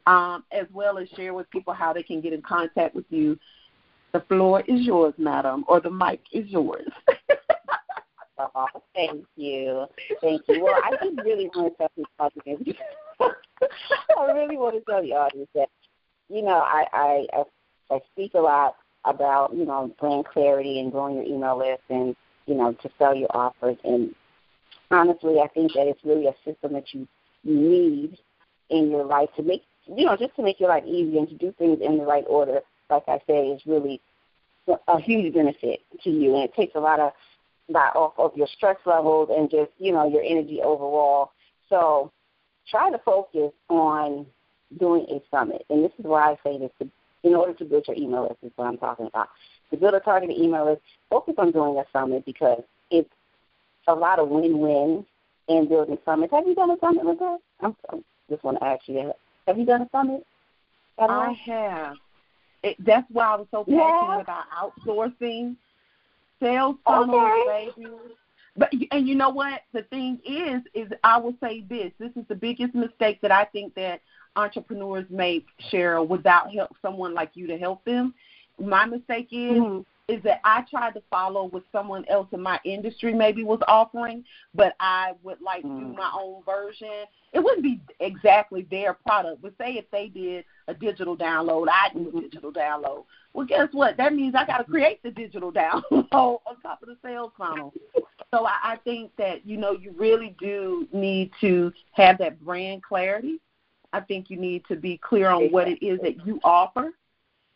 um, 0.07 0.45
as 0.53 0.67
well 0.73 0.99
as 0.99 1.09
share 1.11 1.33
with 1.33 1.49
people 1.51 1.73
how 1.73 1.93
they 1.93 2.03
can 2.03 2.21
get 2.21 2.33
in 2.33 2.43
contact 2.43 2.95
with 2.95 3.07
you. 3.09 3.39
The 4.13 4.21
floor 4.21 4.63
is 4.67 4.81
yours, 4.81 5.15
madam, 5.19 5.65
or 5.69 5.81
the 5.81 5.91
mic 5.91 6.21
is 6.33 6.49
yours. 6.49 6.91
oh, 8.39 8.67
thank 8.95 9.25
you. 9.37 9.87
Thank 10.21 10.43
you. 10.49 10.65
Well, 10.65 10.75
I 10.83 10.91
just 11.03 11.17
really 11.25 11.49
want 11.55 11.73
to 11.73 11.77
tell 11.77 11.91
the 11.97 12.05
audience. 12.19 12.79
I 14.19 14.33
really 14.33 14.57
want 14.57 14.75
to 14.75 14.81
tell 14.91 15.03
the 15.03 15.13
audience 15.13 15.49
that, 15.55 15.69
you 16.29 16.43
know, 16.43 16.59
I, 16.59 16.87
I, 16.93 17.27
I 17.91 18.01
speak 18.13 18.35
a 18.35 18.41
lot 18.41 18.77
about, 19.05 19.55
you 19.55 19.65
know, 19.65 19.95
brand 20.01 20.27
clarity 20.27 20.81
and 20.81 20.91
growing 20.91 21.17
your 21.17 21.25
email 21.25 21.59
list 21.59 21.83
and, 21.89 22.17
you 22.47 22.55
know, 22.55 22.73
to 22.73 22.91
sell 22.99 23.15
your 23.15 23.35
offers. 23.35 23.77
And 23.85 24.15
honestly, 24.91 25.39
I 25.43 25.49
think 25.49 25.73
that 25.75 25.87
it's 25.87 26.05
really 26.05 26.27
a 26.27 26.35
system 26.45 26.73
that 26.73 26.93
you 26.93 27.07
need 27.45 28.19
in 28.71 28.91
your 28.91 29.05
life 29.05 29.29
to 29.37 29.43
make, 29.43 29.63
you 29.87 30.05
know, 30.05 30.17
just 30.17 30.35
to 30.37 30.43
make 30.43 30.61
your 30.61 30.69
life 30.69 30.85
easier 30.85 31.19
and 31.19 31.29
to 31.29 31.35
do 31.37 31.55
things 31.59 31.79
in 31.83 31.99
the 31.99 32.05
right 32.05 32.25
order. 32.29 32.61
Like 32.91 33.05
I 33.09 33.21
say, 33.27 33.49
is 33.49 33.63
really 33.67 34.01
a 34.89 35.01
huge 35.01 35.33
benefit 35.35 35.81
to 36.05 36.11
you, 36.11 36.35
and 36.35 36.45
it 36.45 36.55
takes 36.55 36.75
a 36.75 36.81
lot 36.81 37.01
of 37.01 37.13
that 37.71 37.95
off 37.95 38.15
of 38.19 38.37
your 38.37 38.49
stress 38.49 38.77
levels 38.85 39.31
and 39.35 39.51
just, 39.51 39.71
you 39.79 39.93
know, 39.93 40.09
your 40.09 40.23
energy 40.23 40.61
overall. 40.63 41.31
So 41.69 42.11
try 42.69 42.91
to 42.91 42.99
focus 42.99 43.53
on 43.69 44.27
doing 44.79 45.07
a 45.09 45.23
summit. 45.31 45.65
And 45.71 45.85
this 45.85 45.93
is 45.99 46.05
why 46.05 46.33
I 46.33 46.39
say 46.45 46.59
this 46.59 46.71
to 46.81 46.89
in 47.23 47.35
order 47.35 47.53
to 47.55 47.65
build 47.65 47.87
your 47.87 47.97
email 47.97 48.23
list 48.23 48.37
is 48.43 48.53
what 48.57 48.67
I'm 48.67 48.79
talking 48.79 49.07
about. 49.07 49.29
To 49.71 49.77
build 49.77 49.95
a 49.95 50.01
targeted 50.01 50.37
email 50.37 50.65
list, 50.65 50.83
focus 51.11 51.35
on 51.39 51.53
doing 51.53 51.77
a 51.77 51.85
summit 51.93 52.25
because 52.25 52.63
it's 52.91 53.11
a 53.87 53.95
lot 53.95 54.19
of 54.19 54.29
win-win 54.29 55.05
in 55.49 55.69
building 55.69 55.99
summits. 56.05 56.33
Have 56.33 56.47
you 56.47 56.55
done 56.55 56.71
a 56.71 56.79
summit 56.81 57.05
with 57.05 57.19
that? 57.19 57.39
I'm, 57.61 57.77
I 57.91 57.99
just 58.31 58.43
want 58.43 58.59
to 58.59 58.65
ask 58.65 58.83
you 58.87 58.95
that. 58.95 59.17
Have 59.47 59.59
you 59.59 59.67
done 59.67 59.83
a 59.83 59.89
summit? 59.91 60.27
I 60.99 61.33
have. 61.47 61.97
It, 62.63 62.77
that's 62.85 63.07
why 63.11 63.25
I 63.25 63.37
was 63.37 63.47
so 63.51 63.65
passionate 63.65 63.79
yeah. 63.79 64.21
about 64.21 64.45
outsourcing 64.51 65.57
sales 66.41 66.77
funnels, 66.85 67.33
okay. 67.47 67.71
baby. 67.77 67.91
But 68.57 68.73
and 68.91 69.09
you 69.09 69.15
know 69.15 69.31
what? 69.31 69.63
The 69.73 69.83
thing 69.85 70.21
is, 70.25 70.61
is 70.75 70.91
I 71.05 71.19
will 71.19 71.35
say 71.43 71.65
this. 71.69 71.93
This 71.99 72.11
is 72.17 72.25
the 72.29 72.35
biggest 72.35 72.75
mistake 72.75 73.21
that 73.23 73.31
I 73.31 73.45
think 73.45 73.75
that 73.75 74.01
entrepreneurs 74.37 75.07
make, 75.09 75.47
Cheryl, 75.73 76.07
without 76.07 76.53
help 76.53 76.75
someone 76.83 77.15
like 77.15 77.31
you 77.35 77.47
to 77.47 77.59
help 77.59 77.85
them. 77.85 78.15
My 78.59 78.85
mistake 78.85 79.29
is 79.31 79.53
mm-hmm. 79.53 79.81
Is 80.11 80.23
that 80.25 80.41
I 80.45 80.65
tried 80.69 80.95
to 80.95 81.03
follow 81.09 81.47
what 81.47 81.63
someone 81.71 82.05
else 82.09 82.27
in 82.33 82.43
my 82.43 82.59
industry 82.65 83.15
maybe 83.15 83.45
was 83.45 83.61
offering, 83.69 84.25
but 84.55 84.75
I 84.81 85.13
would 85.23 85.41
like 85.41 85.63
mm-hmm. 85.63 85.79
do 85.79 85.87
mm. 85.87 85.97
my 85.97 86.11
own 86.15 86.43
version. 86.45 87.07
It 87.33 87.39
wouldn't 87.39 87.63
be 87.63 87.81
exactly 88.01 88.67
their 88.71 88.95
product, 88.95 89.41
but 89.41 89.55
say 89.57 89.75
if 89.75 89.89
they 89.91 90.09
did 90.09 90.45
a 90.67 90.75
digital 90.75 91.17
download, 91.17 91.69
I 91.69 91.93
do 91.95 92.13
a 92.17 92.21
digital 92.23 92.53
download. 92.53 93.05
Well, 93.33 93.47
guess 93.47 93.69
what? 93.73 93.97
That 93.97 94.15
means 94.15 94.35
I 94.35 94.45
got 94.45 94.59
to 94.59 94.65
create 94.65 95.01
the 95.03 95.13
digital 95.13 95.53
download 95.53 96.09
on 96.11 96.61
top 96.63 96.83
of 96.83 96.89
the 96.89 96.97
sales 97.03 97.33
funnel. 97.39 97.73
So 98.33 98.47
I, 98.47 98.73
I 98.73 98.77
think 98.85 99.13
that 99.19 99.47
you 99.47 99.57
know 99.57 99.73
you 99.73 99.93
really 99.97 100.35
do 100.41 100.89
need 100.93 101.31
to 101.41 101.73
have 101.93 102.19
that 102.19 102.45
brand 102.45 102.83
clarity. 102.83 103.41
I 103.93 104.01
think 104.01 104.31
you 104.31 104.37
need 104.37 104.65
to 104.69 104.77
be 104.77 104.99
clear 104.99 105.29
on 105.29 105.51
what 105.51 105.69
it 105.69 105.85
is 105.85 106.01
that 106.03 106.25
you 106.25 106.41
offer 106.45 106.93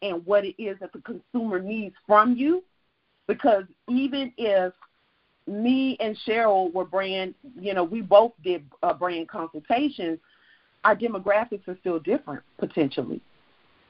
and 0.02 0.24
what 0.26 0.44
it 0.44 0.60
is 0.62 0.78
that 0.80 0.92
the 0.92 1.00
consumer 1.00 1.60
needs 1.60 1.94
from 2.06 2.36
you. 2.36 2.62
Because 3.26 3.64
even 3.88 4.32
if 4.36 4.72
me 5.46 5.96
and 6.00 6.16
Cheryl 6.26 6.72
were 6.72 6.84
brand, 6.84 7.34
you 7.58 7.74
know, 7.74 7.84
we 7.84 8.00
both 8.00 8.32
did 8.42 8.64
uh, 8.82 8.92
brand 8.92 9.28
consultations, 9.28 10.18
our 10.84 10.94
demographics 10.94 11.66
are 11.68 11.76
still 11.80 11.98
different 11.98 12.42
potentially. 12.58 13.20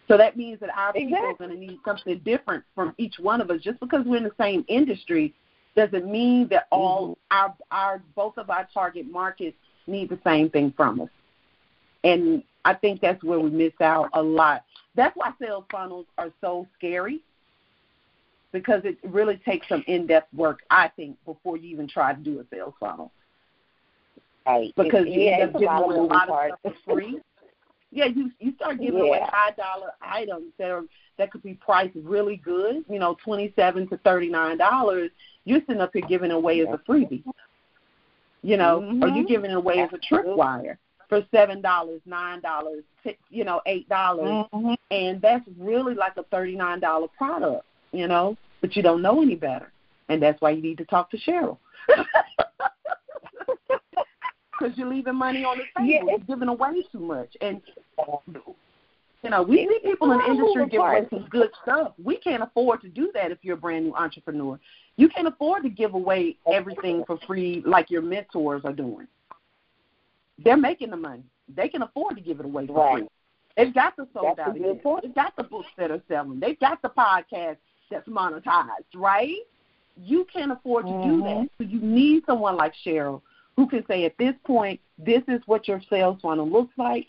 So 0.07 0.17
that 0.17 0.37
means 0.37 0.61
that 0.61 0.71
our 0.77 0.91
exactly. 0.91 1.07
people 1.07 1.25
are 1.25 1.35
going 1.35 1.51
to 1.51 1.57
need 1.57 1.79
something 1.85 2.21
different 2.25 2.63
from 2.75 2.95
each 2.99 3.15
one 3.19 3.41
of 3.41 3.51
us. 3.51 3.61
Just 3.63 3.81
because 3.81 4.05
we're 4.05 4.19
in 4.19 4.25
the 4.25 4.33
same 4.39 4.65
industry 4.69 5.35
doesn't 5.77 6.11
mean 6.11 6.47
that 6.49 6.67
all 6.71 7.11
mm-hmm. 7.11 7.37
our 7.37 7.55
our 7.71 8.03
both 8.15 8.37
of 8.37 8.51
our 8.51 8.69
target 8.73 9.11
markets 9.11 9.57
need 9.87 10.09
the 10.09 10.19
same 10.25 10.51
thing 10.51 10.73
from 10.77 11.01
us. 11.01 11.09
And 12.05 12.43
I 12.65 12.75
think 12.75 13.01
that's 13.01 13.23
where 13.25 13.41
we 13.41 13.51
miss 13.51 13.73
out 13.81 14.11
a 14.13 14.23
lot. 14.23 14.65
That's 14.97 15.17
why 15.17 15.33
sales 15.41 15.65
funnels 15.71 16.07
are 16.19 16.31
so 16.41 16.67
scary 16.77 17.21
because 18.53 18.83
it 18.85 18.97
really 19.03 19.37
takes 19.45 19.69
some 19.69 19.83
in-depth 19.89 20.33
work, 20.33 20.61
I 20.71 20.89
think, 20.97 21.17
before 21.27 21.57
you 21.57 21.69
even 21.71 21.89
try 21.89 22.15
to 22.15 22.21
do 22.21 22.39
a 22.39 22.45
sales 22.55 22.75
funnel. 22.79 23.11
Right. 24.47 24.73
Because 24.77 25.07
it, 25.07 25.13
you 25.13 25.23
yeah, 25.23 25.39
end 25.41 25.43
up 25.57 25.61
giving 25.61 25.69
away 25.69 25.97
a 25.97 26.03
lot 26.03 26.29
of 26.29 26.59
stuff 26.63 26.75
for 26.87 26.95
free. 26.95 27.21
Yeah, 27.97 28.07
you 28.07 28.33
you 28.41 28.53
start 28.57 28.81
giving 28.81 29.01
away 29.01 29.19
Yeah. 29.21 29.31
high 29.33 29.53
dollar 29.53 29.93
items 30.03 30.53
that 30.59 30.69
are 30.69 30.83
that 31.17 31.31
could 31.31 31.45
be 31.45 31.55
priced 31.55 31.95
really 31.95 32.39
good, 32.39 32.85
you 32.91 32.99
know, 32.99 33.17
twenty 33.23 33.53
seven 33.55 33.87
to 33.87 33.97
thirty 33.99 34.29
nine 34.29 34.59
dollars. 34.59 35.13
You're 35.45 35.61
sitting 35.61 35.81
up 35.81 35.91
here 35.93 36.03
giving 36.09 36.33
away 36.33 36.61
as 36.63 36.67
a 36.73 36.81
freebie. 36.91 37.23
You 38.43 38.57
know, 38.57 38.79
or 39.01 39.09
you're 39.11 39.27
giving 39.27 39.53
it 39.53 39.57
away 39.57 39.79
as 39.79 39.91
a 39.93 39.99
tripwire 40.13 40.77
for 41.15 41.27
seven 41.31 41.61
dollars, 41.61 42.01
nine 42.07 42.41
dollars, 42.41 42.83
you 43.31 43.45
know, 43.45 43.61
eight 43.67 43.89
dollars, 43.89 44.47
Mhm. 44.53 44.77
and 44.91 45.23
that's 45.23 45.47
really 45.59 45.95
like 45.95 46.17
a 46.17 46.25
thirty 46.25 46.57
nine 46.57 46.81
dollar 46.81 47.07
product, 47.07 47.65
you 47.93 48.09
know, 48.09 48.37
but 48.61 48.75
you 48.75 48.83
don't 48.83 49.01
know 49.01 49.23
any 49.23 49.37
better, 49.37 49.71
and 50.09 50.21
that's 50.21 50.41
why 50.41 50.51
you 50.51 50.61
need 50.61 50.79
to 50.79 50.85
talk 50.87 51.11
to 51.11 51.19
Cheryl. 51.19 51.59
Because 54.57 54.79
you're 54.79 54.89
leaving 54.89 55.17
money 55.17 55.45
on 55.45 55.59
the 55.59 55.65
table, 55.77 55.89
Yeah, 55.89 56.03
you're 56.07 56.19
giving 56.21 56.47
away 56.49 56.85
too 56.93 57.01
much, 57.01 57.37
and 57.41 57.61
you 59.25 59.31
know, 59.31 59.43
we 59.43 59.57
see 59.69 59.81
people 59.83 60.13
in 60.13 60.19
the 60.19 60.25
industry 60.27 60.69
give 60.69 60.81
away 60.81 61.07
some 61.11 61.27
good 61.29 61.51
stuff. 61.61 61.93
We 62.03 62.19
can't 62.19 62.41
afford 62.41 62.81
to 62.83 62.89
do 62.89 63.11
that 63.15 63.33
if 63.33 63.39
you're 63.43 63.57
a 63.57 63.61
brand 63.61 63.87
new 63.87 63.95
entrepreneur. 63.97 64.61
You 64.97 65.09
can't 65.09 65.27
afford 65.27 65.65
to 65.65 65.71
give 65.71 65.95
away 65.95 66.37
everything 66.51 67.05
for 67.05 67.19
free 67.27 67.63
like 67.67 67.91
your 67.91 68.01
mentors 68.01 68.65
are 68.65 68.73
doing. 68.73 69.09
They're 70.39 70.57
making 70.57 70.91
the 70.91 70.97
money. 70.97 71.23
They 71.55 71.69
can 71.69 71.83
afford 71.83 72.17
to 72.17 72.23
give 72.23 72.41
it 72.41 72.47
away 72.47 72.67
for 72.67 72.75
Right. 72.75 72.99
free. 73.01 73.09
They've 73.57 73.75
got 73.75 73.97
the 73.97 74.09
sold 74.13 74.37
That's 74.37 74.49
out. 74.49 74.55
They've 74.55 75.15
got 75.15 75.37
the 75.37 75.45
books 75.45 75.69
that 75.77 75.91
are 75.91 76.03
selling. 76.09 76.41
They've 76.41 76.59
got 76.59 76.83
the 76.83 76.89
podcast 76.91 77.59
that's 77.91 78.09
monetized, 78.09 78.85
right? 78.95 79.37
You 79.97 80.25
can't 80.25 80.51
afford 80.51 80.87
to 80.87 80.93
do 81.03 81.23
Mhm. 81.23 81.25
that. 81.25 81.51
So 81.59 81.65
you 81.65 81.79
need 81.81 82.25
someone 82.27 82.57
like 82.57 82.75
Cheryl 82.75 83.23
who 83.55 83.69
can 83.69 83.87
say 83.87 84.05
at 84.05 84.17
this 84.19 84.35
point, 84.45 84.81
this 84.99 85.23
is 85.29 85.47
what 85.47 85.69
your 85.69 85.81
sales 85.83 86.21
funnel 86.21 86.49
looks 86.49 86.77
like. 86.77 87.07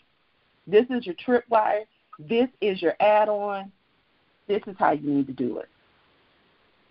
This 0.68 0.88
is 0.90 1.04
your 1.04 1.16
tripwire. 1.16 1.86
This 2.20 2.48
is 2.60 2.80
your 2.80 2.94
add-on. 3.00 3.72
This 4.46 4.62
is 4.68 4.76
how 4.78 4.92
you 4.92 5.10
need 5.10 5.26
to 5.26 5.32
do 5.32 5.58
it. 5.58 5.68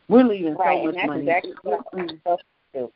We're 0.09 0.23
leaving 0.23 0.55
Right, 0.55 0.79
so 0.79 0.91
much 0.91 1.05
money. 1.07 1.21
exactly 1.21 1.53
what 1.63 1.85
I 1.93 2.19
help 2.25 2.41
you 2.73 2.81
do. 2.81 2.93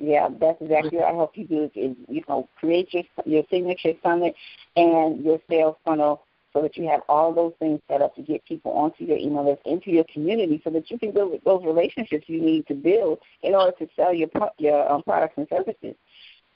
Yeah, 0.00 0.28
that's 0.40 0.60
exactly 0.62 0.96
what 0.98 1.08
I 1.08 1.12
help 1.12 1.36
you 1.36 1.46
do 1.46 1.70
is 1.74 1.94
you 2.08 2.22
know 2.26 2.48
create 2.58 2.92
your 2.94 3.02
your 3.26 3.42
signature 3.50 3.92
summit 4.02 4.34
and 4.76 5.22
your 5.22 5.38
sales 5.48 5.76
funnel 5.84 6.22
so 6.52 6.62
that 6.62 6.76
you 6.76 6.88
have 6.88 7.02
all 7.08 7.32
those 7.32 7.52
things 7.60 7.80
set 7.88 8.02
up 8.02 8.16
to 8.16 8.22
get 8.22 8.44
people 8.44 8.72
onto 8.72 9.04
your 9.04 9.16
email 9.16 9.44
list, 9.48 9.62
into 9.66 9.90
your 9.90 10.04
community, 10.12 10.60
so 10.64 10.70
that 10.70 10.90
you 10.90 10.98
can 10.98 11.12
build 11.12 11.38
those 11.44 11.62
relationships 11.64 12.24
you 12.28 12.40
need 12.40 12.66
to 12.66 12.74
build 12.74 13.18
in 13.42 13.54
order 13.54 13.72
to 13.78 13.86
sell 13.94 14.12
your 14.12 14.28
your 14.58 14.90
um, 14.90 15.02
products 15.02 15.34
and 15.36 15.46
services. 15.48 15.94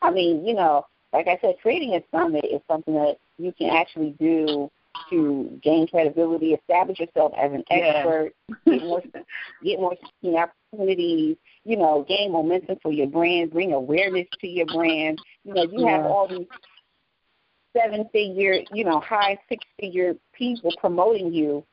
I 0.02 0.10
mean, 0.10 0.44
you 0.46 0.54
know, 0.54 0.86
like 1.12 1.28
I 1.28 1.38
said, 1.40 1.56
creating 1.60 1.94
a 1.94 2.02
summit 2.16 2.46
is 2.46 2.60
something 2.66 2.94
that 2.94 3.18
you 3.38 3.52
can 3.52 3.70
actually 3.70 4.16
do 4.18 4.70
to 5.10 5.60
gain 5.62 5.86
credibility, 5.86 6.54
establish 6.54 6.98
yourself 6.98 7.32
as 7.36 7.52
an 7.52 7.64
Yeah. 7.70 7.76
expert, 7.76 8.32
get 8.64 8.82
more 8.82 9.02
get 9.62 9.80
more 9.80 9.96
speaking 9.96 10.38
opportunities, 10.38 11.36
you 11.64 11.76
know, 11.76 12.04
gain 12.06 12.32
momentum 12.32 12.78
for 12.82 12.92
your 12.92 13.06
brand, 13.06 13.52
bring 13.52 13.72
awareness 13.72 14.26
to 14.40 14.46
your 14.46 14.66
brand. 14.66 15.18
You 15.44 15.54
know, 15.54 15.62
you 15.62 15.86
have 15.86 16.02
Yeah. 16.02 16.08
all 16.08 16.28
these 16.28 16.46
seven 17.76 18.08
figure, 18.12 18.60
you 18.70 18.84
know, 18.84 19.00
high 19.00 19.38
six 19.48 19.64
figure 19.80 20.14
people 20.32 20.72
promoting 20.78 21.32
you 21.32 21.64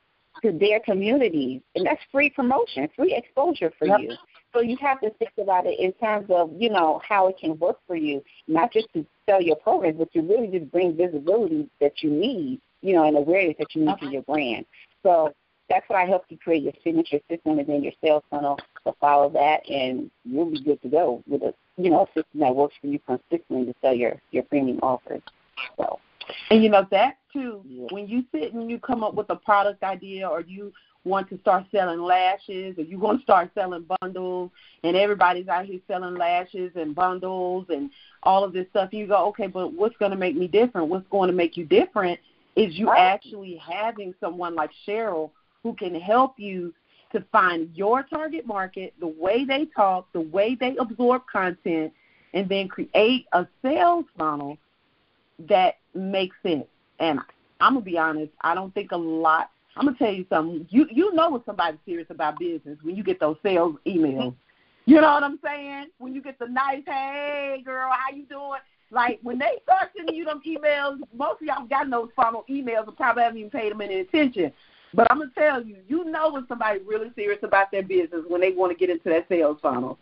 to 0.42 0.52
their 0.52 0.80
communities. 0.80 1.62
And 1.76 1.86
that's 1.86 2.02
free 2.12 2.30
promotion, 2.30 2.90
free 2.96 3.14
exposure 3.16 3.72
for 3.78 3.88
Yep. 3.88 4.00
you. 4.00 4.18
So 4.54 4.62
you 4.62 4.76
have 4.78 5.00
to 5.02 5.12
think 5.12 5.32
about 5.38 5.66
it 5.66 5.80
in 5.80 5.94
terms 5.94 6.30
of, 6.30 6.52
you 6.58 6.70
know, 6.70 7.00
how 7.08 7.28
it 7.28 7.38
can 7.38 7.58
work 7.60 7.80
for 7.88 7.96
you, 7.96 8.24
not 8.48 8.74
just 8.74 8.92
to 8.94 9.06
sell 9.30 9.42
your 9.42 9.56
programs, 9.56 9.98
but 9.98 10.12
to 10.14 10.22
really 10.22 10.48
just 10.48 10.70
bring 10.72 10.96
visibility 10.96 11.70
that 11.80 12.02
you 12.04 12.10
need, 12.10 12.60
you 12.82 12.94
know, 12.94 13.04
and 13.08 13.16
awareness 13.16 13.56
that 13.60 13.74
you 13.76 13.86
need 13.86 13.98
to 14.00 14.08
your 14.08 14.24
brand. 14.24 14.66
So 15.04 15.34
that's 15.72 15.88
why 15.88 16.04
I 16.04 16.06
help 16.06 16.26
you 16.30 16.38
create 16.38 16.64
your 16.64 16.74
signature 16.84 17.20
system 17.30 17.60
and 17.60 17.68
then 17.68 17.84
your 17.84 17.94
sales 18.04 18.24
funnel 18.30 18.60
to 18.86 18.94
follow 19.00 19.30
that 19.30 19.68
and 19.70 20.12
you'll 20.26 20.52
be 20.52 20.62
good 20.62 20.82
to 20.82 20.90
go 20.90 21.24
with 21.28 21.42
a 21.44 21.54
you 21.78 21.90
know, 21.90 22.04
a 22.04 22.08
system 22.08 22.40
that 22.42 22.56
works 22.56 22.76
for 22.80 22.88
you 22.88 23.00
consistently 23.00 23.66
to 23.66 23.74
sell 23.82 23.94
your, 23.94 24.14
your 24.32 24.44
premium 24.44 24.80
offers. 24.84 25.22
So 25.78 26.00
And 26.50 26.64
you 26.64 26.70
know 26.70 26.86
that 26.92 27.18
too. 27.34 27.62
Yeah. 27.66 27.88
When 27.90 28.08
you 28.08 28.24
sit 28.34 28.54
and 28.54 28.70
you 28.70 28.80
come 28.80 29.04
up 29.04 29.14
with 29.16 29.30
a 29.30 29.36
product 29.36 29.84
idea, 29.84 30.28
or 30.28 30.42
you 30.42 30.74
want 31.04 31.30
to 31.30 31.40
start 31.40 31.66
selling 31.72 32.02
lashes, 32.02 32.78
or 32.78 32.84
you 32.84 33.00
want 33.00 33.20
to 33.20 33.24
start 33.24 33.50
selling 33.56 33.86
bundles, 34.02 34.52
and 34.84 34.96
everybody's 34.96 35.48
out 35.48 35.66
here 35.66 35.80
selling 35.88 36.16
lashes 36.16 36.72
and 36.76 36.94
bundles 36.94 37.66
and 37.70 37.90
all 38.24 38.44
of 38.44 38.54
this 38.54 38.68
stuff, 38.70 38.94
you 38.94 39.08
go, 39.08 39.28
okay, 39.30 39.48
but 39.48 39.74
what's 39.74 39.98
going 39.98 40.12
to 40.12 40.18
make 40.18 40.36
me 40.36 40.48
different? 40.48 40.90
What's 40.90 41.08
going 41.10 41.28
to 41.30 41.36
make 41.36 41.58
you 41.58 41.66
different 41.66 42.20
is 42.56 42.78
you 42.78 42.90
Right. 42.90 43.00
actually 43.00 43.56
having 43.56 44.14
someone 44.20 44.56
like 44.56 44.70
Cheryl 44.86 45.32
who 45.64 45.74
can 45.74 46.00
help 46.00 46.40
you 46.40 46.74
to 47.12 47.24
find 47.32 47.70
your 47.76 48.04
target 48.04 48.46
market, 48.46 48.94
the 49.00 49.08
way 49.08 49.46
they 49.46 49.66
talk, 49.76 50.12
the 50.14 50.22
way 50.22 50.56
they 50.56 50.76
absorb 50.78 51.24
content, 51.32 51.92
and 52.34 52.48
then 52.48 52.68
create 52.68 53.26
a 53.34 53.46
sales 53.62 54.06
funnel 54.18 54.58
that 55.50 55.76
makes 55.94 56.36
sense. 56.44 56.66
And 57.00 57.20
I'm 57.60 57.74
gonna 57.74 57.86
be 57.86 57.98
honest, 57.98 58.32
I 58.42 58.56
don't 58.56 58.74
think 58.74 58.92
a 58.92 58.98
lot. 58.98 59.52
I'm 59.76 59.86
gonna 59.86 59.98
tell 59.98 60.14
you 60.14 60.26
something. 60.30 60.66
You 60.70 60.88
you 60.92 61.14
know 61.14 61.32
when 61.32 61.44
somebody's 61.46 61.80
serious 61.86 62.08
about 62.10 62.40
business 62.40 62.78
when 62.82 62.96
you 62.96 63.04
get 63.04 63.20
those 63.20 63.38
sales 63.44 63.76
emails. 63.86 64.18
Mm-hmm. 64.18 64.92
You 64.92 64.96
know 64.96 65.14
what 65.14 65.24
I'm 65.24 65.40
saying? 65.44 65.88
When 66.00 66.14
you 66.14 66.22
get 66.22 66.40
the 66.40 66.48
nice, 66.48 66.84
hey 66.86 67.62
girl, 67.64 67.90
how 67.92 68.16
you 68.16 68.26
doing? 68.26 68.60
Like 68.90 69.20
when 69.24 69.40
they 69.40 69.60
start 69.64 69.90
sending 69.96 70.16
you 70.16 70.26
them 70.26 70.42
emails, 70.46 71.00
most 71.16 71.42
of 71.42 71.48
y'all 71.48 71.66
got 71.66 71.90
those 71.90 72.10
funnel 72.16 72.46
emails 72.50 72.88
and 72.88 72.98
probably 72.98 73.24
haven't 73.24 73.38
even 73.38 73.52
paid 73.52 73.72
them 73.72 73.82
any 73.82 74.00
attention. 74.02 74.52
But 74.94 75.12
I'm 75.12 75.20
gonna 75.20 75.32
tell 75.38 75.64
you, 75.64 75.78
you 75.88 76.04
know 76.06 76.34
when 76.34 76.46
somebody's 76.48 76.86
really 76.86 77.12
serious 77.16 77.40
about 77.44 77.72
their 77.72 77.84
business 77.84 78.24
when 78.28 78.42
they 78.42 78.52
want 78.52 78.72
to 78.72 78.78
get 78.78 78.90
into 78.90 79.10
that 79.10 79.28
sales 79.30 79.58
funnel. 79.62 79.98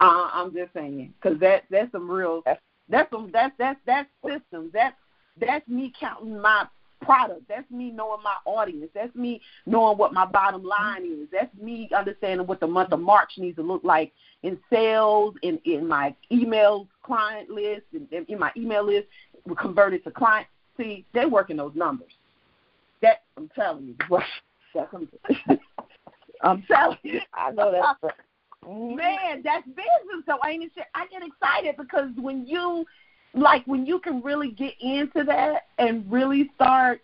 Uh, 0.00 0.28
I'm 0.32 0.52
just 0.52 0.72
saying, 0.74 1.14
because 1.20 1.38
that 1.40 1.64
that's 1.70 1.90
some 1.92 2.10
real 2.10 2.42
that's 2.88 3.10
some 3.10 3.30
that's 3.32 3.54
that's 3.58 3.80
that's 3.86 4.08
systems. 4.24 4.72
That's 4.72 4.96
that's 5.40 5.66
me 5.68 5.92
counting 5.98 6.40
my 6.40 6.66
product. 7.02 7.42
That's 7.48 7.70
me 7.70 7.90
knowing 7.90 8.22
my 8.22 8.36
audience. 8.44 8.90
That's 8.94 9.14
me 9.14 9.40
knowing 9.64 9.98
what 9.98 10.12
my 10.12 10.26
bottom 10.26 10.64
line 10.64 11.04
is. 11.04 11.28
That's 11.32 11.54
me 11.60 11.88
understanding 11.96 12.46
what 12.46 12.60
the 12.60 12.66
month 12.66 12.92
of 12.92 13.00
March 13.00 13.32
needs 13.38 13.56
to 13.56 13.62
look 13.62 13.84
like 13.84 14.12
in 14.42 14.58
sales, 14.70 15.34
in 15.42 15.58
in 15.64 15.86
my 15.86 16.14
email 16.30 16.88
client 17.02 17.50
list, 17.50 17.82
in, 17.92 18.08
in 18.28 18.38
my 18.38 18.50
email 18.56 18.84
list, 18.84 19.06
we 19.44 19.54
convert 19.54 19.94
it 19.94 20.04
to 20.04 20.10
client. 20.10 20.46
See, 20.76 21.06
they're 21.14 21.28
working 21.28 21.56
those 21.56 21.74
numbers. 21.74 22.12
That 23.02 23.22
I'm 23.36 23.50
telling 23.54 23.86
you. 23.86 23.96
I'm, 26.42 26.62
telling 26.70 26.98
you. 27.02 27.20
I 27.34 27.50
know 27.50 27.72
that's 27.72 28.02
right. 28.02 28.12
Mm-hmm. 28.66 28.96
Man, 28.96 29.42
that's 29.44 29.66
business 29.66 30.24
though, 30.26 30.38
ain't 30.46 30.64
it? 30.64 30.72
shit? 30.74 30.84
I 30.94 31.06
get 31.06 31.22
excited 31.22 31.76
because 31.76 32.10
when 32.16 32.46
you 32.46 32.84
like 33.34 33.64
when 33.66 33.86
you 33.86 33.98
can 34.00 34.22
really 34.22 34.50
get 34.50 34.74
into 34.80 35.22
that 35.24 35.66
and 35.78 36.10
really 36.10 36.50
start 36.54 37.00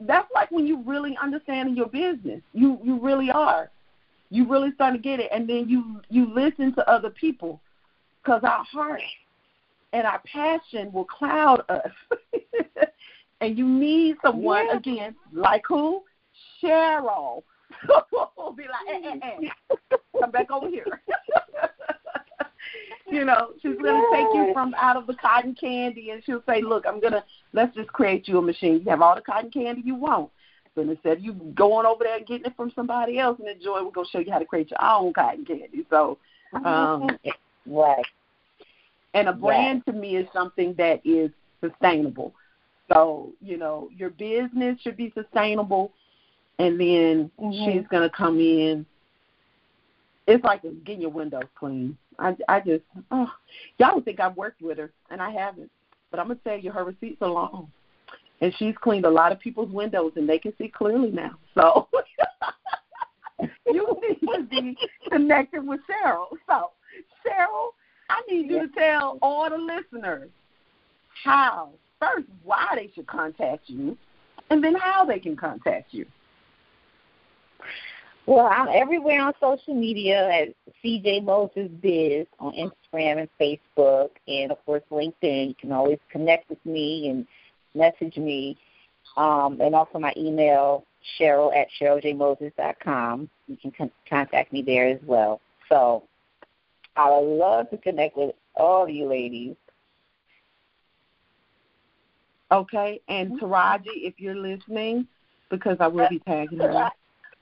that's 0.00 0.28
like 0.34 0.50
when 0.50 0.66
you 0.66 0.82
really 0.86 1.16
understanding 1.20 1.74
your 1.74 1.88
business. 1.88 2.40
You 2.52 2.78
you 2.84 3.00
really 3.00 3.30
are. 3.30 3.70
You 4.30 4.46
really 4.46 4.72
start 4.72 4.94
to 4.94 5.00
get 5.00 5.20
it 5.20 5.28
and 5.32 5.48
then 5.48 5.68
you 5.68 6.00
you 6.10 6.32
listen 6.32 6.74
to 6.74 6.88
other 6.88 7.10
people 7.10 7.60
cuz 8.24 8.40
our 8.44 8.64
heart 8.64 9.02
and 9.92 10.06
our 10.06 10.20
passion 10.20 10.92
will 10.92 11.06
cloud 11.06 11.64
us. 11.68 11.90
And 13.40 13.56
you 13.56 13.66
need 13.66 14.16
someone 14.22 14.66
Yeah. 14.66 14.76
again 14.76 15.16
like 15.32 15.62
who? 15.66 16.02
Cheryl. 16.62 17.42
be 18.56 18.64
like, 18.64 19.04
eh, 19.04 19.16
eh, 19.22 19.40
eh. 19.40 19.96
come 20.18 20.30
back 20.30 20.50
over 20.50 20.68
here. 20.68 20.86
you 23.10 23.24
know, 23.24 23.50
she's 23.62 23.76
gonna 23.76 24.02
take 24.12 24.26
you 24.34 24.50
from 24.52 24.74
out 24.74 24.96
of 24.96 25.06
the 25.06 25.14
cotton 25.14 25.54
candy, 25.54 26.10
and 26.10 26.22
she'll 26.24 26.42
say, 26.46 26.60
"Look, 26.60 26.84
I'm 26.86 27.00
gonna 27.00 27.24
let's 27.52 27.74
just 27.74 27.88
create 27.88 28.26
you 28.26 28.38
a 28.38 28.42
machine. 28.42 28.82
You 28.84 28.90
have 28.90 29.02
all 29.02 29.14
the 29.14 29.20
cotton 29.20 29.50
candy 29.50 29.82
you 29.84 29.94
want." 29.94 30.30
But 30.74 30.88
instead 30.88 31.18
of 31.18 31.24
you 31.24 31.34
going 31.54 31.86
over 31.86 32.04
there 32.04 32.16
and 32.16 32.26
getting 32.26 32.46
it 32.46 32.56
from 32.56 32.72
somebody 32.74 33.18
else 33.18 33.38
and 33.38 33.48
enjoy, 33.48 33.84
we're 33.84 33.90
gonna 33.90 34.08
show 34.10 34.18
you 34.18 34.32
how 34.32 34.38
to 34.38 34.44
create 34.44 34.70
your 34.70 34.82
own 34.82 35.12
cotton 35.12 35.44
candy. 35.44 35.86
So, 35.90 36.18
um, 36.64 37.18
right. 37.66 38.06
And 39.14 39.28
a 39.28 39.32
brand 39.32 39.84
to 39.86 39.92
me 39.92 40.16
is 40.16 40.26
something 40.32 40.74
that 40.74 41.00
is 41.04 41.30
sustainable. 41.60 42.34
So, 42.92 43.32
you 43.40 43.58
know, 43.58 43.90
your 43.96 44.10
business 44.10 44.78
should 44.82 44.96
be 44.96 45.12
sustainable, 45.14 45.92
and 46.58 46.80
then 46.80 47.30
mm-hmm. 47.40 47.50
she's 47.52 47.86
gonna 47.90 48.10
come 48.10 48.38
in. 48.38 48.86
It's 50.26 50.44
like 50.44 50.62
getting 50.84 51.02
your 51.02 51.10
windows 51.10 51.44
clean. 51.58 51.96
I, 52.18 52.36
I 52.48 52.60
just, 52.60 52.82
oh, 53.10 53.30
y'all 53.78 53.94
would 53.94 54.04
think 54.04 54.20
I've 54.20 54.36
worked 54.36 54.60
with 54.60 54.78
her, 54.78 54.90
and 55.10 55.22
I 55.22 55.30
haven't. 55.30 55.70
But 56.10 56.20
I'm 56.20 56.28
gonna 56.28 56.40
tell 56.44 56.58
you, 56.58 56.70
her 56.70 56.84
receipts 56.84 57.22
are 57.22 57.30
long, 57.30 57.70
and 58.40 58.52
she's 58.58 58.74
cleaned 58.80 59.04
a 59.04 59.10
lot 59.10 59.32
of 59.32 59.40
people's 59.40 59.70
windows, 59.70 60.12
and 60.16 60.28
they 60.28 60.38
can 60.38 60.52
see 60.58 60.68
clearly 60.68 61.10
now. 61.10 61.38
So 61.54 61.88
you 63.66 64.00
need 64.02 64.26
to 64.34 64.42
be 64.44 64.76
connected 65.10 65.66
with 65.66 65.80
Cheryl. 65.88 66.26
So, 66.46 66.70
Cheryl, 67.24 67.70
I 68.10 68.22
need 68.30 68.50
you 68.50 68.60
to 68.60 68.68
tell 68.68 69.18
all 69.22 69.48
the 69.50 69.56
listeners 69.56 70.30
how, 71.24 71.70
first, 72.00 72.26
why 72.44 72.66
they 72.74 72.90
should 72.94 73.06
contact 73.06 73.64
you, 73.68 73.96
and 74.50 74.62
then 74.62 74.74
how 74.74 75.04
they 75.04 75.18
can 75.18 75.36
contact 75.36 75.92
you. 75.92 76.06
Well, 78.26 78.46
I'm 78.46 78.68
everywhere 78.70 79.22
on 79.22 79.32
social 79.40 79.74
media 79.74 80.28
at 80.28 80.48
CJ 80.84 81.24
Moses 81.24 81.70
Biz 81.80 82.26
on 82.38 82.52
Instagram 82.52 83.20
and 83.20 83.28
Facebook, 83.40 84.10
and 84.26 84.52
of 84.52 84.62
course 84.66 84.82
LinkedIn. 84.90 85.48
You 85.48 85.54
can 85.58 85.72
always 85.72 85.98
connect 86.12 86.50
with 86.50 86.64
me 86.66 87.08
and 87.08 87.26
message 87.74 88.18
me, 88.18 88.58
um, 89.16 89.60
and 89.62 89.74
also 89.74 89.98
my 89.98 90.12
email 90.14 90.84
Cheryl 91.18 91.56
at 91.56 91.68
CherylJMoses.com. 91.80 93.30
You 93.46 93.56
can 93.56 93.70
con- 93.70 93.90
contact 94.08 94.52
me 94.52 94.60
there 94.60 94.88
as 94.88 95.00
well. 95.06 95.40
So 95.70 96.02
I 96.96 97.08
would 97.10 97.38
love 97.38 97.70
to 97.70 97.78
connect 97.78 98.16
with 98.16 98.34
all 98.56 98.82
of 98.84 98.90
you 98.90 99.06
ladies. 99.08 99.56
Okay, 102.50 103.00
and 103.08 103.32
mm-hmm. 103.32 103.44
Taraji, 103.44 104.06
if 104.06 104.14
you're 104.18 104.34
listening, 104.34 105.06
because 105.50 105.76
I 105.80 105.86
will 105.86 106.08
be 106.08 106.20
tagging 106.20 106.60
her. 106.60 106.90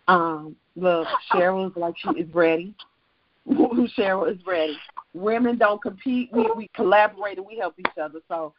Um, 0.09 0.57
look, 0.74 1.07
Cheryl 1.32 1.70
is 1.70 1.76
like 1.76 1.94
she 1.98 2.20
is 2.20 2.32
ready. 2.34 2.74
Cheryl 3.48 4.30
is 4.32 4.44
ready. 4.46 4.76
Women 5.14 5.59
don't 5.59 5.80
compete. 5.80 6.30
We 6.32 6.50
we 6.57 6.68
collaborate 6.74 7.38
and 7.38 7.46
we 7.46 7.57
help 7.57 7.74
each 7.78 7.98
other. 8.00 8.20
So 8.28 8.52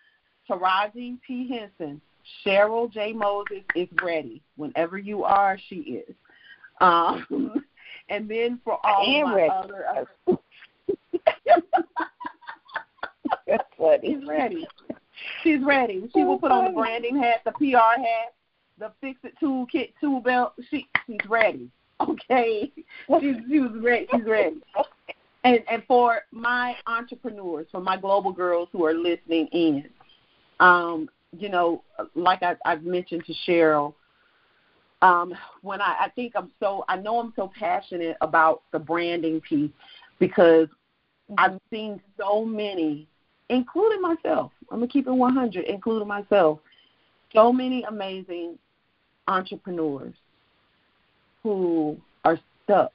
Taraji 0.49 1.19
P. 1.25 1.49
Henson, 1.49 2.01
Cheryl 2.45 2.91
J. 2.91 3.13
Moses 3.13 3.63
is 3.75 3.89
ready. 4.01 4.41
Whenever 4.55 4.97
you 4.97 5.23
are, 5.23 5.57
she 5.69 5.75
is. 5.75 6.15
Um, 6.79 7.63
and 8.09 8.29
then 8.29 8.59
for 8.63 8.79
all 8.85 9.25
my 9.25 9.35
ready. 9.35 9.49
other 9.49 10.07
That's 13.47 13.63
funny. 13.77 14.15
She's 14.15 14.27
ready. 14.27 14.67
She's 15.43 15.63
ready. 15.63 16.09
She 16.13 16.23
will 16.23 16.39
put 16.39 16.51
on 16.51 16.65
the 16.65 16.71
branding 16.71 17.17
hat, 17.17 17.41
the 17.45 17.51
PR 17.51 17.99
hat, 17.99 18.33
the 18.79 18.91
fix 19.01 19.19
it 19.23 19.33
toolkit 19.41 19.93
tool 19.99 20.21
belt. 20.21 20.53
She 20.69 20.87
she's 21.05 21.17
ready. 21.27 21.69
Okay. 21.99 22.71
She's 23.19 23.35
she 23.49 23.59
was 23.59 23.71
ready. 23.81 24.07
She's 24.13 24.25
ready. 24.25 24.61
And 25.43 25.63
and 25.67 25.81
for 25.87 26.19
my 26.31 26.75
entrepreneurs, 26.85 27.65
for 27.71 27.81
my 27.81 27.97
global 27.97 28.31
girls 28.31 28.69
who 28.71 28.85
are 28.85 28.93
listening 28.93 29.47
in, 29.47 29.85
um, 30.59 31.09
you 31.35 31.49
know, 31.49 31.83
like 32.13 32.43
I, 32.43 32.55
I've 32.65 32.83
mentioned 32.83 33.25
to 33.25 33.33
Cheryl, 33.47 33.95
um, 35.01 35.33
when 35.63 35.81
I, 35.81 35.95
I 36.01 36.09
think 36.13 36.33
I'm 36.35 36.51
so 36.59 36.85
I 36.87 36.97
know 36.97 37.19
I'm 37.19 37.33
so 37.35 37.51
passionate 37.57 38.15
about 38.21 38.61
the 38.71 38.79
branding 38.79 39.41
piece 39.41 39.71
because. 40.19 40.67
I've 41.37 41.59
seen 41.69 41.99
so 42.17 42.45
many, 42.45 43.05
including 43.49 44.01
myself. 44.01 44.51
I'm 44.71 44.79
gonna 44.79 44.87
keep 44.87 45.07
it 45.07 45.11
100, 45.11 45.65
including 45.65 46.07
myself. 46.07 46.59
So 47.33 47.51
many 47.51 47.83
amazing 47.83 48.57
entrepreneurs 49.27 50.13
who 51.43 51.97
are 52.25 52.39
stuck, 52.63 52.93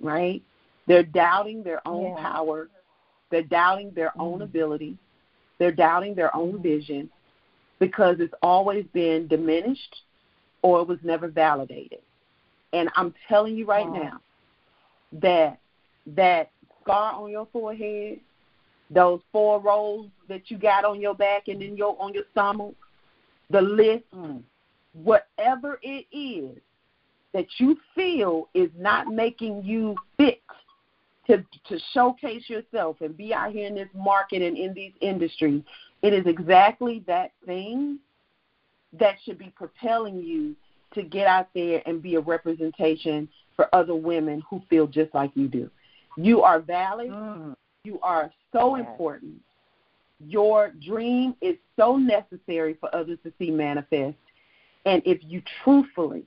right? 0.00 0.42
They're 0.86 1.02
doubting 1.02 1.62
their 1.62 1.86
own 1.86 2.14
yeah. 2.16 2.32
power. 2.32 2.68
They're 3.30 3.42
doubting 3.42 3.90
their 3.94 4.08
mm-hmm. 4.10 4.20
own 4.20 4.42
ability. 4.42 4.96
They're 5.58 5.72
doubting 5.72 6.14
their 6.14 6.34
own 6.34 6.62
vision 6.62 7.08
because 7.78 8.16
it's 8.18 8.34
always 8.42 8.84
been 8.92 9.28
diminished 9.28 10.02
or 10.62 10.80
it 10.80 10.88
was 10.88 10.98
never 11.02 11.28
validated. 11.28 12.00
And 12.72 12.88
I'm 12.96 13.14
telling 13.28 13.56
you 13.56 13.66
right 13.66 13.86
wow. 13.86 14.02
now 14.02 14.20
that 15.20 15.58
that 16.14 16.50
scar 16.82 17.14
on 17.14 17.30
your 17.30 17.46
forehead, 17.52 18.20
those 18.90 19.20
four 19.32 19.60
rolls 19.60 20.08
that 20.28 20.50
you 20.50 20.58
got 20.58 20.84
on 20.84 21.00
your 21.00 21.14
back 21.14 21.48
and 21.48 21.60
then 21.60 21.76
your 21.76 22.00
on 22.00 22.12
your 22.14 22.24
stomach, 22.32 22.74
the 23.50 23.60
list, 23.60 24.04
mm. 24.14 24.42
whatever 24.92 25.78
it 25.82 26.06
is 26.12 26.58
that 27.32 27.46
you 27.58 27.76
feel 27.94 28.48
is 28.54 28.70
not 28.78 29.08
making 29.08 29.62
you 29.64 29.96
fit 30.16 30.42
to 31.26 31.38
to 31.68 31.78
showcase 31.92 32.48
yourself 32.48 32.96
and 33.00 33.16
be 33.16 33.32
out 33.34 33.52
here 33.52 33.66
in 33.66 33.74
this 33.74 33.88
market 33.94 34.42
and 34.42 34.56
in 34.56 34.74
these 34.74 34.92
industries, 35.00 35.62
it 36.02 36.12
is 36.12 36.26
exactly 36.26 37.02
that 37.06 37.32
thing 37.46 37.98
that 38.98 39.16
should 39.24 39.38
be 39.38 39.52
propelling 39.56 40.22
you 40.22 40.54
to 40.94 41.02
get 41.02 41.26
out 41.26 41.48
there 41.54 41.82
and 41.86 42.02
be 42.02 42.14
a 42.14 42.20
representation 42.20 43.28
for 43.56 43.72
other 43.74 43.94
women 43.94 44.42
who 44.48 44.62
feel 44.70 44.86
just 44.86 45.12
like 45.14 45.30
you 45.34 45.48
do. 45.48 45.70
You 46.16 46.42
are 46.42 46.60
valid. 46.60 47.10
Mm. 47.10 47.56
You 47.84 48.00
are 48.02 48.32
so 48.52 48.76
yes. 48.76 48.86
important. 48.88 49.34
Your 50.20 50.72
dream 50.84 51.34
is 51.42 51.56
so 51.78 51.96
necessary 51.96 52.76
for 52.80 52.94
others 52.94 53.18
to 53.24 53.32
see 53.38 53.50
manifest. 53.50 54.16
And 54.86 55.02
if 55.04 55.18
you 55.22 55.42
truthfully, 55.62 56.24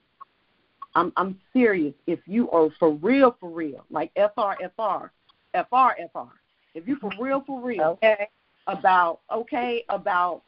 I'm 0.95 1.11
I'm 1.17 1.39
serious, 1.53 1.93
if 2.05 2.19
you 2.25 2.49
are 2.51 2.69
for 2.79 2.93
real, 2.93 3.35
for 3.39 3.49
real, 3.49 3.85
like 3.89 4.11
FR, 4.15 4.53
FR, 4.75 5.11
FR, 5.53 5.91
FR, 6.11 6.33
if 6.75 6.87
you 6.87 6.97
for 6.97 7.11
real, 7.19 7.43
for 7.45 7.61
real, 7.61 7.81
okay, 8.03 8.27
about 8.67 9.21
okay, 9.31 9.83
about 9.89 10.43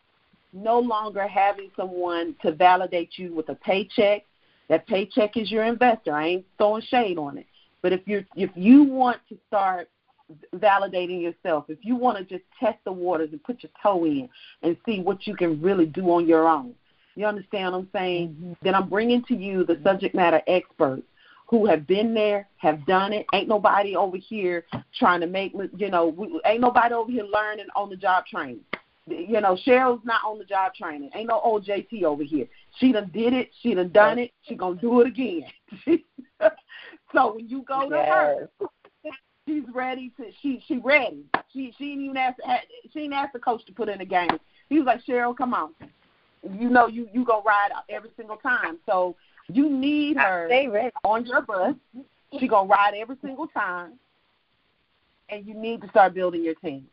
no 0.54 0.80
longer 0.80 1.28
having 1.28 1.70
someone 1.76 2.36
to 2.42 2.52
validate 2.52 3.18
you 3.18 3.34
with 3.34 3.50
a 3.50 3.56
paycheck. 3.56 4.24
That 4.70 4.86
paycheck 4.88 5.38
is 5.38 5.52
your 5.52 5.64
investor. 5.64 6.14
I 6.14 6.28
ain't 6.28 6.46
throwing 6.58 6.84
shade 6.84 7.18
on 7.18 7.40
it. 7.40 7.48
But 7.82 7.94
if 7.94 8.02
you 8.06 8.26
if 8.36 8.52
you 8.56 8.84
want 8.84 9.20
to 9.30 9.38
start 9.48 9.90
validating 10.56 11.22
yourself, 11.22 11.66
if 11.70 11.80
you 11.82 11.96
want 11.96 12.18
to 12.18 12.24
just 12.24 12.44
test 12.60 12.78
the 12.86 12.92
waters 12.92 13.30
and 13.32 13.44
put 13.44 13.64
your 13.64 13.72
toe 13.82 14.06
in 14.06 14.30
and 14.64 14.78
see 14.86 15.00
what 15.00 15.26
you 15.28 15.36
can 15.36 15.62
really 15.62 15.86
do 15.86 16.10
on 16.12 16.28
your 16.28 16.48
own, 16.48 16.74
you 17.16 17.26
understand 17.26 17.74
what 17.74 17.80
I'm 17.80 17.90
saying? 17.94 18.30
Mm-hmm. 18.30 18.54
Then 18.62 18.76
I'm 18.76 18.90
bringing 18.90 19.24
to 19.26 19.36
you 19.36 19.66
the 19.66 19.80
subject 19.84 20.16
matter 20.16 20.42
experts 20.48 21.04
who 21.48 21.66
have 21.66 21.88
been 21.88 22.14
there, 22.14 22.48
have 22.58 22.86
done 22.86 23.12
it. 23.12 23.26
Ain't 23.34 23.48
nobody 23.48 23.96
over 23.96 24.18
here 24.18 24.66
trying 24.98 25.20
to 25.22 25.28
make, 25.28 25.54
you 25.76 25.90
know, 25.90 26.08
we, 26.08 26.40
ain't 26.46 26.62
nobody 26.62 26.94
over 26.94 27.12
here 27.12 27.24
learning 27.24 27.66
on 27.76 27.90
the 27.90 27.96
job 27.96 28.26
training. 28.28 28.62
You 29.08 29.42
know, 29.42 29.58
Cheryl's 29.66 30.06
not 30.06 30.22
on 30.24 30.38
the 30.38 30.46
job 30.46 30.76
training. 30.76 31.10
Ain't 31.16 31.30
no 31.30 31.42
OJT 31.42 32.04
over 32.04 32.22
here. 32.22 32.46
She 32.78 32.92
done 32.92 33.10
did 33.12 33.34
it. 33.34 33.50
She 33.64 33.74
done 33.74 33.90
done 33.90 34.20
it. 34.20 34.32
She 34.44 34.54
gonna 34.56 34.80
do 34.80 35.02
it 35.02 35.08
again. 35.08 35.46
So 37.14 37.36
when 37.36 37.50
you 37.50 37.64
go 37.64 37.90
to 37.90 37.96
yes. 37.96 38.08
her, 38.08 38.50
she's 39.50 39.64
ready 39.74 40.12
to 40.18 40.26
she 40.42 40.64
she 40.68 40.78
ready. 40.78 41.24
She 41.52 41.74
she 41.78 41.90
didn't 41.90 42.06
even 42.06 42.18
ask 42.18 42.38
she 42.94 43.00
didn't 43.00 43.14
ask 43.14 43.34
the 43.34 43.40
coach 43.40 43.66
to 43.66 43.74
put 43.74 43.90
in 43.90 44.00
a 44.02 44.06
game. 44.06 44.30
He 44.70 44.78
was 44.78 44.86
like, 44.86 45.04
Cheryl, 45.06 45.36
come 45.36 45.54
on. 45.54 45.74
You 46.58 46.70
know 46.70 46.88
you 46.88 47.10
you 47.12 47.26
gonna 47.26 47.44
ride 47.44 47.72
every 47.90 48.12
single 48.16 48.38
time. 48.38 48.78
So 48.86 49.16
you 49.52 49.70
need 49.70 50.18
her 50.18 50.50
on 51.04 51.26
your 51.26 51.42
bus. 51.42 51.76
She 52.40 52.48
gonna 52.48 52.70
ride 52.70 52.94
every 52.96 53.18
single 53.24 53.48
time. 53.48 53.94
And 55.30 55.46
you 55.46 55.54
need 55.54 55.82
to 55.82 55.90
start 55.90 56.14
building 56.14 56.44
your 56.44 56.56
team. 56.56 56.88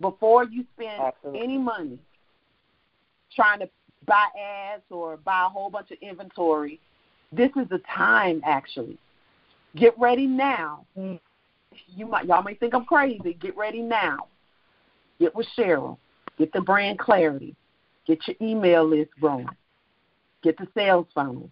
Before 0.00 0.44
you 0.44 0.64
spend 0.74 1.02
Absolutely. 1.02 1.42
any 1.42 1.58
money 1.58 1.98
trying 3.34 3.60
to 3.60 3.68
buy 4.06 4.26
ads 4.38 4.82
or 4.90 5.18
buy 5.18 5.44
a 5.44 5.48
whole 5.48 5.68
bunch 5.68 5.90
of 5.90 5.98
inventory, 6.00 6.80
this 7.30 7.50
is 7.56 7.68
the 7.68 7.80
time, 7.94 8.40
actually. 8.44 8.96
Get 9.76 9.96
ready 9.98 10.26
now. 10.26 10.86
You 11.88 12.06
might 12.06 12.26
y'all 12.26 12.42
may 12.42 12.54
think 12.54 12.74
I'm 12.74 12.84
crazy. 12.84 13.34
Get 13.34 13.56
ready 13.56 13.82
now. 13.82 14.28
Get 15.18 15.34
with 15.34 15.46
Cheryl. 15.56 15.98
Get 16.38 16.52
the 16.52 16.60
brand 16.60 16.98
clarity. 16.98 17.54
Get 18.06 18.20
your 18.26 18.36
email 18.40 18.88
list 18.88 19.10
going. 19.20 19.48
Get 20.42 20.56
the 20.56 20.66
sales 20.74 21.06
funnel. 21.14 21.50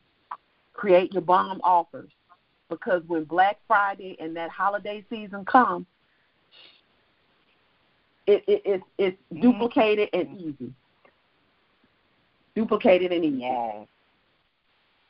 Create 0.73 1.13
your 1.13 1.23
bomb 1.23 1.61
offers. 1.63 2.11
Because 2.71 3.03
when 3.07 3.25
Black 3.25 3.59
Friday 3.67 4.17
and 4.21 4.37
that 4.37 4.51
holiday 4.51 5.05
season 5.11 5.45
comes, 5.45 5.87
it, 8.27 8.45
it, 8.47 8.63
it 8.65 8.83
it's 8.99 9.17
mm-hmm. 9.33 9.43
duplicated 9.43 10.09
and 10.13 10.41
easy. 10.41 10.73
Duplicated 12.55 13.13
and 13.13 13.25
easy. 13.25 13.37
Yeah. 13.39 13.85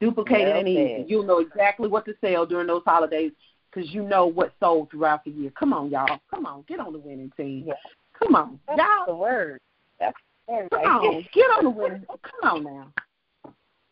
Duplicated 0.01 0.49
well 0.49 0.59
and 0.59 0.69
easy. 0.69 1.05
You'll 1.09 1.27
know 1.27 1.39
exactly 1.39 1.89
what 1.89 2.05
to 2.07 2.15
sell 2.21 2.47
during 2.47 2.69
those 2.69 2.83
holidays 2.85 3.33
because 3.71 3.91
you 3.93 4.03
know 4.03 4.27
what 4.27 4.53
sold 4.61 4.91
throughout 4.91 5.25
the 5.25 5.31
year. 5.31 5.51
Come 5.59 5.73
on, 5.73 5.91
y'all. 5.91 6.19
Come 6.31 6.47
on, 6.47 6.65
get 6.69 6.81
on 6.81 6.93
the 6.93 6.99
winning 6.99 7.33
team. 7.37 7.65
Yeah. 7.67 7.75
Come 8.19 8.35
on, 8.35 8.61
That's 8.67 8.79
y'all. 8.79 9.07
The 9.07 9.15
word. 9.15 9.61
That's 10.01 10.17
the 10.47 10.55
word. 10.55 10.71
Come 10.71 10.83
on, 10.83 11.27
get 11.33 11.45
on 11.45 11.65
the 11.65 11.71
winning. 11.71 12.07
Come 12.43 12.51
on 12.51 12.65
now. 12.65 12.93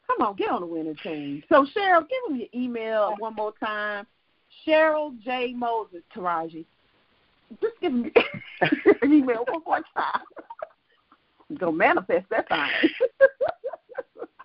Come 0.07 0.27
on, 0.27 0.37
get 0.37 0.51
on 0.51 0.61
the 0.61 0.67
winning 0.67 0.97
team. 1.03 1.43
So 1.49 1.67
Cheryl, 1.77 2.01
give 2.09 2.19
them 2.29 2.39
your 2.39 2.49
email 2.55 3.15
one 3.19 3.35
more 3.35 3.53
time. 3.63 4.07
Cheryl 4.67 5.21
J 5.23 5.53
Moses 5.55 6.03
Taraji. 6.15 6.65
Just 7.61 7.75
give 7.81 7.93
me 7.93 8.13
an 8.61 9.13
email 9.13 9.45
one 9.49 9.63
more 9.65 9.81
time. 9.95 10.23
Go 11.59 11.71
manifest 11.71 12.27
that 12.31 12.49
time. 12.49 12.71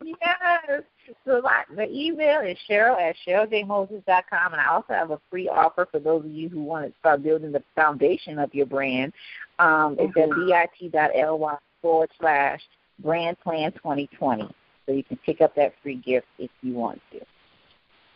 yes. 0.05 0.83
So 1.25 1.41
my, 1.41 1.63
the 1.75 1.89
email 1.89 2.41
is 2.41 2.57
Cheryl 2.69 2.99
at 2.99 3.15
CherylJMoses.com, 3.27 4.53
and 4.53 4.61
I 4.61 4.67
also 4.67 4.93
have 4.93 5.11
a 5.11 5.19
free 5.29 5.49
offer 5.49 5.87
for 5.89 5.99
those 5.99 6.25
of 6.25 6.31
you 6.31 6.49
who 6.49 6.61
want 6.61 6.85
to 6.85 6.93
start 6.99 7.23
building 7.23 7.51
the 7.51 7.63
foundation 7.75 8.39
of 8.39 8.53
your 8.53 8.65
brand. 8.65 9.13
Um, 9.59 9.95
it's 9.99 10.15
mm-hmm. 10.15 10.51
at 10.51 10.69
bit.ly 10.79 11.57
forward 11.81 12.09
slash 12.19 12.61
brand 12.99 13.39
plan 13.39 13.71
2020. 13.73 14.49
So 14.85 14.91
you 14.91 15.03
can 15.03 15.17
pick 15.17 15.41
up 15.41 15.55
that 15.55 15.73
free 15.81 15.95
gift 15.95 16.27
if 16.39 16.49
you 16.61 16.73
want 16.73 17.01
to. 17.11 17.21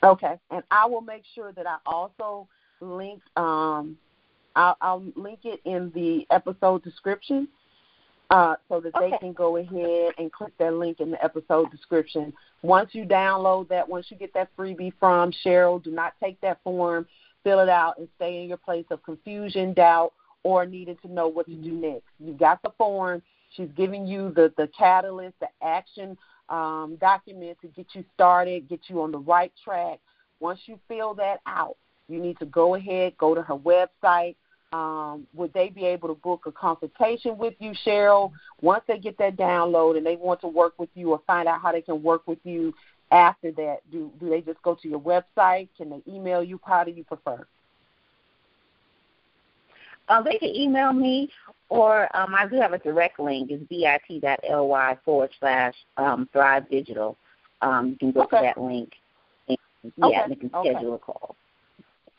Okay, 0.04 0.36
and 0.52 0.64
I 0.70 0.86
will 0.86 1.02
make 1.02 1.24
sure 1.34 1.52
that 1.54 1.66
I 1.66 1.78
also 1.86 2.48
link. 2.80 3.22
Um, 3.36 3.98
I'll, 4.56 4.78
I'll 4.82 5.04
link 5.16 5.40
it 5.44 5.60
in 5.66 5.92
the 5.96 6.28
episode 6.30 6.84
description 6.84 7.48
uh, 8.30 8.56
so 8.70 8.80
that 8.80 8.96
okay. 8.96 9.12
they 9.12 9.18
can 9.18 9.34
go 9.34 9.58
ahead 9.58 10.14
and 10.18 10.32
click 10.32 10.54
that 10.58 10.74
link 10.74 11.00
in 11.00 11.12
the 11.12 11.24
episode 11.24 11.70
description. 11.72 12.34
Once 12.62 12.90
you 12.94 13.06
download 13.06 13.68
that, 13.70 13.88
once 13.88 14.08
you 14.10 14.18
get 14.18 14.34
that 14.34 14.50
freebie 14.58 14.94
from 15.00 15.32
Cheryl, 15.46 15.84
do 15.84 15.92
not 15.92 16.14
take 16.22 16.40
that 16.42 16.60
form, 16.64 17.06
fill 17.44 17.60
it 17.60 17.70
out, 17.70 17.98
and 17.98 18.08
stay 18.16 18.42
in 18.42 18.50
your 18.50 18.58
place 18.58 18.86
of 18.90 19.04
confusion, 19.04 19.74
doubt, 19.74 20.14
or 20.44 20.66
needing 20.66 20.98
to 20.98 21.12
know 21.12 21.28
what 21.28 21.46
to 21.48 21.56
do 21.56 21.72
next. 21.72 22.06
You 22.20 22.34
got 22.34 22.62
the 22.64 22.72
form. 22.78 23.22
She's 23.56 23.70
giving 23.76 24.06
you 24.06 24.32
the 24.36 24.54
the 24.58 24.70
catalyst, 24.78 25.36
the 25.40 25.48
action 25.64 26.18
um, 26.50 26.98
document 27.00 27.58
to 27.62 27.68
get 27.68 27.88
you 27.94 28.04
started, 28.14 28.68
get 28.70 28.82
you 28.88 29.02
on 29.02 29.12
the 29.12 29.20
right 29.20 29.52
track. 29.64 30.00
Once 30.40 30.60
you 30.66 30.80
fill 30.88 31.14
that 31.16 31.40
out, 31.46 31.78
you 32.08 32.20
need 32.20 32.38
to 32.40 32.46
go 32.46 32.76
ahead, 32.76 33.18
go 33.18 33.34
to 33.34 33.42
her 33.42 33.56
website, 33.56 34.36
um, 34.76 35.26
would 35.34 35.54
they 35.54 35.70
be 35.70 35.86
able 35.86 36.10
to 36.10 36.16
book 36.16 36.42
a 36.46 36.52
consultation 36.52 37.38
with 37.38 37.54
you, 37.60 37.72
Cheryl? 37.86 38.32
Once 38.62 38.84
they 38.88 39.00
get 39.00 39.18
that 39.20 39.38
download 39.38 39.96
and 39.96 40.06
they 40.06 40.18
want 40.18 40.42
to 40.42 40.48
work 40.48 40.74
with 40.78 40.90
you 40.96 41.12
or 41.12 41.22
find 41.26 41.48
out 41.48 41.62
how 41.62 41.72
they 41.72 41.82
can 41.82 42.04
work 42.04 42.28
with 42.28 42.40
you 42.44 42.74
after 43.12 43.52
that, 43.54 43.78
do 43.92 44.12
do 44.20 44.30
they 44.30 44.42
just 44.42 44.62
go 44.64 44.76
to 44.76 44.88
your 44.90 45.00
website? 45.00 45.70
Can 45.78 45.90
they 45.90 46.02
email 46.12 46.44
you? 46.44 46.60
How 46.66 46.84
do 46.84 46.92
you 46.92 47.04
prefer? 47.06 47.48
Uh, 50.10 50.22
they 50.22 50.38
can 50.38 50.50
email 50.50 50.92
me, 50.94 51.30
or 51.70 52.16
um, 52.16 52.36
I 52.36 52.46
do 52.48 52.58
have 52.58 52.74
a 52.74 52.78
direct 52.78 53.20
link. 53.20 53.50
It's 53.50 53.64
bit.ly 53.70 54.98
forward 55.06 55.32
slash 55.40 55.74
um, 55.98 56.30
Thrive 56.32 56.70
Digital. 56.70 57.18
Um, 57.62 57.92
you 57.92 57.98
can 57.98 58.12
go 58.12 58.24
okay. 58.24 58.38
to 58.38 58.44
that 58.44 58.62
link. 58.62 58.92
And, 59.48 59.58
yeah, 59.98 60.06
okay. 60.06 60.16
and 60.16 60.30
you 60.32 60.38
can 60.38 60.50
schedule 60.50 60.94
okay. 60.94 60.96
a 60.96 60.98
call. 60.98 61.36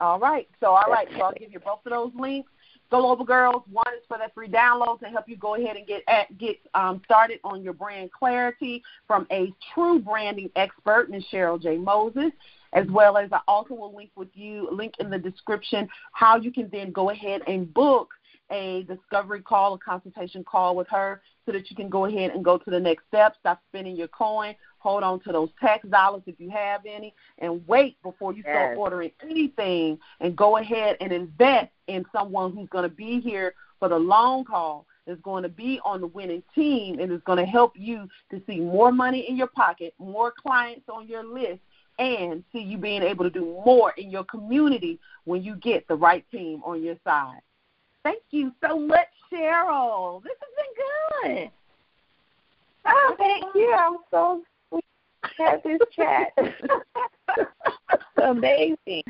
All 0.01 0.19
right. 0.19 0.49
So 0.61 0.69
all 0.69 0.91
right. 0.91 1.09
So 1.17 1.25
I'll 1.25 1.33
give 1.33 1.53
you 1.53 1.61
both 1.61 1.81
of 1.85 1.91
those 1.91 2.13
links. 2.19 2.51
Go 2.91 3.01
Global 3.01 3.25
Girls. 3.25 3.63
One 3.71 3.87
is 3.89 4.05
for 4.07 4.17
that 4.19 4.33
free 4.33 4.49
download 4.49 5.01
to 5.01 5.07
help 5.07 5.29
you 5.29 5.37
go 5.37 5.57
ahead 5.57 5.77
and 5.77 5.87
get 5.87 6.03
at, 6.07 6.37
get 6.39 6.57
um, 6.75 7.03
started 7.05 7.41
on 7.43 7.63
your 7.63 7.73
brand 7.73 8.13
clarity 8.13 8.83
from 9.09 9.27
a 9.33 9.53
true 9.75 9.99
branding 9.99 10.51
expert, 10.55 11.11
Ms. 11.11 11.25
Cheryl 11.33 11.61
J. 11.61 11.79
Moses, 11.79 12.31
as 12.75 12.87
well 12.89 13.17
as 13.17 13.33
I 13.33 13.41
also 13.49 13.75
will 13.75 13.95
link 13.95 14.11
with 14.15 14.29
you, 14.35 14.69
link 14.71 14.95
in 15.01 15.11
the 15.11 15.19
description, 15.19 15.89
how 16.13 16.37
you 16.37 16.53
can 16.53 16.69
then 16.71 16.93
go 16.93 17.11
ahead 17.11 17.43
and 17.49 17.73
book 17.75 18.11
a 18.53 18.85
discovery 18.85 19.43
call, 19.43 19.75
a 19.75 19.79
consultation 19.79 20.45
call 20.45 20.77
with 20.77 20.87
her 20.89 21.23
so 21.47 21.53
that 21.53 21.71
you 21.71 21.77
can 21.77 21.89
go 21.89 22.05
ahead 22.05 22.33
and 22.33 22.45
go 22.45 22.59
to 22.59 22.71
the 22.71 22.81
next 22.81 23.05
step, 23.07 23.37
stop 23.39 23.63
spending 23.69 23.97
your 23.97 24.09
coin, 24.09 24.55
hold 24.79 25.03
on 25.03 25.21
to 25.21 25.33
those 25.33 25.49
tax 25.61 25.87
dollars 25.89 26.23
if 26.27 26.39
you 26.39 26.51
have 26.51 26.83
any, 26.85 27.15
and 27.39 27.67
wait 27.67 27.97
before 28.03 28.33
you 28.33 28.43
start 28.43 28.77
ordering 28.77 29.13
anything 29.23 29.99
and 30.21 30.37
go 30.37 30.59
ahead 30.59 30.97
and 31.01 31.13
invest 31.13 31.71
in 31.87 32.05
someone 32.13 32.55
who's 32.55 32.69
going 32.69 32.89
to 32.89 32.95
be 32.95 33.21
here 33.21 33.55
for 33.79 33.89
the 33.89 33.99
long 33.99 34.45
haul, 34.47 34.87
is 35.07 35.19
going 35.23 35.43
to 35.45 35.49
be 35.49 35.79
on 35.85 36.01
the 36.01 36.07
winning 36.07 36.43
team, 36.55 36.99
and 36.99 37.13
is 37.13 37.21
going 37.27 37.39
to 37.39 37.45
help 37.45 37.73
you 37.77 38.09
to 38.31 38.43
see 38.47 38.59
more 38.59 38.91
money 38.91 39.27
in 39.29 39.37
your 39.37 39.47
pocket, 39.47 39.95
more 39.99 40.33
clients 40.33 40.89
on 40.89 41.07
your 41.07 41.25
list, 41.25 41.61
and 41.99 42.43
see 42.53 42.61
you 42.61 42.77
being 42.77 43.03
able 43.03 43.25
to 43.25 43.31
do 43.31 43.45
more 43.65 43.93
in 43.97 44.11
your 44.11 44.25
community 44.25 44.99
when 45.25 45.43
you 45.43 45.57
get 45.57 45.87
the 45.89 45.95
right 45.95 46.25
team 46.31 46.61
on 46.65 46.83
your 46.83 46.97
side. 47.05 47.41
Thank 48.07 48.23
you 48.31 48.53
so 48.65 48.79
much, 48.79 49.09
Cheryl. 49.33 50.23
This 50.23 50.35
has 50.41 51.33
been 51.35 51.41
good. 51.41 51.51
Oh, 52.87 53.17
thank 53.19 53.45
you. 53.53 53.75
I'm 53.77 53.97
so 54.13 54.43
had 55.37 55.61
this 55.65 55.81
chat. 55.91 56.33
Amazing. 58.23 59.03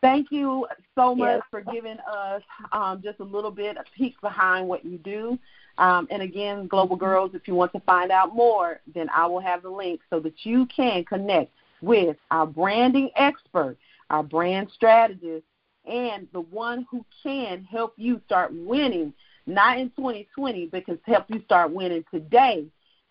Thank 0.00 0.28
you 0.30 0.68
so 0.94 1.16
much 1.16 1.40
yes. 1.40 1.42
for 1.50 1.62
giving 1.72 1.98
us 2.08 2.42
um, 2.70 3.02
just 3.02 3.18
a 3.18 3.24
little 3.24 3.50
bit 3.50 3.76
of 3.76 3.86
peek 3.96 4.14
behind 4.20 4.68
what 4.68 4.84
you 4.84 4.98
do. 4.98 5.36
Um, 5.78 6.06
and 6.12 6.22
again, 6.22 6.68
Global 6.68 6.94
mm-hmm. 6.94 7.04
Girls, 7.04 7.30
if 7.34 7.48
you 7.48 7.56
want 7.56 7.72
to 7.72 7.80
find 7.80 8.12
out 8.12 8.36
more, 8.36 8.78
then 8.94 9.08
I 9.12 9.26
will 9.26 9.40
have 9.40 9.62
the 9.62 9.68
link 9.68 10.00
so 10.10 10.20
that 10.20 10.44
you 10.44 10.66
can 10.66 11.02
connect 11.06 11.50
with 11.80 12.16
our 12.30 12.46
branding 12.46 13.10
expert, 13.16 13.76
our 14.10 14.22
brand 14.22 14.68
strategist, 14.72 15.44
and 15.86 16.26
the 16.32 16.40
one 16.40 16.86
who 16.90 17.04
can 17.22 17.64
help 17.64 17.94
you 17.96 18.20
start 18.26 18.52
winning, 18.52 19.12
not 19.46 19.78
in 19.78 19.90
2020, 19.90 20.66
but 20.66 20.84
can 20.84 20.98
help 21.04 21.26
you 21.28 21.42
start 21.44 21.72
winning 21.72 22.04
today 22.12 22.66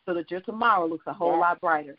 so 0.05 0.13
that 0.13 0.29
your 0.29 0.41
tomorrow 0.41 0.85
looks 0.85 1.07
a 1.07 1.13
whole 1.13 1.33
yeah. 1.33 1.39
lot 1.39 1.61
brighter. 1.61 1.95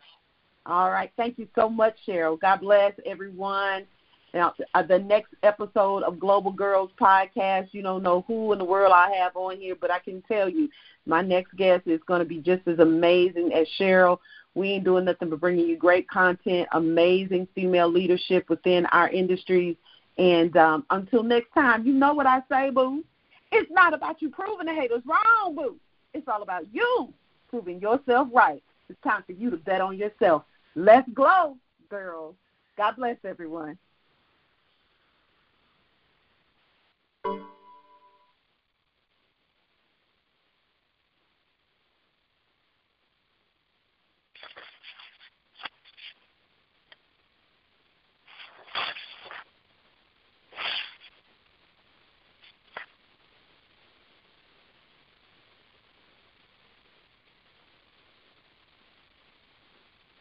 All 0.65 0.91
right. 0.91 1.11
Thank 1.15 1.37
you 1.37 1.47
so 1.55 1.69
much, 1.69 1.95
Cheryl. 2.07 2.39
God 2.39 2.61
bless 2.61 2.93
everyone. 3.05 3.85
Now, 4.33 4.53
uh, 4.73 4.83
the 4.83 4.99
next 4.99 5.33
episode 5.43 6.03
of 6.03 6.19
Global 6.19 6.51
Girls 6.51 6.91
Podcast, 6.99 7.69
you 7.71 7.81
don't 7.81 8.03
know 8.03 8.25
who 8.27 8.51
in 8.51 8.59
the 8.59 8.65
world 8.65 8.91
I 8.93 9.15
have 9.15 9.35
on 9.35 9.57
here, 9.57 9.75
but 9.79 9.89
I 9.89 9.99
can 9.99 10.21
tell 10.23 10.49
you 10.49 10.69
my 11.05 11.21
next 11.21 11.55
guest 11.55 11.87
is 11.87 12.01
going 12.05 12.19
to 12.19 12.25
be 12.25 12.39
just 12.39 12.67
as 12.67 12.79
amazing 12.79 13.53
as 13.53 13.65
Cheryl. 13.79 14.19
We 14.55 14.71
ain't 14.71 14.83
doing 14.83 15.05
nothing 15.05 15.29
but 15.29 15.39
bringing 15.39 15.67
you 15.67 15.77
great 15.77 16.09
content, 16.09 16.67
amazing 16.73 17.47
female 17.55 17.89
leadership 17.89 18.49
within 18.49 18.85
our 18.87 19.09
industries. 19.09 19.77
And 20.17 20.55
um, 20.57 20.85
until 20.89 21.23
next 21.23 21.53
time, 21.53 21.85
you 21.85 21.93
know 21.93 22.13
what 22.13 22.25
I 22.25 22.41
say, 22.49 22.69
boo. 22.69 23.03
It's 23.51 23.71
not 23.71 23.93
about 23.93 24.21
you 24.21 24.29
proving 24.29 24.65
the 24.65 24.73
haters 24.73 25.03
wrong, 25.05 25.55
boo. 25.55 25.77
It's 26.13 26.27
all 26.27 26.41
about 26.41 26.65
you 26.73 27.13
proving 27.49 27.79
yourself 27.79 28.27
right. 28.33 28.61
It's 28.89 28.99
time 29.01 29.23
for 29.25 29.33
you 29.33 29.49
to 29.51 29.57
bet 29.57 29.81
on 29.81 29.97
yourself. 29.97 30.43
Let's 30.75 31.09
glow, 31.13 31.57
girls. 31.89 32.35
God 32.77 32.95
bless 32.95 33.17
everyone. 33.23 33.77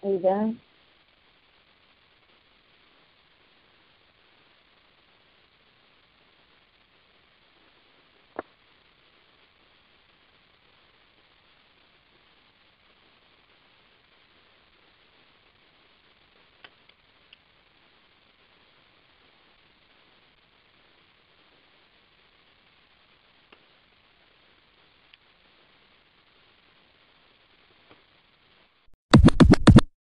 Done? 0.07 0.61